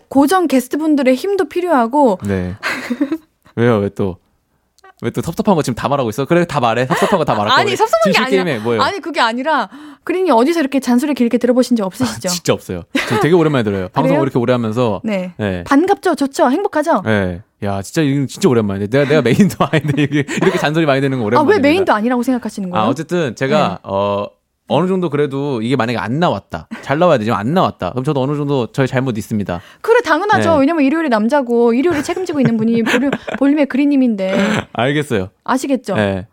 고정 0.09 0.45
게스트분들의 0.47 1.15
힘도 1.15 1.45
필요하고 1.49 2.19
네. 2.27 2.53
왜요? 3.55 3.77
왜 3.79 3.89
또? 3.89 4.17
왜 5.01 5.11
또 5.11 5.21
섭섭한 5.21 5.55
거 5.55 5.61
지금 5.61 5.75
다 5.75 5.87
말하고 5.87 6.09
있어? 6.09 6.25
그래 6.25 6.45
다 6.45 6.59
말해. 6.59 6.85
섭섭한 6.85 7.19
거 7.19 7.23
다 7.25 7.33
말할 7.33 7.49
거야. 7.55 7.61
아니 7.61 7.75
섭섭한 7.75 8.11
게 8.11 8.37
아니라 8.39 8.59
뭐예요? 8.63 8.81
아니 8.81 8.99
그게 8.99 9.21
아니라 9.21 9.69
그린이 10.03 10.29
어디서 10.29 10.59
이렇게 10.59 10.79
잔소리 10.81 11.13
길게 11.13 11.37
들어보신 11.37 11.77
적 11.77 11.85
없으시죠? 11.85 12.27
아, 12.27 12.31
진짜 12.31 12.53
없어요. 12.53 12.83
지금 12.93 13.21
되게 13.21 13.33
오랜만에 13.33 13.63
들어요. 13.63 13.87
방송? 13.93 14.21
이렇게 14.21 14.37
오래 14.37 14.51
하면서. 14.53 14.99
네. 15.05 15.33
네. 15.37 15.63
반갑죠, 15.65 16.15
좋죠, 16.15 16.49
행복하죠. 16.51 17.01
네. 17.05 17.41
야, 17.63 17.81
진짜 17.81 18.01
이거 18.01 18.25
진짜 18.25 18.49
오랜만이네. 18.49 18.87
내가 18.87 19.05
내가 19.07 19.21
메인도 19.21 19.55
아닌데 19.71 20.03
이렇게 20.03 20.57
잔소리 20.57 20.85
많이 20.85 20.99
되는 21.01 21.17
거아 21.19 21.27
오랜만이네. 21.27 21.55
왜 21.55 21.59
메인도 21.61 21.93
아니라고 21.93 22.23
생각하시는 22.23 22.69
거예요? 22.69 22.85
아, 22.85 22.87
어쨌든 22.89 23.35
제가 23.35 23.67
네. 23.69 23.75
어 23.83 24.27
어느 24.69 24.87
정도 24.87 25.09
그래도 25.09 25.61
이게 25.61 25.75
만약에 25.75 25.97
안 25.97 26.19
나왔다. 26.19 26.67
잘 26.81 26.99
나와야 26.99 27.17
되지만 27.17 27.39
안 27.39 27.53
나왔다. 27.53 27.89
그럼 27.91 28.03
저도 28.03 28.21
어느 28.21 28.35
정도 28.37 28.67
저의 28.71 28.87
잘못 28.87 29.17
있습니다. 29.17 29.61
그래 29.81 29.99
당연하죠. 30.05 30.53
네. 30.53 30.59
왜냐면 30.59 30.83
일요일에 30.85 31.09
남자고 31.09 31.73
일요일에 31.73 32.01
책임지고 32.03 32.39
있는 32.39 32.55
분이 32.57 32.83
볼륨 32.83 33.11
볼륨의 33.37 33.65
그린님인데 33.65 34.37
알겠어요. 34.73 35.29
아시겠죠? 35.43 35.95
네. 35.95 36.27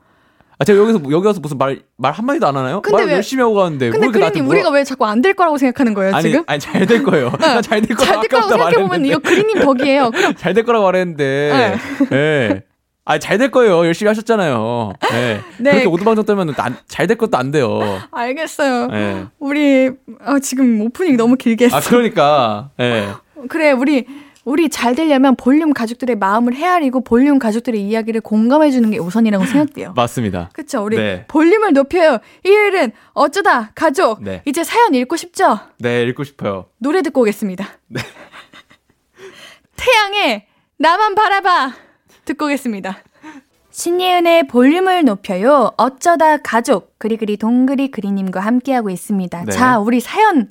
아, 0.58 0.64
제가 0.64 0.78
여기서 0.80 1.00
여기 1.10 1.26
와서 1.26 1.40
무슨 1.40 1.58
말 1.58 1.80
말 1.98 2.12
한마디도 2.12 2.46
안 2.46 2.56
하나요? 2.56 2.80
근데 2.82 2.96
말 2.98 3.06
왜- 3.06 3.12
열심히 3.14 3.42
하고 3.42 3.54
가는데 3.54 3.88
근데 3.90 4.08
그린님 4.08 4.44
뭐라- 4.44 4.48
우리가 4.50 4.70
왜 4.70 4.84
자꾸 4.84 5.06
안 5.06 5.20
될 5.22 5.32
거라고 5.34 5.56
생각하는 5.58 5.92
거예요 5.94 6.14
아니, 6.14 6.22
지금? 6.30 6.44
아니 6.46 6.60
잘 6.60 6.86
될 6.86 7.02
거예요. 7.02 7.30
잘될 7.62 7.62
거라고 7.62 7.62
잘될 7.62 7.96
거라고 7.96 8.04
아까부터 8.12 8.48
생각해 8.48 8.72
보면 8.74 8.88
말했는데. 8.88 9.08
이거 9.08 9.18
그린님 9.18 9.60
덕이에요. 9.60 10.10
그럼 10.10 10.34
잘될 10.34 10.64
거라고 10.64 10.84
말했는데. 10.84 11.78
예. 12.12 12.62
아, 13.06 13.18
잘 13.18 13.38
될 13.38 13.50
거예요. 13.50 13.86
열심히 13.86 14.08
하셨잖아요. 14.08 14.92
예. 15.14 15.40
네. 15.58 15.70
그렇게 15.70 15.86
오두방정 15.86 16.24
떨면 16.26 16.54
잘 16.88 17.06
될 17.06 17.16
것도 17.16 17.38
안 17.38 17.50
돼요. 17.52 17.80
알겠어요. 18.10 18.88
예. 18.92 19.24
우리 19.38 19.90
어, 20.26 20.38
지금 20.42 20.80
오프닝 20.82 21.16
너무 21.16 21.36
길게 21.36 21.66
했어. 21.66 21.76
아, 21.76 21.80
그러니까. 21.80 22.70
예. 22.80 23.08
그래 23.48 23.70
우리 23.70 24.06
우리 24.44 24.68
잘 24.68 24.94
되려면 24.94 25.34
볼륨 25.36 25.72
가족들의 25.72 26.16
마음을 26.16 26.54
헤아리고 26.54 27.02
볼륨 27.02 27.38
가족들의 27.40 27.80
이야기를 27.80 28.20
공감해 28.20 28.70
주는 28.70 28.90
게 28.90 28.98
우선이라고 28.98 29.44
생각돼요. 29.44 29.92
맞습니다. 29.96 30.50
그쵸 30.52 30.84
우리 30.84 30.96
네. 30.96 31.24
볼륨을 31.28 31.72
높여요. 31.72 32.18
일요일은 32.44 32.92
어쩌다 33.12 33.70
가족. 33.74 34.22
네. 34.22 34.42
이제 34.44 34.62
사연 34.64 34.94
읽고 34.94 35.16
싶죠? 35.16 35.58
네, 35.78 36.02
읽고 36.04 36.22
싶어요. 36.24 36.66
노래 36.78 37.02
듣고 37.02 37.22
오겠습니다. 37.22 37.66
태양의 39.76 40.46
나만 40.78 41.14
바라봐 41.14 41.72
듣고 42.26 42.44
오겠습니다. 42.46 42.98
신예은의 43.70 44.48
볼륨을 44.48 45.04
높여요. 45.04 45.72
어쩌다 45.76 46.38
가족 46.38 46.94
그리그리 46.98 47.36
동그리 47.36 47.90
그리님과 47.90 48.40
함께하고 48.40 48.90
있습니다. 48.90 49.44
네. 49.44 49.52
자 49.52 49.78
우리 49.78 50.00
사연 50.00 50.48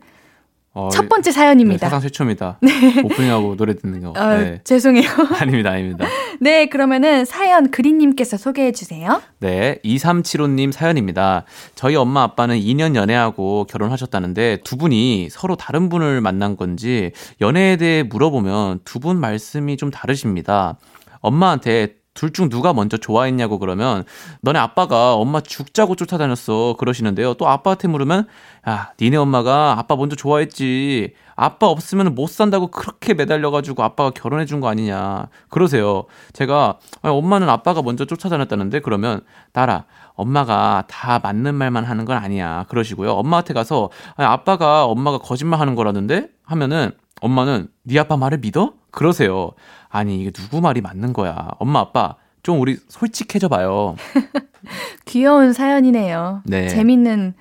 어, 0.73 0.89
첫 0.89 1.07
번째 1.07 1.29
네, 1.31 1.33
사연입니다. 1.33 1.87
사상 1.87 2.01
최초입니다. 2.01 2.59
오프닝하고 3.05 3.55
노래 3.55 3.75
듣는 3.75 4.01
거. 4.01 4.09
어, 4.19 4.37
네. 4.37 4.59
죄송해요. 4.65 5.09
아닙니다, 5.39 5.71
아닙니다. 5.71 6.05
네, 6.41 6.65
그러면은 6.67 7.23
사연 7.23 7.71
그린님께서 7.71 8.35
소개해 8.35 8.73
주세요. 8.73 9.21
네, 9.39 9.79
2375님 9.85 10.73
사연입니다. 10.73 11.45
저희 11.75 11.95
엄마 11.95 12.23
아빠는 12.23 12.57
2년 12.59 12.95
연애하고 12.95 13.67
결혼하셨다는데 13.69 14.59
두 14.65 14.75
분이 14.75 15.29
서로 15.31 15.55
다른 15.55 15.87
분을 15.87 16.19
만난 16.21 16.57
건지 16.57 17.11
연애에 17.41 17.77
대해 17.77 18.03
물어보면 18.03 18.81
두 18.83 18.99
분 18.99 19.17
말씀이 19.17 19.77
좀 19.77 19.91
다르십니다. 19.91 20.77
엄마한테 21.25 21.95
둘 22.13 22.31
중 22.31 22.47
누가 22.47 22.71
먼저 22.71 22.95
좋아했냐고 22.95 23.59
그러면 23.59 24.05
너네 24.39 24.57
아빠가 24.57 25.15
엄마 25.15 25.41
죽자고 25.41 25.97
쫓아다녔어 25.97 26.75
그러시는데요. 26.79 27.33
또 27.33 27.49
아빠한테 27.49 27.89
물으면 27.89 28.25
야 28.69 28.93
니네 29.01 29.17
엄마가 29.17 29.75
아빠 29.77 29.97
먼저 29.97 30.15
좋아했지. 30.15 31.13
아빠 31.35 31.67
없으면 31.67 32.15
못 32.15 32.27
산다고 32.29 32.67
그렇게 32.67 33.13
매달려가지고 33.13 33.83
아빠가 33.83 34.11
결혼해 34.11 34.45
준 34.45 34.61
거 34.61 34.69
아니냐 34.69 35.27
그러세요. 35.49 36.05
제가 36.31 36.79
아니, 37.01 37.13
엄마는 37.13 37.49
아빠가 37.49 37.81
먼저 37.81 38.05
쫓아다녔다는데 38.05 38.79
그러면 38.79 39.19
딸아 39.51 39.83
엄마가 40.13 40.85
다 40.87 41.19
맞는 41.21 41.53
말만 41.55 41.83
하는 41.83 42.05
건 42.05 42.15
아니야 42.15 42.63
그러시고요. 42.69 43.11
엄마한테 43.11 43.53
가서 43.53 43.89
아니, 44.15 44.25
아빠가 44.25 44.85
엄마가 44.85 45.17
거짓말 45.17 45.59
하는 45.59 45.75
거라는데 45.75 46.29
하면은 46.45 46.91
엄마는 47.19 47.67
네 47.83 47.99
아빠 47.99 48.15
말을 48.15 48.37
믿어? 48.37 48.73
그러세요. 48.91 49.51
아니 49.95 50.19
이게 50.19 50.29
누구 50.31 50.59
말이 50.59 50.81
맞는 50.81 51.13
거야. 51.13 51.51
엄마 51.57 51.79
아빠 51.79 52.15
좀 52.43 52.59
우리 52.59 52.77
솔직해져 52.89 53.47
봐요. 53.47 53.95
귀여운 55.05 55.53
사연이네요. 55.53 56.41
네. 56.43 56.67
재밌는 56.67 57.33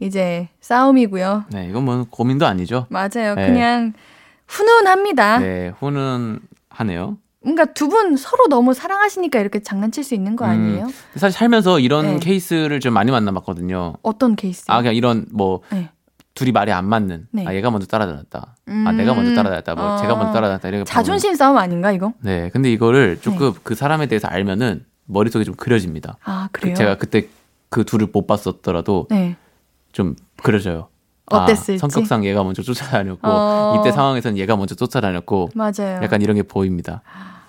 이제 0.00 0.48
싸움이고요. 0.60 1.44
네 1.52 1.68
이건 1.68 1.84
뭐 1.84 2.04
고민도 2.10 2.46
아니죠. 2.46 2.86
맞아요. 2.88 3.36
네. 3.36 3.46
그냥 3.46 3.92
훈훈합니다. 4.48 5.38
네 5.38 5.68
훈훈하네요. 5.78 7.16
뭔가 7.42 7.64
두분 7.66 8.16
서로 8.16 8.48
너무 8.48 8.74
사랑하시니까 8.74 9.38
이렇게 9.38 9.60
장난칠 9.60 10.02
수 10.02 10.14
있는 10.14 10.34
거 10.34 10.44
음. 10.46 10.50
아니에요? 10.50 10.88
사실 11.14 11.38
살면서 11.38 11.78
이런 11.78 12.06
네. 12.06 12.18
케이스를 12.18 12.80
좀 12.80 12.92
많이 12.92 13.12
만나봤거든요. 13.12 13.94
어떤 14.02 14.34
케이스? 14.34 14.64
아 14.66 14.78
그냥 14.78 14.96
이런 14.96 15.26
뭐 15.30 15.60
네. 15.70 15.88
둘이 16.40 16.52
말이 16.52 16.72
안 16.72 16.88
맞는. 16.88 17.26
네. 17.32 17.44
아 17.46 17.54
얘가 17.54 17.70
먼저 17.70 17.86
따라다녔다. 17.86 18.38
아 18.38 18.70
음. 18.70 18.96
내가 18.96 19.12
먼저 19.12 19.34
따라다녔다. 19.34 19.74
뭐 19.74 19.92
어. 19.92 19.96
제가 19.98 20.16
먼저 20.16 20.32
따라다녔다. 20.32 20.68
이렇게 20.68 20.84
자존심 20.84 21.34
싸움 21.34 21.58
아닌가 21.58 21.92
이거? 21.92 22.14
네. 22.20 22.48
근데 22.48 22.72
이거를 22.72 23.20
조금 23.20 23.52
그 23.62 23.74
사람에 23.74 24.06
대해서 24.06 24.26
알면은 24.26 24.86
머릿속에 25.04 25.44
좀 25.44 25.54
그려집니다. 25.54 26.16
아그 26.24 26.60
그래요? 26.62 26.74
제가 26.74 26.96
그때 26.96 27.28
그 27.68 27.84
둘을 27.84 28.08
못 28.10 28.26
봤었더라도 28.26 29.06
네. 29.10 29.36
좀 29.92 30.16
그려져요. 30.42 30.88
어땠을지? 31.26 31.74
아, 31.84 31.88
성격상 31.90 32.24
얘가 32.24 32.42
먼저 32.42 32.62
쫓아다녔고 32.62 33.28
어. 33.28 33.76
이때 33.78 33.92
상황에서는 33.92 34.38
얘가 34.38 34.56
먼저 34.56 34.74
쫓아다녔고 34.74 35.50
맞아요. 35.54 36.00
약간 36.02 36.22
이런 36.22 36.36
게 36.36 36.42
보입니다. 36.42 37.02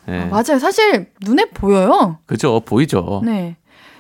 네. 0.05 0.19
아, 0.19 0.25
맞아요. 0.25 0.59
사실 0.59 1.13
눈에 1.21 1.45
보여요. 1.51 2.17
그죠? 2.25 2.59
보이죠? 2.65 3.21
네. 3.23 3.31
네. 3.31 3.55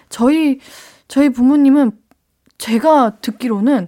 저희 0.09 0.59
저희 1.07 1.29
부모님은 1.29 1.93
제가 2.57 3.19
듣기로는 3.21 3.87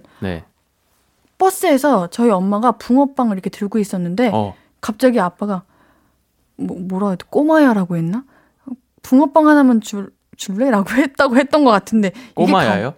버스에서 1.44 2.08
저희 2.08 2.30
엄마가 2.30 2.72
붕어빵을 2.72 3.34
이렇게 3.34 3.50
들고 3.50 3.78
있었는데 3.78 4.30
어. 4.32 4.54
갑자기 4.80 5.20
아빠가 5.20 5.62
뭐, 6.56 6.78
뭐라 6.80 7.10
해도 7.10 7.26
꼬마야라고 7.28 7.96
했나? 7.96 8.24
붕어빵 9.02 9.46
하나만 9.48 9.80
줄 9.82 10.10
줄래라고 10.36 10.88
했다고 10.96 11.36
했던 11.36 11.64
것 11.64 11.70
같은데 11.70 12.12
꼬마야요? 12.34 12.90
가- 12.92 12.96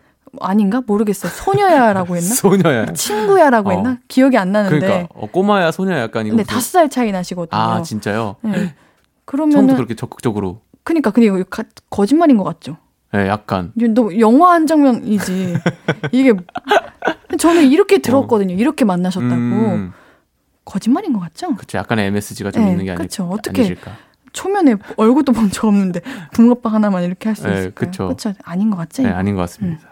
아닌가 0.48 0.82
모르겠어요. 0.86 1.32
소녀야라고 1.32 2.16
했나? 2.16 2.28
소녀야. 2.34 2.86
친구야라고 2.92 3.70
어. 3.70 3.72
했나? 3.72 3.98
기억이 4.06 4.36
안 4.38 4.52
나는데. 4.52 4.78
그러니까 4.86 5.08
어, 5.14 5.26
꼬마야 5.30 5.72
소녀야 5.72 6.00
약간 6.02 6.26
이거 6.26 6.36
근데 6.36 6.42
무슨- 6.44 6.54
다섯 6.54 6.70
살 6.70 6.88
차이 6.90 7.10
나시거든요. 7.10 7.60
아 7.60 7.82
진짜요? 7.82 8.36
네. 8.42 8.50
처음부터 8.52 8.74
그러면은 9.24 9.74
그렇게 9.74 9.94
적극적으로 9.96 10.60
그러니까 10.84 11.10
근데 11.10 11.26
이거 11.26 11.42
가- 11.50 11.64
거짓말인 11.90 12.36
것 12.36 12.44
같죠. 12.44 12.76
네, 13.16 13.28
약간 13.28 13.72
너 13.94 14.10
영화 14.18 14.52
한 14.52 14.66
장면이지. 14.66 15.54
이게 16.12 16.32
저는 17.38 17.64
이렇게 17.70 17.98
들었거든요. 17.98 18.54
이렇게 18.54 18.84
만나셨다고. 18.84 19.34
음, 19.34 19.92
거짓말인 20.64 21.12
것 21.12 21.20
같죠? 21.20 21.54
그쵸. 21.56 21.78
약간의 21.78 22.06
MSG가 22.06 22.50
좀 22.50 22.64
네, 22.64 22.70
있는 22.72 22.84
게 22.84 22.90
아니, 22.90 23.00
그쵸. 23.00 23.24
어떻게 23.30 23.62
아니실까. 23.62 23.92
초면에 24.32 24.74
얼굴도 24.96 25.32
본 25.32 25.50
적 25.50 25.64
없는데 25.66 26.00
붕어빵 26.32 26.74
하나만 26.74 27.04
이렇게 27.04 27.28
할수 27.30 27.46
네, 27.46 27.54
있을까요? 27.54 28.08
그쵸. 28.08 28.34
아닌 28.44 28.68
것 28.70 28.76
같죠? 28.76 29.02
네? 29.02 29.08
아닌 29.08 29.34
것 29.34 29.40
같습니다. 29.42 29.88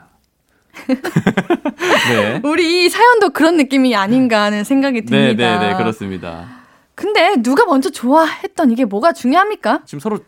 네. 0.88 2.40
우리 2.44 2.84
이 2.84 2.88
사연도 2.90 3.30
그런 3.30 3.56
느낌이 3.56 3.94
아닌가 3.96 4.42
하는 4.42 4.64
생각이 4.64 5.02
네, 5.02 5.06
듭니다. 5.06 5.60
네, 5.60 5.68
네, 5.70 5.76
그렇습니다. 5.76 6.46
근데 6.94 7.36
누가 7.42 7.64
먼저 7.64 7.90
좋아했던 7.90 8.70
이게 8.70 8.84
뭐가 8.84 9.12
중요합니까? 9.12 9.80
지금 9.86 10.00
서로 10.00 10.18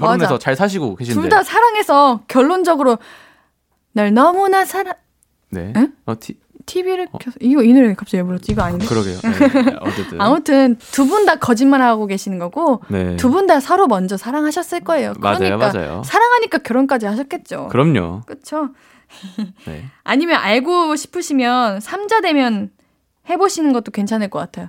결혼해서 0.00 0.34
맞아. 0.34 0.38
잘 0.42 0.56
사시고 0.56 0.96
계신데. 0.96 1.20
둘 1.20 1.28
다 1.28 1.42
사랑해서 1.42 2.20
결론적으로 2.28 2.98
날 3.92 4.12
너무나 4.14 4.64
사랑 4.64 4.94
네. 5.50 5.72
응? 5.76 5.92
어, 6.06 6.14
티, 6.18 6.38
TV를 6.66 7.08
켜서 7.20 7.36
이거 7.40 7.62
이 7.62 7.72
노래 7.72 7.92
갑자기 7.94 8.18
왜 8.18 8.22
불렀지? 8.22 8.52
이거 8.52 8.62
아닌데? 8.62 8.86
그러게요. 8.86 9.18
네, 9.22 9.76
어쨌든. 9.80 10.20
아무튼 10.20 10.76
두 10.92 11.06
분 11.06 11.26
다 11.26 11.36
거짓말하고 11.36 12.06
계시는 12.06 12.38
거고 12.38 12.82
네. 12.88 13.16
두분 13.16 13.46
다 13.46 13.58
서로 13.60 13.86
먼저 13.88 14.16
사랑하셨을 14.16 14.80
거예요. 14.80 15.14
맞아요, 15.18 15.38
그러니까 15.38 15.72
맞아요. 15.72 16.02
사랑하니까 16.04 16.58
결혼까지 16.58 17.06
하셨겠죠. 17.06 17.68
그럼요. 17.68 18.22
그렇죠? 18.26 18.68
네. 19.66 19.84
아니면 20.04 20.36
알고 20.36 20.94
싶으시면 20.96 21.80
삼자 21.80 22.20
되면 22.20 22.70
해보시는 23.28 23.72
것도 23.72 23.90
괜찮을 23.90 24.28
것 24.30 24.38
같아요. 24.38 24.68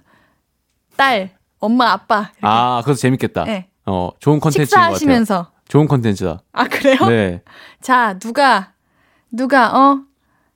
딸, 0.97 1.31
엄마, 1.59 1.91
아빠. 1.91 2.31
이렇게. 2.33 2.39
아, 2.41 2.79
그것도 2.81 2.95
재밌겠다. 2.95 3.43
네. 3.45 3.67
어, 3.91 4.11
좋은 4.19 4.39
컨텐츠인 4.39 4.65
것 4.65 4.75
같아요. 4.75 4.95
식사하시면서. 4.95 5.51
좋은 5.67 5.87
컨텐츠다. 5.87 6.41
아 6.51 6.67
그래요? 6.67 6.97
네. 7.07 7.41
자 7.81 8.17
누가 8.19 8.73
누가 9.31 9.71
어 9.77 10.01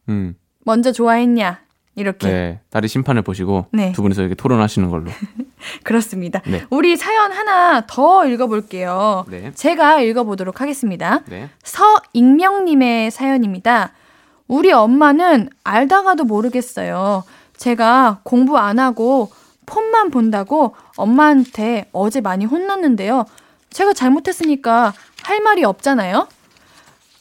음. 0.09 0.35
먼저 0.65 0.91
좋아했냐 0.91 1.61
이렇게 1.95 2.27
네. 2.27 2.59
딸이 2.69 2.87
심판을 2.87 3.21
보시고 3.21 3.67
네. 3.71 3.91
두 3.93 4.01
분이서 4.01 4.21
이렇게 4.21 4.35
토론하시는 4.35 4.89
걸로. 4.89 5.09
그렇습니다. 5.83 6.41
네. 6.45 6.65
우리 6.69 6.97
사연 6.97 7.31
하나 7.31 7.85
더 7.87 8.25
읽어볼게요. 8.27 9.25
네. 9.29 9.51
제가 9.53 10.01
읽어보도록 10.01 10.59
하겠습니다. 10.59 11.21
네. 11.27 11.49
서익명님의 11.63 13.11
사연입니다. 13.11 13.93
우리 14.47 14.71
엄마는 14.71 15.49
알다가도 15.63 16.25
모르겠어요. 16.25 17.23
제가 17.57 18.19
공부 18.23 18.57
안 18.57 18.79
하고 18.79 19.31
폰만 19.65 20.11
본다고 20.11 20.75
엄마한테 20.97 21.89
어제 21.91 22.21
많이 22.21 22.45
혼났는데요. 22.45 23.25
제가 23.69 23.93
잘못했으니까 23.93 24.93
할 25.23 25.41
말이 25.41 25.63
없잖아요. 25.63 26.27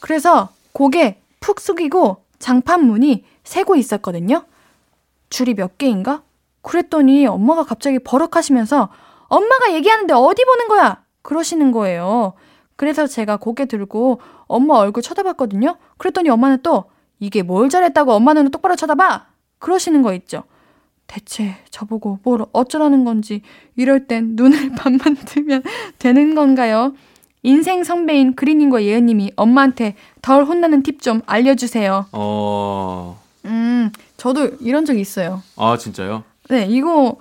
그래서 0.01 0.51
고개 0.72 1.18
푹 1.40 1.61
숙이고 1.61 2.18
장판 2.38 2.84
문이 2.84 3.24
새고 3.45 3.76
있었거든요. 3.76 4.45
줄이 5.30 5.55
몇 5.55 5.78
개인가? 5.78 6.22
그랬더니 6.62 7.26
엄마가 7.26 7.64
갑자기 7.64 7.99
버럭하시면서 7.99 8.88
엄마가 9.28 9.72
얘기하는데 9.72 10.12
어디 10.14 10.45
보는 10.45 10.68
거야? 10.68 11.03
그러시는 11.22 11.72
거예요. 11.72 12.34
그래서 12.76 13.07
제가 13.07 13.36
고개 13.36 13.66
들고 13.66 14.20
엄마 14.47 14.74
얼굴 14.74 15.03
쳐다봤거든요. 15.03 15.76
그랬더니 15.97 16.28
엄마는 16.28 16.62
또 16.62 16.84
이게 17.18 17.42
뭘 17.42 17.68
잘했다고 17.68 18.12
엄마 18.12 18.34
눈을 18.34 18.51
똑바로 18.51 18.76
쳐다봐? 18.76 19.26
그러시는 19.59 20.03
거 20.03 20.12
있죠. 20.14 20.45
대체 21.07 21.57
저보고 21.70 22.18
뭘 22.22 22.44
어쩌라는 22.52 23.05
건지 23.05 23.42
이럴 23.76 24.07
땐 24.07 24.30
눈을 24.34 24.72
반만 24.76 25.14
뜨면 25.14 25.62
되는 25.98 26.34
건가요? 26.34 26.94
인생 27.42 27.84
선배인 27.84 28.36
그리님과 28.36 28.82
예은님이 28.84 29.32
엄마한테 29.36 29.96
덜 30.22 30.44
혼나는 30.44 30.82
팁 30.82 31.02
좀 31.02 31.20
알려주세요. 31.26 32.07
어. 32.12 33.20
음, 33.44 33.90
저도 34.16 34.57
이런 34.61 34.86
적 34.86 34.98
있어요. 34.98 35.42
아, 35.57 35.76
진짜요? 35.76 36.24
네, 36.48 36.66
이거 36.66 37.16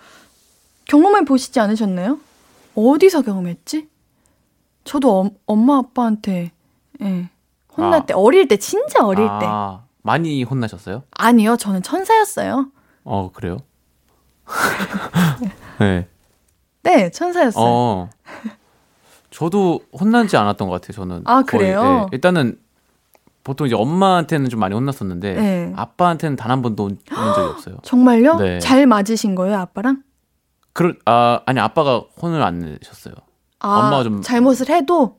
경험해 0.86 1.26
보시지 1.26 1.60
않으셨나요? 1.60 2.20
어디서 2.76 3.22
경험했지? 3.24 3.88
저도 4.86 5.20
엄, 5.20 5.30
엄마 5.46 5.78
아빠한테 5.78 6.52
예, 7.02 7.30
혼날 7.78 8.02
아. 8.02 8.06
때 8.06 8.14
어릴 8.14 8.48
때 8.48 8.58
진짜 8.58 9.06
어릴 9.06 9.26
때 9.26 9.46
아, 9.46 9.84
많이 10.02 10.44
혼나셨어요? 10.44 11.04
아니요 11.12 11.58
저는 11.58 11.84
천사였어요. 11.84 12.68
어, 13.04 13.30
그래요? 13.34 13.58
네. 15.80 16.08
네 16.84 17.10
천사였어요. 17.12 17.64
어. 17.66 18.10
저도 19.32 19.82
혼나지 20.00 20.38
않았던 20.38 20.68
것 20.70 20.80
같아요, 20.82 20.94
저는. 20.94 21.22
아, 21.26 21.42
거의. 21.44 21.46
그래요? 21.46 21.84
네. 21.84 22.06
일단은 22.12 22.60
보통 23.44 23.68
이제 23.68 23.76
엄마한테는 23.76 24.50
좀 24.50 24.60
많이 24.60 24.76
혼났었는데 24.76 25.34
네. 25.34 25.74
아빠한테는 25.76 26.36
단 26.38 26.52
한 26.52 26.62
번도 26.62 26.84
혼- 26.84 26.98
혼난 27.12 27.34
적이 27.34 27.48
없어요. 27.54 27.76
정말요? 27.84 28.36
네. 28.38 28.60
잘 28.60 28.86
맞으신 28.86 29.36
거예요 29.36 29.58
아빠랑? 29.58 30.04
그럴 30.74 30.98
아 31.06 31.40
아니 31.46 31.60
아빠가 31.60 32.04
혼을 32.22 32.42
안 32.42 32.60
내셨어요. 32.60 33.14
아, 33.60 33.80
엄마가 33.80 34.04
좀- 34.04 34.22
잘못을 34.22 34.70
해도 34.70 35.18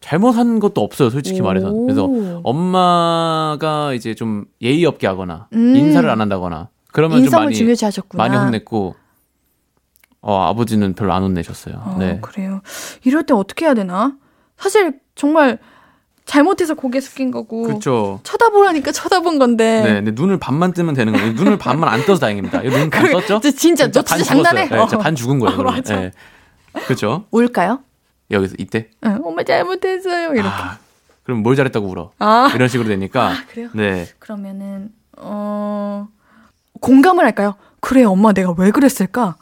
잘못한 0.00 0.58
것도 0.60 0.80
없어요, 0.82 1.10
솔직히 1.10 1.40
오. 1.40 1.44
말해서. 1.44 1.72
그래서 1.72 2.08
엄마가 2.44 3.92
이제 3.94 4.14
좀 4.14 4.44
예의 4.62 4.84
없게 4.84 5.06
하거나 5.06 5.48
음. 5.54 5.74
인사를 5.76 6.08
안 6.08 6.20
한다거나 6.20 6.68
그러면 6.92 7.18
좀 7.18 7.24
인성을 7.24 7.44
많이 7.46 7.56
중요시 7.56 7.84
하셨구나. 7.84 8.22
많이 8.22 8.36
혼냈고 8.36 8.94
어 10.20 10.42
아버지는 10.46 10.94
별로 10.94 11.12
안 11.12 11.22
혼내셨어요. 11.22 11.74
어, 11.76 11.96
네. 11.98 12.18
그래요. 12.20 12.60
이럴 13.04 13.24
때 13.24 13.34
어떻게 13.34 13.66
해야 13.66 13.74
되나? 13.74 14.16
사실 14.56 14.98
정말 15.14 15.58
잘못해서 16.24 16.74
고개 16.74 17.00
숙인 17.00 17.30
거고 17.30 17.62
그렇죠. 17.62 18.20
쳐다보라니까 18.22 18.92
쳐다본 18.92 19.38
건데. 19.38 19.82
네, 19.82 19.94
근데 19.94 20.10
눈을 20.10 20.38
반만 20.38 20.72
뜨면 20.72 20.94
되는 20.94 21.12
거예요. 21.12 21.32
눈을 21.32 21.56
반만 21.56 21.88
안 21.90 22.04
떠서 22.04 22.20
다행입니다. 22.20 22.60
눈반 22.62 22.90
그래, 23.02 23.12
떴죠? 23.12 23.40
진짜, 23.40 23.84
진짜, 23.86 23.90
너 23.90 24.02
반. 24.02 24.22
장난해? 24.22 24.68
네, 24.68 24.78
진짜 24.78 24.96
어. 24.96 25.00
반 25.00 25.14
죽은 25.14 25.38
거예요. 25.38 25.56
어. 25.60 25.62
맞아. 25.62 25.96
네. 25.96 26.10
그렇죠. 26.84 27.24
올까요? 27.30 27.80
여기서 28.30 28.56
이때. 28.58 28.90
응, 29.06 29.20
엄마 29.24 29.42
잘못했어요. 29.42 30.32
이렇게. 30.34 30.48
아, 30.48 30.72
아, 30.72 30.78
그럼 31.22 31.42
뭘 31.42 31.56
잘했다고 31.56 31.86
울어. 31.86 32.12
이런 32.54 32.68
식으로 32.68 32.88
되니까. 32.88 33.32
그래요? 33.50 33.70
네. 33.72 34.06
그러면은 34.18 34.90
어 35.16 36.08
공감을 36.80 37.24
할까요? 37.24 37.54
그래, 37.80 38.04
엄마 38.04 38.32
내가 38.32 38.54
왜 38.56 38.70
그랬을까? 38.70 39.36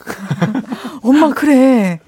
엄마 1.02 1.30
그래. 1.30 2.00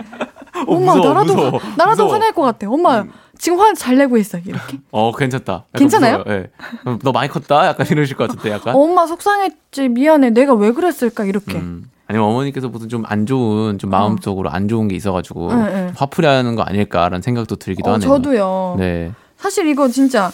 어, 0.67 0.75
엄마 0.77 0.95
무서워, 0.95 1.15
나라도 1.15 1.35
무서워, 1.35 1.61
나라도 1.77 1.91
무서워. 2.05 2.11
음. 2.11 2.13
화날 2.15 2.33
것 2.33 2.43
같아. 2.43 2.69
엄마 2.71 3.05
지금 3.39 3.59
화 3.59 3.73
잘 3.75 3.97
내고 3.97 4.17
있어. 4.19 4.39
이렇게. 4.39 4.79
어, 4.91 5.13
괜찮다. 5.13 5.65
괜찮아요? 5.75 6.23
예. 6.29 6.51
어, 6.85 6.99
너 7.03 7.11
많이 7.13 7.29
컸다? 7.29 7.67
약간 7.67 7.87
이러실 7.91 8.17
것 8.17 8.29
같은데, 8.29 8.51
약간. 8.51 8.75
엄마 8.77 9.07
속상했지. 9.07 9.89
미안해. 9.89 10.31
내가 10.31 10.55
왜 10.55 10.71
그랬을까? 10.73 11.25
이렇게. 11.25 11.57
음. 11.59 11.91
아니면 12.07 12.29
어머니께서 12.29 12.69
무슨 12.69 12.89
좀 12.89 13.05
안 13.07 13.27
좋은, 13.27 13.79
좀 13.79 13.91
마음적으로 13.91 14.51
안 14.51 14.69
좋은 14.69 14.87
게 14.87 14.95
있어가지고, 14.95 15.51
응, 15.51 15.59
응. 15.73 15.93
화풀이하는 15.97 16.55
거 16.55 16.63
아닐까라는 16.63 17.23
생각도 17.23 17.57
들기도 17.57 17.91
어, 17.91 17.95
하네요. 17.95 18.09
저도요. 18.09 18.77
네. 18.79 19.13
사실 19.39 19.67
이거 19.67 19.89
진짜 19.89 20.31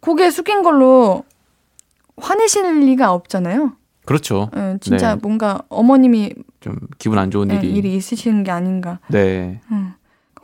고개 0.00 0.30
숙인 0.30 0.62
걸로 0.62 1.24
화내실 2.20 2.80
리가 2.80 3.12
없잖아요. 3.12 3.72
그렇죠. 4.04 4.50
예, 4.56 4.78
진짜 4.80 5.14
네. 5.14 5.20
뭔가 5.22 5.62
어머님이 5.68 6.32
좀 6.60 6.76
기분 6.98 7.18
안 7.18 7.30
좋은 7.30 7.50
예, 7.50 7.56
일이. 7.56 7.72
일이 7.72 7.94
있으시는 7.96 8.42
게 8.42 8.50
아닌가. 8.50 9.00
네. 9.08 9.60
음. 9.70 9.92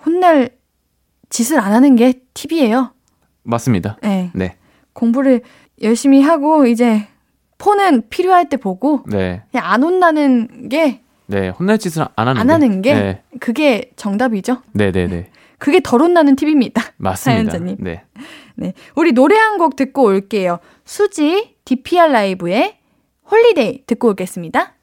혼낼 0.05 0.51
짓을 1.31 1.59
안 1.59 1.73
하는 1.73 1.97
게 1.97 2.21
팁이에요. 2.35 2.93
맞습니다. 3.43 3.97
예. 4.05 4.31
네. 4.35 4.57
공부를 4.93 5.41
열심히 5.83 6.23
하고 6.23 6.67
이제 6.67 7.07
폰은 7.59 8.09
필요할 8.11 8.49
때 8.49 8.57
보고 8.57 9.03
네. 9.07 9.43
그냥 9.51 9.67
안 9.67 9.83
혼나는 9.83 10.69
게안 10.69 10.99
네. 11.27 11.49
혼날 11.49 11.79
짓을 11.79 12.07
안 12.17 12.29
하는 12.29 12.51
하는 12.51 12.83
게 12.83 12.95
네. 12.95 13.23
그게 13.41 13.91
정답이죠. 13.97 14.59
네, 14.73 14.93
네, 14.93 15.07
네. 15.07 15.31
그게 15.59 15.81
덜 15.83 16.03
혼나는 16.03 16.37
팁입니다. 16.37 16.83
맞습니다. 16.99 17.53
사연자님. 17.53 17.77
네. 17.81 18.05
네. 18.57 18.73
우리 18.97 19.13
노래 19.13 19.37
한 19.37 19.59
곡 19.59 19.77
듣고 19.77 20.05
올게요. 20.05 20.59
수지 20.85 21.57
DPR 21.65 22.11
라이브의 22.13 22.77
Holiday 23.31 23.85
듣고 23.87 24.11
오겠습니다. 24.11 24.75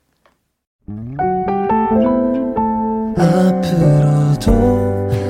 앞으로도 3.17 4.51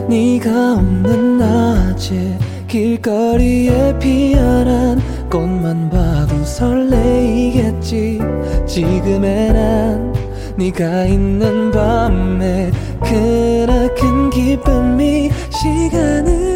네가 0.07 0.73
없는 0.75 1.37
낮에 1.37 2.37
길거리에 2.67 3.97
피어난 3.99 4.99
꽃만 5.29 5.89
봐도 5.89 6.43
설레이겠지 6.43 8.19
지금의 8.67 9.53
난 9.53 10.13
네가 10.57 11.05
있는 11.05 11.71
밤에 11.71 12.71
그나큰 13.03 14.29
기쁨이 14.29 15.29
시간을 15.49 16.51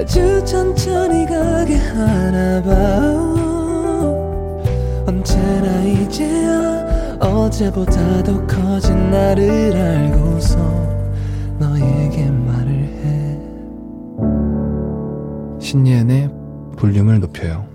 아주 0.00 0.42
천천히 0.46 1.26
가게 1.26 1.76
하나 1.76 2.62
봐 2.62 2.70
언제나 5.06 5.82
이제야 5.82 7.18
어제보다 7.20 8.22
더 8.22 8.46
커진 8.46 9.10
나를 9.10 9.76
알고서 9.76 10.56
너에게 11.58 12.30
말을 12.30 12.72
해 12.72 13.38
신예은의 15.60 16.30
볼륨을 16.78 17.20
높여요. 17.20 17.68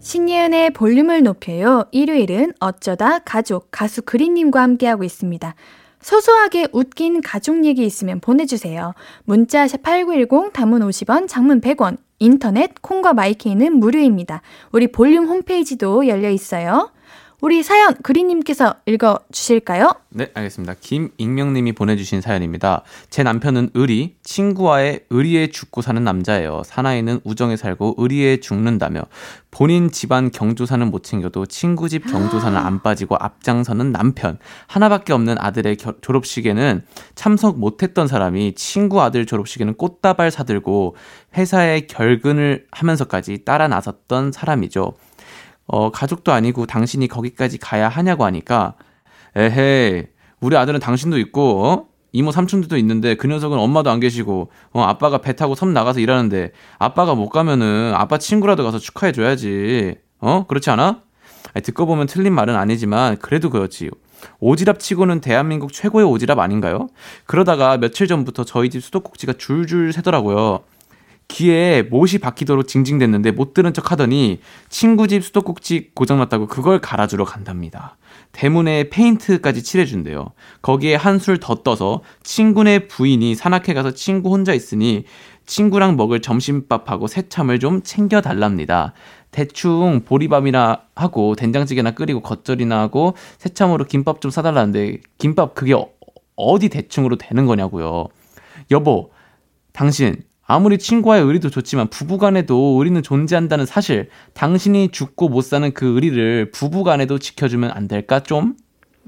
신예은의 0.00 0.74
볼륨을 0.74 1.22
높여요. 1.22 1.86
일요일은 1.90 2.52
어쩌다 2.60 3.20
가족, 3.20 3.68
가수 3.70 4.02
그린님과 4.02 4.60
함께하고 4.60 5.04
있습니다. 5.04 5.54
소소하게 6.00 6.68
웃긴 6.72 7.20
가족 7.20 7.64
얘기 7.64 7.84
있으면 7.84 8.20
보내주세요. 8.20 8.94
문자 9.24 9.66
샵8910 9.66 10.52
단문 10.52 10.82
50원, 10.82 11.28
장문 11.28 11.60
100원, 11.60 11.98
인터넷 12.18 12.80
콩과 12.82 13.12
마이케이는 13.12 13.78
무료입니다. 13.78 14.42
우리 14.72 14.90
볼륨 14.90 15.26
홈페이지도 15.26 16.06
열려 16.08 16.30
있어요. 16.30 16.90
우리 17.40 17.62
사연 17.62 17.94
그리님께서 18.02 18.74
읽어 18.86 19.20
주실까요? 19.30 19.92
네, 20.08 20.28
알겠습니다. 20.34 20.74
김익명님이 20.80 21.70
보내주신 21.70 22.20
사연입니다. 22.20 22.82
제 23.10 23.22
남편은 23.22 23.70
의리, 23.74 24.16
친구와의 24.24 25.04
의리에 25.08 25.46
죽고 25.46 25.80
사는 25.80 26.02
남자예요. 26.02 26.62
사나이는 26.64 27.20
우정에 27.22 27.56
살고 27.56 27.94
의리에 27.96 28.38
죽는다며 28.40 29.02
본인 29.52 29.92
집안 29.92 30.32
경조사는 30.32 30.90
못 30.90 31.04
챙겨도 31.04 31.46
친구 31.46 31.88
집 31.88 32.10
경조사는 32.10 32.58
안 32.58 32.82
빠지고 32.82 33.16
앞장서는 33.20 33.92
남편. 33.92 34.38
하나밖에 34.66 35.12
없는 35.12 35.36
아들의 35.38 35.76
겨, 35.76 35.94
졸업식에는 36.00 36.82
참석 37.14 37.60
못했던 37.60 38.08
사람이 38.08 38.56
친구 38.56 39.00
아들 39.00 39.26
졸업식에는 39.26 39.74
꽃다발 39.74 40.32
사들고 40.32 40.96
회사에 41.36 41.82
결근을 41.82 42.66
하면서까지 42.72 43.44
따라 43.44 43.68
나섰던 43.68 44.32
사람이죠. 44.32 44.94
어, 45.68 45.90
가족도 45.90 46.32
아니고 46.32 46.66
당신이 46.66 47.08
거기까지 47.08 47.58
가야 47.58 47.88
하냐고 47.88 48.24
하니까, 48.24 48.74
에헤이, 49.36 50.04
우리 50.40 50.56
아들은 50.56 50.80
당신도 50.80 51.18
있고, 51.18 51.64
어? 51.64 51.84
이모 52.12 52.32
삼촌들도 52.32 52.78
있는데 52.78 53.16
그 53.16 53.26
녀석은 53.26 53.58
엄마도 53.58 53.90
안 53.90 54.00
계시고, 54.00 54.50
어, 54.72 54.82
아빠가 54.82 55.18
배 55.18 55.36
타고 55.36 55.54
섬 55.54 55.74
나가서 55.74 56.00
일하는데, 56.00 56.52
아빠가 56.78 57.14
못 57.14 57.28
가면은 57.28 57.92
아빠 57.94 58.18
친구라도 58.18 58.64
가서 58.64 58.78
축하해 58.78 59.12
줘야지. 59.12 59.96
어? 60.20 60.46
그렇지 60.48 60.70
않아? 60.70 61.02
아니, 61.54 61.62
듣고 61.62 61.86
보면 61.86 62.06
틀린 62.06 62.32
말은 62.32 62.56
아니지만, 62.56 63.18
그래도 63.18 63.50
그렇지. 63.50 63.90
오지랖 64.40 64.78
치고는 64.78 65.20
대한민국 65.20 65.72
최고의 65.72 66.06
오지랖 66.06 66.38
아닌가요? 66.38 66.88
그러다가 67.26 67.76
며칠 67.76 68.06
전부터 68.06 68.44
저희 68.44 68.70
집 68.70 68.82
수도꼭지가 68.82 69.34
줄줄 69.34 69.92
새더라고요. 69.92 70.60
귀에 71.28 71.82
못이 71.82 72.18
박히도록 72.18 72.66
징징댔는데 72.66 73.32
못 73.32 73.52
들은 73.52 73.74
척 73.74 73.92
하더니 73.92 74.40
친구 74.70 75.06
집 75.06 75.22
수도꼭지 75.22 75.90
고장났다고 75.94 76.46
그걸 76.46 76.80
갈아주러 76.80 77.24
간답니다. 77.24 77.96
대문에 78.32 78.88
페인트까지 78.88 79.62
칠해준대요. 79.62 80.32
거기에 80.62 80.94
한술 80.94 81.38
더 81.38 81.56
떠서 81.56 82.00
친구네 82.22 82.88
부인이 82.88 83.34
산악회 83.34 83.74
가서 83.74 83.92
친구 83.92 84.30
혼자 84.30 84.54
있으니 84.54 85.04
친구랑 85.44 85.96
먹을 85.96 86.20
점심밥하고 86.20 87.06
새참을 87.06 87.58
좀 87.58 87.82
챙겨달랍니다. 87.82 88.94
대충 89.30 90.02
보리밥이나 90.04 90.82
하고 90.94 91.34
된장찌개나 91.36 91.92
끓이고 91.92 92.20
겉절이나 92.20 92.80
하고 92.80 93.14
새참으로 93.38 93.84
김밥 93.84 94.20
좀 94.22 94.30
사달라는데 94.30 94.98
김밥 95.18 95.54
그게 95.54 95.74
어- 95.74 95.90
어디 96.36 96.68
대충으로 96.70 97.16
되는 97.16 97.44
거냐고요. 97.46 98.08
여보, 98.70 99.10
당신 99.72 100.16
아무리 100.50 100.78
친구와의 100.78 101.22
의리도 101.22 101.50
좋지만 101.50 101.88
부부간에도 101.88 102.76
의리는 102.78 103.02
존재한다는 103.02 103.66
사실, 103.66 104.08
당신이 104.32 104.88
죽고 104.88 105.28
못 105.28 105.42
사는 105.42 105.70
그 105.74 105.94
의리를 105.94 106.50
부부간에도 106.52 107.18
지켜주면 107.18 107.70
안 107.70 107.86
될까 107.86 108.20
좀 108.20 108.56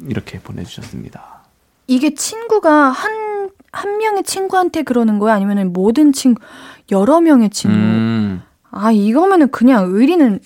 이렇게 0.07 0.39
보내주셨습니다. 0.39 1.45
이게 1.87 2.15
친구가 2.15 2.91
한, 2.91 3.49
한 3.73 3.97
명의 3.97 4.23
친구한테 4.23 4.83
그러는 4.83 5.19
거야? 5.19 5.35
아니면 5.35 5.73
모든 5.73 6.13
친구, 6.13 6.43
여러 6.93 7.23
명의 7.23 7.49
친구? 7.49 7.75
음, 7.75 8.43
아, 8.71 8.93
이거면은 8.93 9.51
그냥 9.51 9.87
의리는 9.89 10.41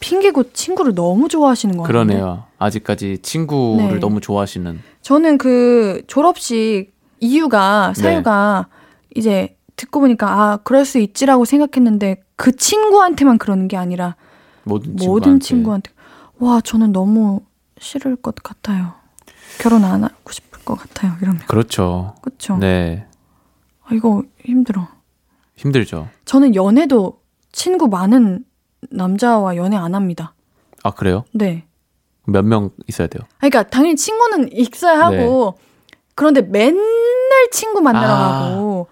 핑계고 0.00 0.52
친구를 0.54 0.94
너무 0.94 1.28
좋아하시는 1.28 1.76
거 1.76 1.82
같아요. 1.82 2.06
그러네요. 2.06 2.44
아직까지 2.58 3.18
친구를 3.20 3.94
네. 3.94 4.00
너무 4.00 4.22
좋아하시는. 4.22 4.80
저는 5.02 5.36
그 5.36 6.02
졸업식 6.06 6.90
이유가 7.20 7.92
네. 7.94 8.02
사유가 8.02 8.66
이제 9.14 9.56
듣고 9.76 10.00
보니까 10.00 10.30
아 10.30 10.56
그럴 10.64 10.84
수 10.84 10.98
있지라고 10.98 11.44
생각했는데 11.44 12.22
그 12.36 12.54
친구한테만 12.54 13.38
그러는 13.38 13.68
게 13.68 13.76
아니라 13.76 14.16
모든 14.64 14.96
모든 14.96 15.40
친구한테. 15.40 15.46
친구한테 15.46 15.90
와 16.38 16.60
저는 16.60 16.92
너무 16.92 17.40
싫을 17.78 18.16
것 18.16 18.34
같아요. 18.36 18.92
결혼 19.58 19.84
안 19.84 20.04
하고 20.04 20.30
싶을 20.32 20.64
것 20.64 20.76
같아요. 20.78 21.12
이러면 21.20 21.40
그렇죠. 21.46 22.14
그렇죠. 22.22 22.56
네, 22.56 23.06
아, 23.84 23.94
이거 23.94 24.22
힘들어. 24.44 24.88
힘들죠. 25.56 26.08
저는 26.24 26.54
연애도 26.54 27.20
친구 27.52 27.88
많은 27.88 28.44
남자와 28.90 29.56
연애 29.56 29.76
안 29.76 29.94
합니다. 29.94 30.34
아 30.82 30.90
그래요? 30.92 31.24
네. 31.32 31.64
몇 32.26 32.42
명 32.44 32.70
있어야 32.86 33.08
돼요? 33.08 33.22
아, 33.24 33.48
그러니까 33.48 33.62
당연히 33.64 33.96
친구는 33.96 34.50
있어야 34.52 35.00
하고 35.00 35.58
그런데 36.14 36.40
맨날 36.42 36.80
친구 37.50 37.80
만나러 37.80 38.06
네. 38.06 38.12
아. 38.12 38.28
가고 38.50 38.88
아, 38.90 38.91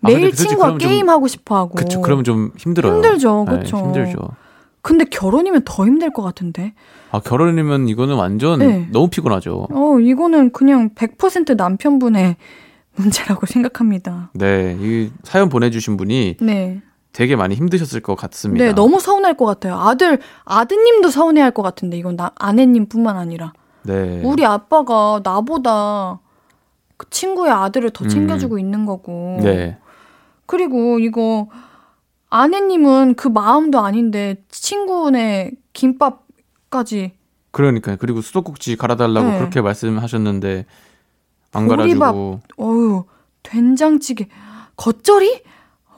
매일 0.00 0.30
그치, 0.30 0.46
친구와 0.48 0.68
그럼 0.68 0.78
좀- 0.78 0.88
게임 0.88 1.08
하고 1.08 1.28
싶어 1.28 1.56
하고 1.56 1.74
그쵸. 1.74 2.00
그러면 2.00 2.24
좀 2.24 2.52
힘들어요. 2.56 2.94
힘들죠, 2.96 3.44
네, 3.48 3.58
그쵸. 3.58 3.76
힘들죠. 3.78 4.16
근데 4.82 5.04
결혼이면 5.04 5.62
더 5.66 5.84
힘들 5.84 6.10
것 6.10 6.22
같은데 6.22 6.72
아 7.10 7.20
결혼이면 7.20 7.88
이거는 7.88 8.14
완전 8.16 8.60
네. 8.60 8.88
너무 8.92 9.08
피곤하죠. 9.10 9.66
어 9.70 9.98
이거는 10.00 10.52
그냥 10.52 10.90
100% 10.94 11.56
남편분의 11.56 12.36
문제라고 12.96 13.46
생각합니다. 13.46 14.30
네, 14.34 14.76
이 14.80 15.10
사연 15.22 15.48
보내 15.50 15.70
주신 15.70 15.96
분이 15.98 16.36
네. 16.40 16.80
되게 17.12 17.36
많이 17.36 17.54
힘드셨을 17.56 18.00
것 18.00 18.14
같습니다. 18.14 18.64
네, 18.64 18.72
너무 18.72 19.00
서운할 19.00 19.34
것 19.36 19.44
같아요. 19.44 19.74
아들, 19.74 20.18
아드님도 20.44 21.08
서운해할 21.10 21.50
것 21.50 21.62
같은데, 21.62 21.98
이건 21.98 22.14
나, 22.16 22.30
아내님뿐만 22.38 23.16
아니라. 23.16 23.52
네. 23.82 24.20
우리 24.22 24.46
아빠가 24.46 25.20
나보다 25.24 26.20
그 26.96 27.10
친구의 27.10 27.50
아들을 27.50 27.90
더 27.90 28.04
음. 28.04 28.08
챙겨주고 28.08 28.58
있는 28.60 28.86
거고. 28.86 29.38
네. 29.42 29.76
그리고 30.50 30.98
이거 30.98 31.48
아내님은 32.28 33.14
그 33.14 33.28
마음도 33.28 33.78
아닌데 33.78 34.42
친구네 34.48 35.52
김밥까지 35.72 37.12
그러니까 37.52 37.94
그리고 37.94 38.20
수도꼭지 38.20 38.74
갈아달라고 38.76 39.28
네. 39.28 39.38
그렇게 39.38 39.60
말씀하셨는데 39.60 40.66
안 41.52 41.68
보리밥. 41.68 41.98
갈아주고 42.00 42.40
어유 42.60 43.04
된장찌개 43.44 44.26
겉절이 44.76 45.42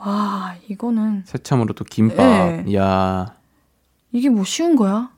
와 0.01 0.55
이거는 0.69 1.23
새참으로 1.25 1.73
또 1.73 1.85
김밥. 1.85 2.17
네. 2.23 2.65
이야 2.69 3.35
이게 4.13 4.29
뭐 4.29 4.45
쉬운 4.45 4.77
거야? 4.77 5.11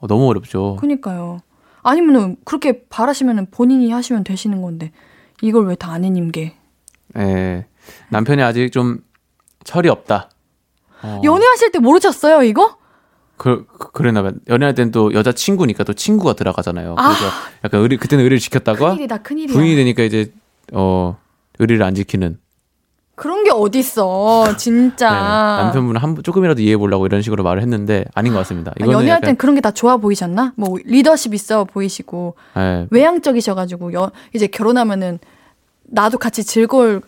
어, 0.00 0.06
너무 0.08 0.26
어렵죠. 0.28 0.76
그니까요. 0.80 1.38
아니면은 1.82 2.36
그렇게 2.44 2.84
바라시면은 2.88 3.46
본인이 3.52 3.92
하시면 3.92 4.24
되시는 4.24 4.62
건데 4.62 4.90
이걸 5.42 5.66
왜 5.66 5.76
다 5.76 5.92
아내님께? 5.92 6.56
예. 7.18 7.66
남편이 8.10 8.42
아직 8.42 8.70
좀 8.72 8.98
철이 9.64 9.88
없다. 9.88 10.30
어, 11.02 11.20
연애하실 11.24 11.72
때 11.72 11.78
모르셨어요 11.78 12.42
이거? 12.42 12.76
그, 13.36 13.66
그 13.78 13.90
그랬나 13.92 14.22
봐요. 14.22 14.32
연애할 14.48 14.74
땐또 14.74 15.14
여자 15.14 15.32
친구니까 15.32 15.82
또 15.84 15.94
친구가 15.94 16.34
들어가잖아요. 16.34 16.94
그래서 16.94 17.24
약간 17.64 17.80
의리 17.80 17.96
그때는 17.96 18.22
의리를 18.24 18.38
지켰다가 18.38 18.90
큰일이다 18.90 19.18
큰일이야. 19.18 19.54
부인이 19.56 19.76
되니까 19.76 20.02
이제 20.02 20.32
어 20.74 21.16
의리를 21.58 21.82
안 21.82 21.94
지키는 21.94 22.38
그런 23.14 23.44
게 23.44 23.50
어딨어 23.50 24.56
진짜. 24.58 25.10
네, 25.10 25.62
남편분은 25.64 26.00
한 26.00 26.22
조금이라도 26.22 26.60
이해해 26.62 26.76
보려고 26.76 27.04
이런 27.06 27.20
식으로 27.22 27.42
말을 27.44 27.60
했는데 27.62 28.04
아닌 28.14 28.32
것 28.32 28.38
같습니다. 28.40 28.70
아, 28.72 28.74
이거는 28.78 28.92
연애할 28.94 29.16
약간 29.18 29.28
땐 29.30 29.36
그런 29.36 29.54
게 29.54 29.60
다 29.62 29.70
좋아 29.70 29.96
보이셨나? 29.98 30.52
뭐 30.56 30.76
리더십 30.84 31.32
있어 31.34 31.64
보이시고 31.64 32.34
예, 32.58 32.86
외향적이셔가지고 32.90 33.92
여, 33.94 34.10
이제 34.34 34.46
결혼하면은 34.46 35.18
나도 35.84 36.16
같이 36.18 36.44
즐거울 36.44 37.00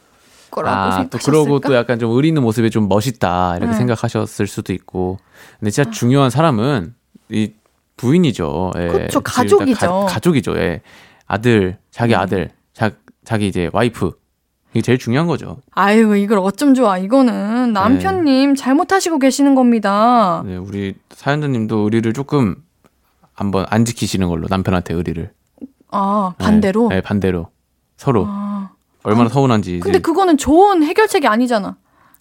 거라고 0.53 0.76
아, 0.76 0.84
또 0.84 1.18
생각하셨을까? 1.18 1.30
그러고 1.30 1.59
또 1.59 1.74
약간 1.74 1.98
좀 1.98 2.12
의리 2.12 2.28
있는 2.28 2.42
모습이 2.42 2.70
좀 2.70 2.88
멋있다 2.88 3.57
이렇게 3.57 3.72
네. 3.72 3.76
생각하셨을 3.78 4.46
수도 4.46 4.72
있고. 4.72 5.18
근데 5.59 5.72
진짜 5.72 5.90
중요한 5.90 6.30
사람은 6.30 6.94
이 7.30 7.53
부인이죠. 7.96 8.72
예. 8.76 9.09
지금 9.09 9.22
가족이죠. 9.24 9.86
가, 9.86 10.07
가족이죠. 10.07 10.57
예. 10.59 10.82
아들, 11.26 11.78
자기 11.90 12.14
음. 12.14 12.20
아들, 12.20 12.50
자, 12.72 12.92
자기 13.24 13.48
이제 13.48 13.68
와이프. 13.72 14.12
이게 14.72 14.80
제일 14.80 14.98
중요한 14.98 15.26
거죠. 15.26 15.59
아이고 15.72 16.16
이걸 16.16 16.38
어쩜 16.38 16.74
좋아 16.74 16.96
이거는 16.96 17.72
남편님 17.74 18.55
잘못하시고 18.55 19.18
계시는 19.18 19.55
겁니다. 19.55 20.42
네, 20.46 20.57
우리 20.57 20.94
사연자님도 21.11 21.78
의리를 21.80 22.11
조금 22.14 22.57
한번 23.34 23.66
안 23.68 23.84
지키시는 23.84 24.28
걸로 24.28 24.46
남편한테 24.48 24.94
의리를. 24.94 25.30
아 25.90 26.34
네, 26.38 26.44
반대로. 26.44 26.88
네, 26.88 27.00
반대로 27.03 27.48
서로 27.98 28.24
아, 28.26 28.41
얼마나 29.05 29.28
서운한지 29.28 29.80
근데 29.80 29.98
이제 29.98 29.98
그거는 30.00 30.36
좋은 30.38 30.82
해결책이 30.82 31.26
아니잖아. 31.26 31.76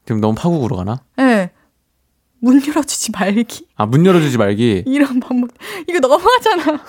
지금 0.06 0.20
너무 0.22 0.34
파국으로 0.36 0.78
가나? 0.78 1.02
예. 1.20 1.24
네. 1.24 1.52
문 2.40 2.60
열어주지 2.66 3.12
말기 3.12 3.68
아 3.76 3.86
문 3.86 4.06
열어주지 4.06 4.38
말기. 4.38 4.84
이런 4.88 5.20
방법 5.20 5.50
이거 5.88 6.00
너무하잖아. 6.00 6.80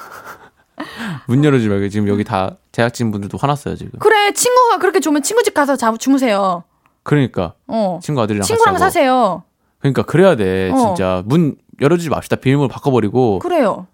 문 1.28 1.44
열어주지 1.44 1.68
말기. 1.68 1.90
지금 1.90 2.08
여기 2.08 2.24
다 2.24 2.56
제작진 2.72 3.10
분들도 3.10 3.36
화났어요 3.36 3.76
지금. 3.76 3.98
그래 3.98 4.32
친구가 4.32 4.78
그렇게 4.78 5.00
좋으면 5.00 5.22
친구 5.22 5.42
집 5.42 5.52
가서 5.54 5.76
자 5.76 5.92
그러니까 5.92 6.64
그러니까 7.02 7.54
어 7.66 7.98
친구 8.02 8.22
아들이랑 8.22 8.44
친구랑. 8.44 8.78
사세요. 8.78 9.42
그러니까 9.80 10.02
그래야 10.02 10.36
돼 10.36 10.70
어. 10.72 10.76
진짜 10.78 11.22
문 11.26 11.56
열어주지 11.80 12.08
맙시다. 12.08 12.36
비밀번호 12.36 12.68
바꿔버리고 12.68 13.40
그래요. 13.40 13.86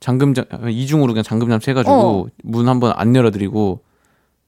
잠금 0.00 0.32
잠 0.34 0.46
이중으로 0.68 1.08
그냥 1.12 1.22
잠금 1.22 1.48
잠치 1.50 1.70
해가지고 1.70 1.92
어. 1.94 2.26
문 2.42 2.68
한번 2.68 2.92
안 2.96 3.14
열어드리고 3.14 3.80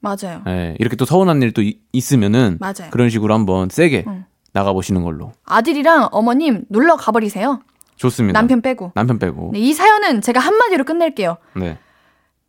맞아요. 0.05 0.41
예, 0.47 0.75
이렇게 0.79 0.95
또 0.95 1.05
서운한 1.05 1.41
일또 1.41 1.63
있으면은 1.91 2.57
맞아요. 2.59 2.89
그런 2.91 3.09
식으로 3.09 3.33
한번 3.33 3.69
세게 3.69 4.05
응. 4.07 4.25
나가 4.53 4.71
보시는 4.71 5.03
걸로 5.03 5.31
아들이랑 5.45 6.09
어머님 6.11 6.63
놀러 6.69 6.95
가버리세요. 6.95 7.61
좋습니다. 7.95 8.39
남편 8.39 8.61
빼고. 8.61 8.91
남편 8.93 9.19
빼고. 9.19 9.51
네, 9.53 9.59
이 9.59 9.73
사연은 9.73 10.21
제가 10.21 10.39
한마디로 10.39 10.83
끝낼게요. 10.83 11.37
네. 11.55 11.77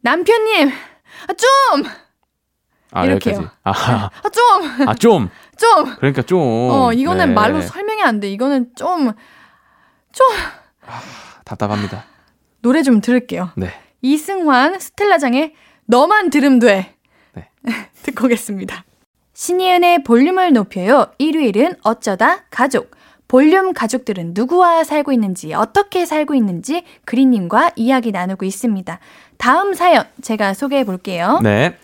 남편님, 0.03 0.69
아, 0.69 1.33
좀! 1.33 1.83
아, 2.93 3.05
이렇게요. 3.05 3.51
아, 3.65 3.73
아, 3.73 4.29
좀! 4.29 4.89
아, 4.89 4.95
좀. 4.95 5.29
좀! 5.59 5.97
그러니까 5.97 6.23
좀. 6.23 6.41
어, 6.41 6.93
이거는 6.93 7.29
네. 7.29 7.35
말로 7.35 7.61
설명이 7.61 8.03
안 8.03 8.21
돼. 8.21 8.31
이거는 8.31 8.71
좀, 8.77 9.13
답답합니다. 11.45 12.05
노래 12.61 12.83
좀 12.83 13.01
들을게요. 13.01 13.51
네. 13.57 13.71
이승환, 14.03 14.79
스텔라장의 14.79 15.55
너만 15.87 16.31
들음 16.31 16.59
돼. 16.59 16.96
네. 17.37 17.49
듣고 18.03 18.27
오겠습니다. 18.27 18.85
신이은의 19.35 20.03
볼륨을 20.05 20.53
높여요. 20.53 21.07
일요일은 21.19 21.75
어쩌다 21.83 22.45
가족. 22.51 22.97
볼륨 23.29 23.73
가족들은 23.75 24.33
누구와 24.35 24.85
살고 24.85 25.13
있는지, 25.13 25.53
어떻게 25.53 26.07
살고 26.07 26.35
있는지 26.35 26.85
그린님과 27.05 27.73
이야기 27.77 28.13
나누고 28.13 28.45
있습니다. 28.45 28.99
다음 29.37 29.75
사연 29.75 30.05
제가 30.23 30.55
소개해 30.55 30.85
볼게요. 30.85 31.41
네. 31.43 31.77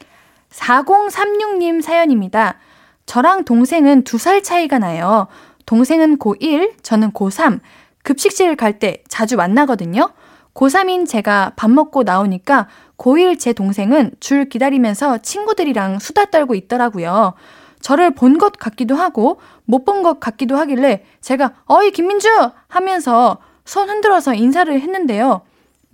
4036님 0.50 1.82
사연입니다. 1.82 2.58
저랑 3.06 3.44
동생은 3.44 4.04
두 4.04 4.18
살 4.18 4.42
차이가 4.42 4.78
나요. 4.78 5.26
동생은 5.66 6.18
고1, 6.18 6.82
저는 6.82 7.10
고3. 7.12 7.60
급식실 8.02 8.56
갈 8.56 8.78
때 8.78 9.02
자주 9.08 9.36
만나거든요. 9.36 10.10
고3인 10.54 11.08
제가 11.08 11.52
밥 11.56 11.70
먹고 11.70 12.02
나오니까 12.02 12.68
고1 12.98 13.38
제 13.38 13.52
동생은 13.52 14.12
줄 14.20 14.48
기다리면서 14.48 15.18
친구들이랑 15.18 15.98
수다 15.98 16.26
떨고 16.26 16.54
있더라고요. 16.54 17.34
저를 17.80 18.12
본 18.14 18.38
것 18.38 18.52
같기도 18.58 18.94
하고 18.94 19.40
못 19.64 19.84
본 19.84 20.02
것 20.02 20.20
같기도 20.20 20.56
하길래 20.56 21.04
제가 21.20 21.52
어이 21.66 21.90
김민주 21.90 22.28
하면서 22.68 23.38
손 23.64 23.88
흔들어서 23.88 24.34
인사를 24.34 24.72
했는데요. 24.80 25.42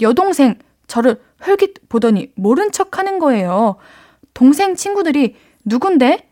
여동생 0.00 0.56
저를 0.86 1.20
흘깃 1.40 1.88
보더니 1.88 2.32
모른 2.34 2.72
척 2.72 2.98
하는 2.98 3.18
거예요. 3.18 3.76
동생 4.34 4.74
친구들이 4.76 5.36
누군데? 5.64 6.28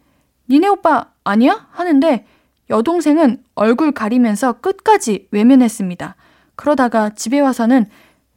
니네 0.48 0.68
오빠 0.68 1.06
아니야? 1.24 1.66
하는데 1.72 2.26
여동생은 2.70 3.42
얼굴 3.54 3.92
가리면서 3.92 4.54
끝까지 4.54 5.28
외면했습니다. 5.30 6.16
그러다가 6.54 7.10
집에 7.10 7.40
와서는 7.40 7.86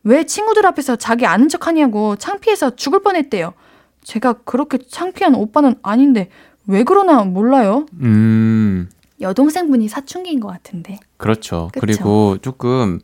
왜 0.03 0.23
친구들 0.23 0.65
앞에서 0.65 0.95
자기 0.95 1.25
아는 1.25 1.49
척 1.49 1.67
하냐고 1.67 2.15
창피해서 2.15 2.75
죽을 2.75 3.01
뻔했대요. 3.01 3.53
제가 4.03 4.33
그렇게 4.43 4.77
창피한 4.77 5.35
오빠는 5.35 5.75
아닌데 5.81 6.29
왜 6.67 6.83
그러나 6.83 7.23
몰라요. 7.23 7.85
음. 8.01 8.89
여동생분이 9.21 9.87
사춘기인 9.89 10.39
것 10.39 10.47
같은데. 10.47 10.97
그렇죠. 11.17 11.69
그쵸. 11.73 11.81
그리고 11.81 12.37
조금 12.41 12.99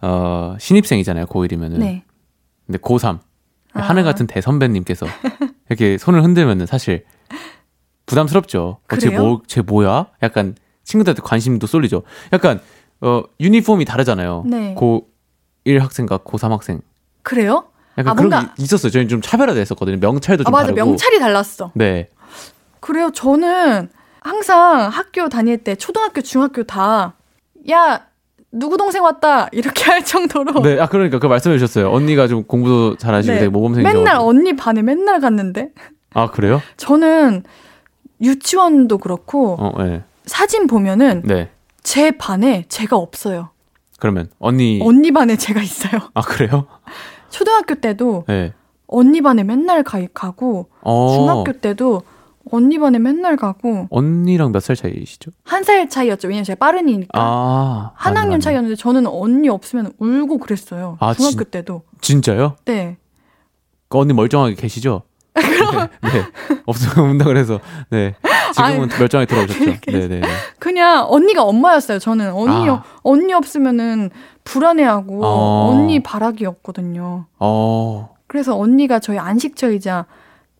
어, 0.00 0.56
신입생이잖아요. 0.58 1.26
고1이면은. 1.26 1.78
네. 1.78 2.04
근데 2.66 2.78
고3 2.78 3.18
아. 3.74 3.80
하늘 3.80 4.04
같은 4.04 4.26
대선배님께서 4.26 5.06
이렇게 5.68 5.98
손을 5.98 6.22
흔들면은 6.24 6.66
사실 6.66 7.04
부담스럽죠. 8.06 8.78
어, 8.90 8.96
쟤? 8.96 9.10
뭐, 9.10 9.42
쟤 9.46 9.62
뭐야? 9.62 10.06
약간 10.22 10.54
친구들한테 10.84 11.22
관심도 11.22 11.66
쏠리죠. 11.66 12.02
약간 12.32 12.60
어, 13.00 13.22
유니폼이 13.40 13.84
다르잖아요. 13.84 14.44
네. 14.46 14.74
고 14.74 15.08
1 15.64 15.80
학생과 15.82 16.18
고3 16.18 16.50
학생. 16.50 16.80
그래요? 17.22 17.64
약간 17.98 18.12
아, 18.12 18.14
그런 18.14 18.30
뭔가- 18.30 18.54
게 18.54 18.62
있었어요. 18.62 18.90
저희는 18.90 19.08
좀 19.08 19.20
차별화됐었거든요. 19.20 19.98
명찰도 19.98 20.42
아, 20.42 20.44
좀 20.44 20.52
맞아. 20.52 20.64
다르고. 20.66 20.76
명찰이 20.76 21.18
달랐어. 21.18 21.70
네. 21.74 22.08
그래요. 22.80 23.10
저는 23.12 23.90
항상 24.20 24.88
학교 24.88 25.28
다닐 25.28 25.58
때 25.58 25.74
초등학교, 25.76 26.20
중학교 26.22 26.64
다 26.64 27.14
야, 27.70 28.06
누구 28.50 28.76
동생 28.76 29.02
왔다 29.04 29.48
이렇게 29.52 29.84
할 29.90 30.04
정도로 30.04 30.60
네, 30.62 30.78
아 30.80 30.86
그러니까 30.86 31.18
그 31.18 31.26
말씀해 31.26 31.58
주셨어요. 31.58 31.90
언니가 31.92 32.26
좀 32.28 32.44
공부도 32.44 32.96
잘하시고 32.96 33.32
네. 33.34 33.38
되게 33.40 33.48
모범생이죠. 33.50 33.92
맨날 33.98 34.16
언니 34.16 34.56
반에 34.56 34.82
맨날 34.82 35.20
갔는데 35.20 35.70
아 36.12 36.30
그래요? 36.30 36.60
저는 36.76 37.44
유치원도 38.20 38.98
그렇고 38.98 39.56
어, 39.58 39.82
네. 39.82 40.02
사진 40.26 40.66
보면은 40.66 41.22
네. 41.24 41.50
제 41.82 42.10
반에 42.10 42.64
제가 42.68 42.96
없어요. 42.96 43.50
그러면 44.02 44.28
언니. 44.40 44.80
언니 44.82 45.12
반에 45.12 45.36
제가 45.36 45.62
있어요. 45.62 46.00
아 46.14 46.22
그래요? 46.22 46.66
초등학교 47.30 47.76
때도 47.76 48.24
네. 48.26 48.52
언니 48.88 49.20
반에 49.20 49.44
맨날 49.44 49.84
가, 49.84 50.00
가고 50.12 50.68
어. 50.80 51.14
중학교 51.16 51.52
때도 51.60 52.02
언니 52.50 52.80
반에 52.80 52.98
맨날 52.98 53.36
가고 53.36 53.86
언니랑 53.90 54.50
몇 54.50 54.58
살 54.60 54.74
차이시죠? 54.74 55.30
한 55.44 55.62
살 55.62 55.88
차이였죠. 55.88 56.26
왜냐면 56.26 56.42
제가 56.42 56.58
빠르니까. 56.58 57.06
아. 57.14 57.92
한 57.94 58.14
맞네, 58.14 58.18
학년 58.18 58.30
맞네. 58.32 58.40
차이였는데 58.40 58.74
저는 58.74 59.06
언니 59.06 59.48
없으면 59.48 59.92
울고 59.98 60.38
그랬어요. 60.38 60.96
아, 60.98 61.14
중학교 61.14 61.44
진- 61.44 61.50
때도. 61.52 61.82
진짜요? 62.00 62.56
네. 62.64 62.96
그 63.88 63.98
언니 63.98 64.12
멀쩡하게 64.14 64.56
계시죠? 64.56 65.02
네, 65.34 66.10
네. 66.12 66.24
없으면 66.66 67.10
운다 67.10 67.24
그래서 67.24 67.60
네 67.90 68.14
지금은 68.54 68.88
멀쩡하게 68.98 69.26
돌아오셨죠. 69.26 69.64
네, 69.64 69.80
네, 69.86 70.08
네. 70.08 70.22
그냥 70.58 71.06
언니가 71.08 71.42
엄마였어요. 71.42 71.98
저는 71.98 72.32
언니 72.32 72.68
아. 72.68 72.82
언니 73.02 73.32
없으면은 73.32 74.10
불안해하고 74.44 75.24
어. 75.24 75.70
언니 75.70 76.02
바라기였거든요. 76.02 77.26
어, 77.38 78.14
그래서 78.26 78.56
언니가 78.56 78.98
저희 78.98 79.18
안식처이자 79.18 80.06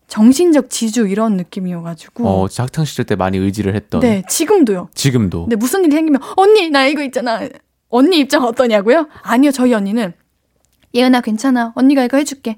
정신적 0.07 0.69
지주 0.69 1.07
이런 1.07 1.37
느낌이어가지고. 1.37 2.27
어, 2.27 2.47
학창 2.57 2.85
시절 2.85 3.05
때 3.05 3.15
많이 3.15 3.37
의지를 3.37 3.75
했던. 3.75 4.01
네, 4.01 4.23
지금도요. 4.27 4.89
지금도. 4.93 5.43
근데 5.43 5.55
무슨 5.55 5.83
일이 5.83 5.95
생기면 5.95 6.21
언니 6.35 6.69
나 6.69 6.85
이거 6.85 7.03
있잖아. 7.03 7.41
언니 7.89 8.19
입장 8.19 8.43
어떠냐고요? 8.43 9.07
아니요, 9.21 9.51
저희 9.51 9.73
언니는 9.73 10.13
예은아 10.93 11.21
괜찮아. 11.21 11.73
언니가 11.75 12.03
이거 12.03 12.17
해줄게. 12.17 12.57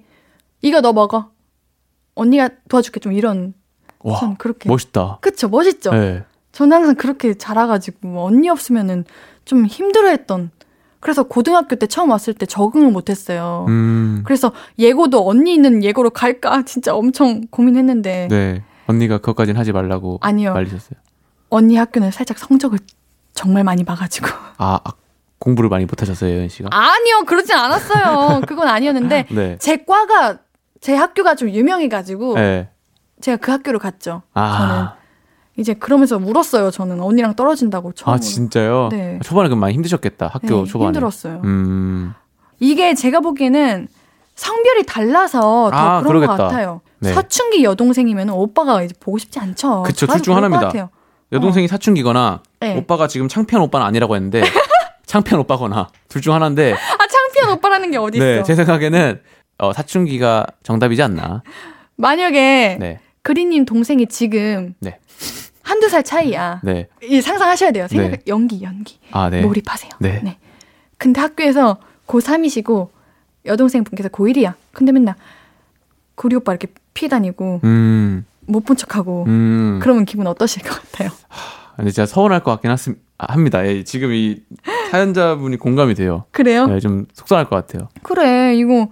이거 0.61 0.81
너 0.81 0.93
먹어. 0.93 1.31
언니가 2.15 2.49
도와줄게. 2.69 2.99
좀 2.99 3.13
이런. 3.13 3.53
와, 3.99 4.19
전 4.19 4.35
그렇게. 4.37 4.69
멋있다. 4.69 5.19
그쵸, 5.21 5.47
멋있죠. 5.49 5.91
네. 5.91 6.23
저는 6.51 6.77
항상 6.77 6.95
그렇게 6.95 7.33
자라가지고 7.33 8.23
언니 8.25 8.49
없으면은 8.49 9.05
좀 9.43 9.65
힘들어했던. 9.65 10.51
그래서 10.99 11.23
고등학교 11.23 11.75
때 11.75 11.85
처음 11.85 12.09
왔을 12.09 12.33
때 12.33 12.45
적응을 12.47 12.89
못했어요. 12.91 13.65
음, 13.67 14.23
그래서 14.25 14.51
예고도 14.79 15.27
언니 15.27 15.53
있는 15.53 15.83
예고로 15.83 16.09
갈까 16.11 16.63
진짜 16.65 16.95
엄청 16.95 17.41
고민했는데 17.51 18.27
네. 18.29 18.63
언니가 18.87 19.17
그것까지는 19.19 19.59
하지 19.59 19.71
말라고 19.71 20.17
아니요. 20.21 20.53
말리셨어요. 20.53 20.97
언니 21.49 21.75
학교는 21.75 22.09
살짝 22.11 22.39
성적을 22.39 22.79
정말 23.35 23.63
많이 23.63 23.83
봐가지고 23.83 24.27
아, 24.57 24.79
아, 24.83 24.91
공부를 25.37 25.69
많이 25.69 25.85
못하셨어요, 25.85 26.29
예은 26.31 26.49
씨가? 26.49 26.69
아니요 26.71 27.23
그러진 27.27 27.55
않았어요. 27.55 28.41
그건 28.47 28.67
아니었는데 28.67 29.27
네. 29.35 29.57
제 29.59 29.77
과가 29.85 30.39
제 30.85 30.93
학교가 30.93 31.33
좀 31.33 31.49
유명해가지고 31.49 32.35
네. 32.35 32.69
제가 33.19 33.37
그 33.37 33.49
학교로 33.49 33.79
갔죠. 33.79 34.21
아. 34.35 34.57
저는 34.59 34.85
이제 35.57 35.73
그러면서 35.73 36.17
울었어요. 36.17 36.69
저는 36.69 37.01
언니랑 37.01 37.33
떨어진다고 37.35 37.93
처음으로. 37.93 38.15
아, 38.15 38.19
진짜요? 38.19 38.89
네. 38.91 39.19
초반에 39.23 39.49
그럼 39.49 39.61
많이 39.61 39.73
힘드셨겠다, 39.73 40.27
학교 40.27 40.63
네, 40.63 40.65
초반에. 40.69 40.89
힘들었어요. 40.89 41.41
음, 41.43 42.13
이게 42.59 42.93
제가 42.93 43.21
보기에는 43.21 43.87
성별이 44.35 44.85
달라서 44.85 45.71
더 45.71 45.75
아, 45.75 46.01
그런 46.01 46.07
그러겠다. 46.21 46.37
것 46.37 46.43
같아요. 46.43 46.81
네. 46.99 47.13
사춘기 47.13 47.63
여동생이면 47.63 48.29
오빠가 48.29 48.83
이제 48.83 48.93
보고 48.99 49.17
싶지 49.17 49.39
않죠. 49.39 49.81
그쵸, 49.83 50.05
둘중 50.05 50.35
하나입니다. 50.35 50.71
여동생이 51.31 51.67
사춘기거나 51.67 52.43
네. 52.59 52.77
오빠가 52.77 53.07
지금 53.07 53.27
창피한 53.27 53.63
오빠는 53.63 53.87
아니라고 53.87 54.13
했는데 54.15 54.43
창피한 55.07 55.39
오빠거나 55.39 55.87
둘 56.09 56.21
중 56.21 56.35
하나인데 56.35 56.73
아 56.73 57.07
창피한 57.07 57.57
오빠라는 57.57 57.89
게 57.89 57.97
어디 57.97 58.19
있어? 58.19 58.23
네, 58.25 58.43
제 58.43 58.53
생각에는 58.53 59.19
어, 59.57 59.73
사춘기가 59.73 60.45
정답이지 60.63 61.01
않나. 61.01 61.43
만약에 61.95 62.77
네. 62.79 62.99
그린님 63.21 63.65
동생이 63.65 64.07
지금 64.07 64.75
네. 64.79 64.99
한두 65.61 65.89
살 65.89 66.03
차이야. 66.03 66.61
네. 66.63 66.87
이 67.01 67.21
상상하셔야 67.21 67.71
돼요. 67.71 67.87
생각 67.87 68.11
네. 68.11 68.17
연기 68.27 68.61
연기 68.61 68.99
아, 69.11 69.29
네. 69.29 69.41
몰입하세요. 69.41 69.91
네. 69.99 70.37
근데 70.97 71.21
학교에서 71.21 71.77
고3이시고 72.07 72.89
여동생 73.45 73.83
분께서 73.83 74.09
고1이야. 74.09 74.53
근데 74.71 74.91
맨날 74.91 75.15
구리 76.15 76.35
오빠 76.35 76.51
이렇게 76.51 76.67
피해 76.93 77.09
다니고 77.09 77.61
음. 77.63 78.25
못본 78.47 78.77
척하고 78.77 79.25
음. 79.27 79.79
그러면 79.81 80.05
기분 80.05 80.27
어떠실 80.27 80.61
것 80.63 80.69
같아요? 80.81 81.09
근데 81.75 81.91
진짜 81.91 82.05
서운할 82.05 82.41
것 82.41 82.51
같긴 82.51 82.71
하습, 82.71 82.97
아, 83.17 83.33
합니다. 83.33 83.65
예, 83.67 83.83
지금 83.83 84.13
이 84.13 84.37
사연자분이 84.91 85.57
공감이 85.57 85.93
돼요. 85.95 86.25
그래요? 86.31 86.67
네, 86.67 86.79
좀 86.79 87.05
속상할 87.13 87.49
것 87.49 87.55
같아요. 87.55 87.89
그래 88.03 88.55
이거 88.55 88.87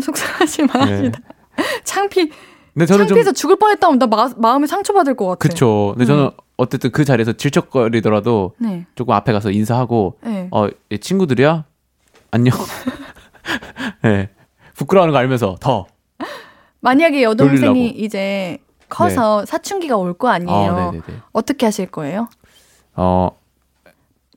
속상하실 0.00 0.66
네. 0.66 0.78
만합니다. 0.78 1.20
창피 1.84 2.30
근데 2.72 2.86
저는 2.86 3.06
좀 3.06 3.08
창피해서 3.08 3.32
죽을 3.32 3.56
뻔했다면 3.56 3.98
나 4.00 4.06
마, 4.06 4.28
마음이 4.36 4.66
상처받을 4.66 5.14
것 5.16 5.26
같아. 5.26 5.38
그쵸. 5.38 5.94
근데 5.96 6.04
음. 6.04 6.06
저는 6.06 6.30
어쨌든 6.56 6.90
그 6.90 7.04
자리에서 7.04 7.32
질척거리더라도 7.34 8.54
네. 8.58 8.86
조금 8.94 9.14
앞에 9.14 9.32
가서 9.32 9.50
인사하고 9.50 10.18
네. 10.22 10.48
어, 10.52 10.68
얘 10.92 10.96
친구들이야? 10.98 11.64
안녕. 12.32 12.54
네. 14.02 14.30
부끄러워하는 14.74 15.12
거 15.12 15.18
알면서 15.18 15.56
더. 15.60 15.86
만약에 16.80 17.22
여동생이 17.22 17.60
놀리려고. 17.60 17.78
네. 17.78 18.04
이제 18.04 18.58
커서 18.88 19.44
사춘기가 19.46 19.96
올 19.96 20.14
거 20.14 20.28
아니에요. 20.28 20.72
어, 20.72 20.90
네네네. 20.92 21.02
어떻게 21.32 21.66
하실 21.66 21.86
거예요? 21.86 22.28
어, 22.94 23.30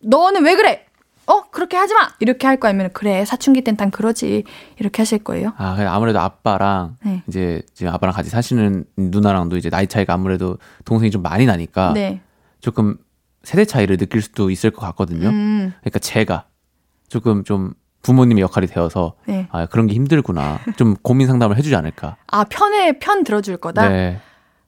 너는 0.02 0.44
왜 0.46 0.56
그래? 0.56 0.86
어 1.28 1.42
그렇게 1.52 1.76
하지 1.78 1.94
마. 1.94 2.10
이렇게 2.20 2.48
할 2.48 2.58
거 2.60 2.68
아니면 2.68 2.90
그래 2.94 3.26
사춘기 3.26 3.62
땐난 3.62 3.92
그러지 3.92 4.44
이렇게 4.80 5.02
하실 5.02 5.20
거예요? 5.20 5.54
아, 5.58 5.76
아무래도 5.90 6.20
아빠랑 6.20 6.96
네. 7.04 7.22
이제 7.28 7.62
지금 7.74 7.94
아빠랑 7.94 8.16
같이 8.16 8.30
사시는 8.30 8.86
누나랑도 8.98 9.58
이제 9.58 9.70
나이 9.70 9.88
차이가 9.88 10.14
아무래도 10.14 10.58
동생이 10.86 11.12
좀 11.12 11.22
많이 11.22 11.46
나니까 11.46 11.94
네. 11.94 12.22
조금 12.62 12.98
세대 13.44 13.66
차이를 13.66 13.98
느낄 13.98 14.22
수도 14.22 14.50
있을 14.50 14.72
것 14.72 14.82
같거든요. 14.88 15.30
음, 15.30 15.74
그러니까 15.82 16.00
제가 16.00 16.46
조금 17.08 17.44
좀 17.44 17.74
부모님의 18.02 18.42
역할이 18.42 18.68
되어서 18.68 19.16
네. 19.28 19.48
아, 19.52 19.66
그런 19.66 19.88
게 19.88 19.94
힘들구나. 19.96 20.60
좀 20.78 20.96
고민 21.02 21.28
상담을 21.28 21.58
해주지 21.58 21.76
않을까. 21.76 22.16
아 22.28 22.46
편에 22.46 23.00
편 23.00 23.24
들어줄 23.24 23.58
거다. 23.58 23.90
네. 23.90 24.20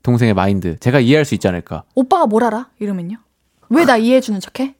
동생의 0.03 0.33
마인드. 0.33 0.77
제가 0.79 0.99
이해할 0.99 1.25
수 1.25 1.35
있지 1.35 1.47
않을까. 1.47 1.83
오빠가 1.95 2.25
뭘 2.25 2.43
알아? 2.43 2.69
이러면요? 2.79 3.17
왜 3.69 3.85
나 3.85 3.97
이해해 3.97 4.19
주는 4.21 4.39
척해? 4.39 4.75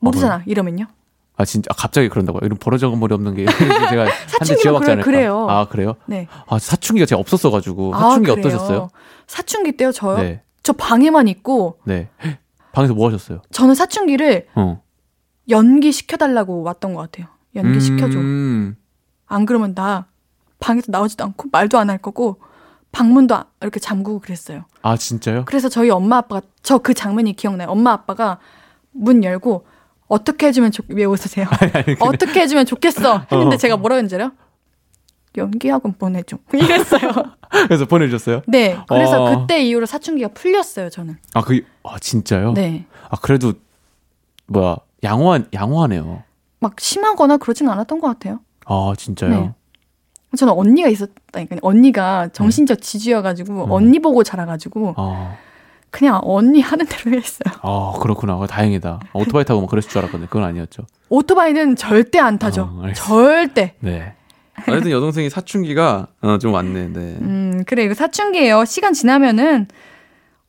모르잖아. 0.00 0.42
이러면요? 0.46 0.86
아, 1.36 1.44
진짜, 1.44 1.68
아, 1.70 1.74
갑자기 1.76 2.08
그런다고요? 2.08 2.40
이런 2.44 2.58
버러져간 2.58 2.98
머리 3.00 3.14
없는 3.14 3.34
게. 3.34 3.46
제가 3.90 4.04
한대 4.38 4.56
지어박지 4.56 4.90
않을까. 4.90 5.04
그래요. 5.04 5.46
아, 5.48 5.66
그래요? 5.68 5.94
네. 6.06 6.26
아, 6.48 6.58
사춘기가 6.58 7.06
제가 7.06 7.18
없었어가지고. 7.20 7.94
아, 7.94 7.98
사춘기 7.98 8.30
그래요? 8.30 8.46
어떠셨어요? 8.46 8.88
사춘기 9.26 9.72
때요 9.76 9.92
저요? 9.92 10.18
네. 10.18 10.42
저 10.62 10.72
방에만 10.74 11.28
있고 11.28 11.78
네. 11.84 12.08
방에서 12.72 12.94
뭐 12.94 13.08
하셨어요? 13.08 13.40
저는 13.50 13.74
사춘기를 13.74 14.48
어. 14.54 14.82
연기 15.48 15.92
시켜달라고 15.92 16.62
왔던 16.62 16.94
것 16.94 17.00
같아요. 17.10 17.26
연기 17.54 17.80
시켜줘. 17.80 18.18
음, 18.18 18.76
안 19.26 19.46
그러면 19.46 19.74
나 19.74 20.06
방에서 20.60 20.86
나오지도 20.92 21.24
않고 21.24 21.48
말도 21.50 21.78
안 21.78 21.88
할 21.90 21.98
거고 21.98 22.40
방문도 22.92 23.34
아- 23.34 23.46
이렇게 23.62 23.80
잠그고 23.80 24.18
그랬어요. 24.20 24.64
아, 24.82 24.96
진짜요? 24.96 25.44
그래서 25.46 25.68
저희 25.68 25.90
엄마 25.90 26.18
아빠가 26.18 26.46
저 26.62 26.78
그 26.78 26.92
장면이 26.94 27.32
기억나요. 27.34 27.68
엄마 27.68 27.92
아빠가 27.92 28.38
문 28.92 29.24
열고 29.24 29.66
어떻게 30.10 30.48
해주면 30.48 30.72
좋, 30.72 30.84
왜 30.88 31.04
웃으세요? 31.04 31.46
어떻게 32.00 32.40
해주면 32.40 32.66
좋겠어. 32.66 33.26
했는데 33.30 33.54
어. 33.54 33.56
제가 33.56 33.76
뭐라 33.76 33.94
그랬는지 33.94 34.16
알아요? 34.16 34.32
연기학원 35.36 35.94
보내줘. 35.94 36.36
이랬어요. 36.52 37.12
그래서 37.48 37.84
보내주셨어요? 37.86 38.42
네. 38.48 38.76
그래서 38.88 39.24
어. 39.24 39.38
그때 39.38 39.62
이후로 39.62 39.86
사춘기가 39.86 40.28
풀렸어요, 40.34 40.90
저는. 40.90 41.16
아, 41.34 41.42
그, 41.42 41.64
아, 41.84 41.96
진짜요? 42.00 42.52
네. 42.54 42.86
아, 43.08 43.16
그래도, 43.22 43.52
뭐야, 44.46 44.76
양호한, 45.04 45.46
양호하네요. 45.54 46.24
막 46.58 46.78
심하거나 46.80 47.36
그러진 47.36 47.68
않았던 47.68 48.00
것 48.00 48.08
같아요. 48.08 48.40
아, 48.66 48.92
진짜요? 48.98 49.30
네. 49.30 49.54
저는 50.36 50.52
언니가 50.52 50.88
있었다니까. 50.88 51.56
언니가 51.62 52.28
정신적 52.32 52.82
지주여가지고 52.82 53.64
음. 53.66 53.70
언니 53.70 54.00
보고 54.00 54.22
자라가지고 54.24 54.94
아, 54.96 55.36
그냥 55.90 56.20
언니 56.22 56.60
하는 56.60 56.86
대로 56.86 57.16
했어요. 57.16 57.52
아, 57.62 57.94
그렇구나. 58.00 58.34
아, 58.34 58.46
다행이다. 58.46 59.00
오토바이 59.12 59.44
타고 59.44 59.60
뭐 59.60 59.68
그랬을 59.68 59.90
줄 59.90 59.98
알았거든요. 59.98 60.28
그건 60.28 60.44
아니었죠. 60.44 60.84
오토바이는 61.08 61.76
절대 61.76 62.18
안 62.18 62.38
타죠. 62.38 62.70
어. 62.72 62.92
절대. 62.94 63.74
네. 63.80 64.14
어쨌든 64.68 64.90
여동생이 64.90 65.30
사춘기가 65.30 66.06
어, 66.20 66.38
좀 66.38 66.52
왔네. 66.52 66.88
네. 66.88 66.98
음, 67.20 67.64
그래. 67.66 67.84
이거 67.84 67.94
사춘기예요. 67.94 68.64
시간 68.66 68.92
지나면은 68.92 69.66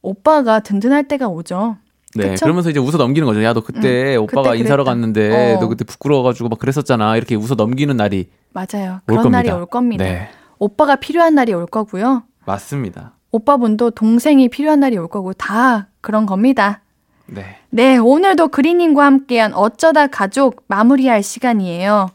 오빠가 0.02 0.60
든든할 0.60 1.08
때가 1.08 1.28
오죠. 1.28 1.78
네. 2.16 2.30
그쵸? 2.30 2.46
그러면서 2.46 2.70
이제 2.70 2.80
웃어 2.80 2.98
넘기는 2.98 3.26
거죠. 3.26 3.42
야, 3.44 3.54
너 3.54 3.62
그때 3.62 4.16
오빠가 4.18 4.50
그때 4.50 4.58
인사하러 4.60 4.84
그랬다. 4.84 4.92
갔는데 4.92 5.56
어. 5.56 5.60
너 5.60 5.68
그때 5.70 5.86
부끄러워가지고 5.86 6.50
막 6.50 6.60
그랬었잖아. 6.60 7.16
이렇게 7.16 7.36
웃어 7.36 7.56
넘기는 7.56 7.96
날이 7.96 8.30
맞아요. 8.52 8.96
올 8.96 9.00
그런 9.06 9.24
겁니다. 9.24 9.38
날이 9.38 9.52
올 9.52 9.66
겁니다. 9.66 10.04
네. 10.04 10.30
오빠가 10.60 10.98
필요한 10.98 11.36
날이 11.36 11.54
올 11.54 11.66
거고요. 11.66 12.24
맞습니다. 12.46 13.14
오빠분도 13.32 13.92
동생이 13.92 14.50
필요한 14.50 14.82
날이 14.82 14.98
올 14.98 15.08
거고 15.08 15.34
다 15.34 15.88
그런 16.02 16.26
겁니다. 16.26 16.82
네. 17.28 17.58
네, 17.70 17.98
오늘도 17.98 18.50
그린님과 18.50 19.06
함께한 19.06 19.54
어쩌다 19.54 20.08
가족 20.08 20.64
마무리할 20.68 21.24
시간이에요. 21.24 22.10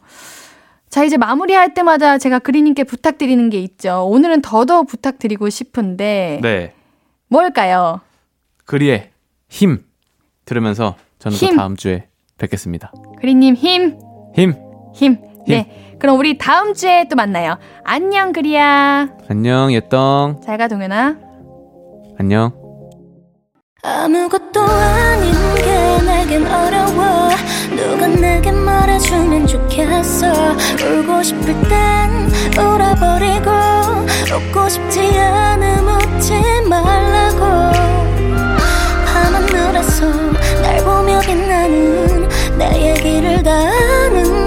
자, 0.89 1.03
이제 1.03 1.17
마무리할 1.17 1.73
때마다 1.73 2.17
제가 2.17 2.39
그린님께 2.39 2.83
부탁드리는 2.83 3.49
게 3.49 3.59
있죠. 3.61 4.07
오늘은 4.07 4.41
더더욱 4.41 4.87
부탁드리고 4.87 5.49
싶은데 5.49 6.39
네. 6.41 6.73
뭘까요? 7.29 8.01
그리의 8.65 9.09
힘 9.49 9.83
들으면서 10.45 10.95
저는 11.19 11.37
또 11.37 11.45
힘. 11.45 11.55
다음 11.57 11.75
주에 11.75 12.07
뵙겠습니다. 12.37 12.91
그린님 13.19 13.55
힘, 13.55 13.99
힘. 14.35 14.55
힘. 14.93 15.17
네, 15.47 15.86
그럼 15.99 16.19
우리 16.19 16.37
다음 16.37 16.73
주에 16.73 17.05
또 17.09 17.15
만나요. 17.15 17.57
안녕, 17.83 18.31
그리야. 18.31 19.09
안녕, 19.29 19.71
예떡. 19.73 20.41
잘 20.45 20.57
가, 20.57 20.67
동현아. 20.67 21.15
안녕. 22.19 22.51
아무것도 23.83 24.61
아닌 24.61 25.31
게 25.55 26.01
내겐 26.05 26.45
어려워 26.45 27.29
누가 27.69 28.07
내게 28.07 28.51
말해주면 28.51 29.47
좋겠어 29.47 30.27
울고 30.83 31.23
싶을 31.23 31.45
땐 31.69 32.29
울어버리고 32.57 33.49
웃고 34.49 34.67
싶지 34.67 34.99
않음 35.19 35.87
웃지 35.87 36.33
말라고 36.67 37.39
밤하늘에서 39.05 40.05
날 40.61 40.83
보며 40.83 41.21
빛나는 41.21 42.27
내 42.57 42.89
얘기를 42.91 43.41
다 43.43 43.51
아는 43.51 44.46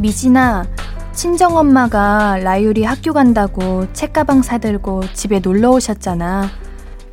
미진아, 0.00 0.64
친정엄마가 1.12 2.38
라유리 2.38 2.84
학교 2.84 3.12
간다고 3.12 3.86
책가방 3.92 4.40
사들고 4.40 5.02
집에 5.12 5.40
놀러 5.40 5.72
오셨잖아. 5.72 6.48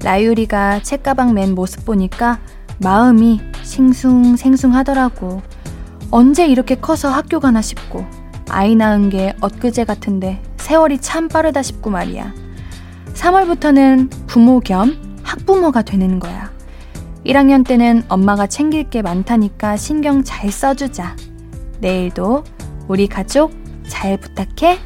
라유리가 0.02 0.84
책가방 0.84 1.34
맨 1.34 1.54
모습 1.54 1.84
보니까 1.84 2.40
마음이 2.80 3.42
싱숭생숭하더라고. 3.62 5.42
언제 6.12 6.48
이렇게 6.48 6.76
커서 6.76 7.10
학교 7.10 7.42
가나 7.42 7.62
싶고, 7.62 8.06
아이 8.48 8.74
낳은 8.76 9.10
게 9.10 9.36
엊그제 9.42 9.84
같은데 9.84 10.42
세월이 10.56 11.00
참 11.00 11.28
빠르다 11.28 11.62
싶고 11.62 11.90
말이야. 11.90 12.34
3월부터는 13.16 14.10
부모 14.28 14.62
겸 14.62 14.96
학부모가 15.24 15.82
되는 15.82 16.20
거야. 16.20 16.52
1학년 17.26 17.68
때는 17.68 18.04
엄마가 18.08 18.48
챙길 18.48 18.90
게 18.90 19.02
많다니까 19.02 19.76
신경 19.76 20.24
잘 20.24 20.50
써주자. 20.50 21.18
내일도 21.82 22.46
우리 22.88 23.08
가족 23.08 23.52
잘 23.88 24.18
부탁해. 24.18 24.80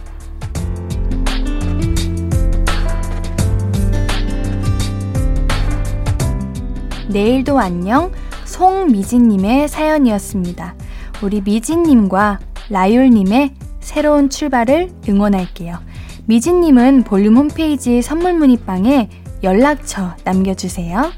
내일도 7.09 7.59
안녕 7.59 8.11
송미진님의 8.45 9.67
사연이었습니다. 9.67 10.75
우리 11.21 11.41
미진님과 11.41 12.39
라율님의 12.69 13.53
새로운 13.79 14.29
출발을 14.29 14.91
응원할게요. 15.07 15.79
미진님은 16.25 17.03
볼륨 17.03 17.37
홈페이지 17.37 18.01
선물 18.01 18.33
문의방에 18.33 19.09
연락처 19.43 20.15
남겨주세요. 20.23 21.11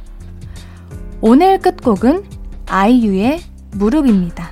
오늘 1.21 1.59
끝곡은 1.59 2.23
아이유의 2.65 3.41
무릎입니다. 3.71 4.51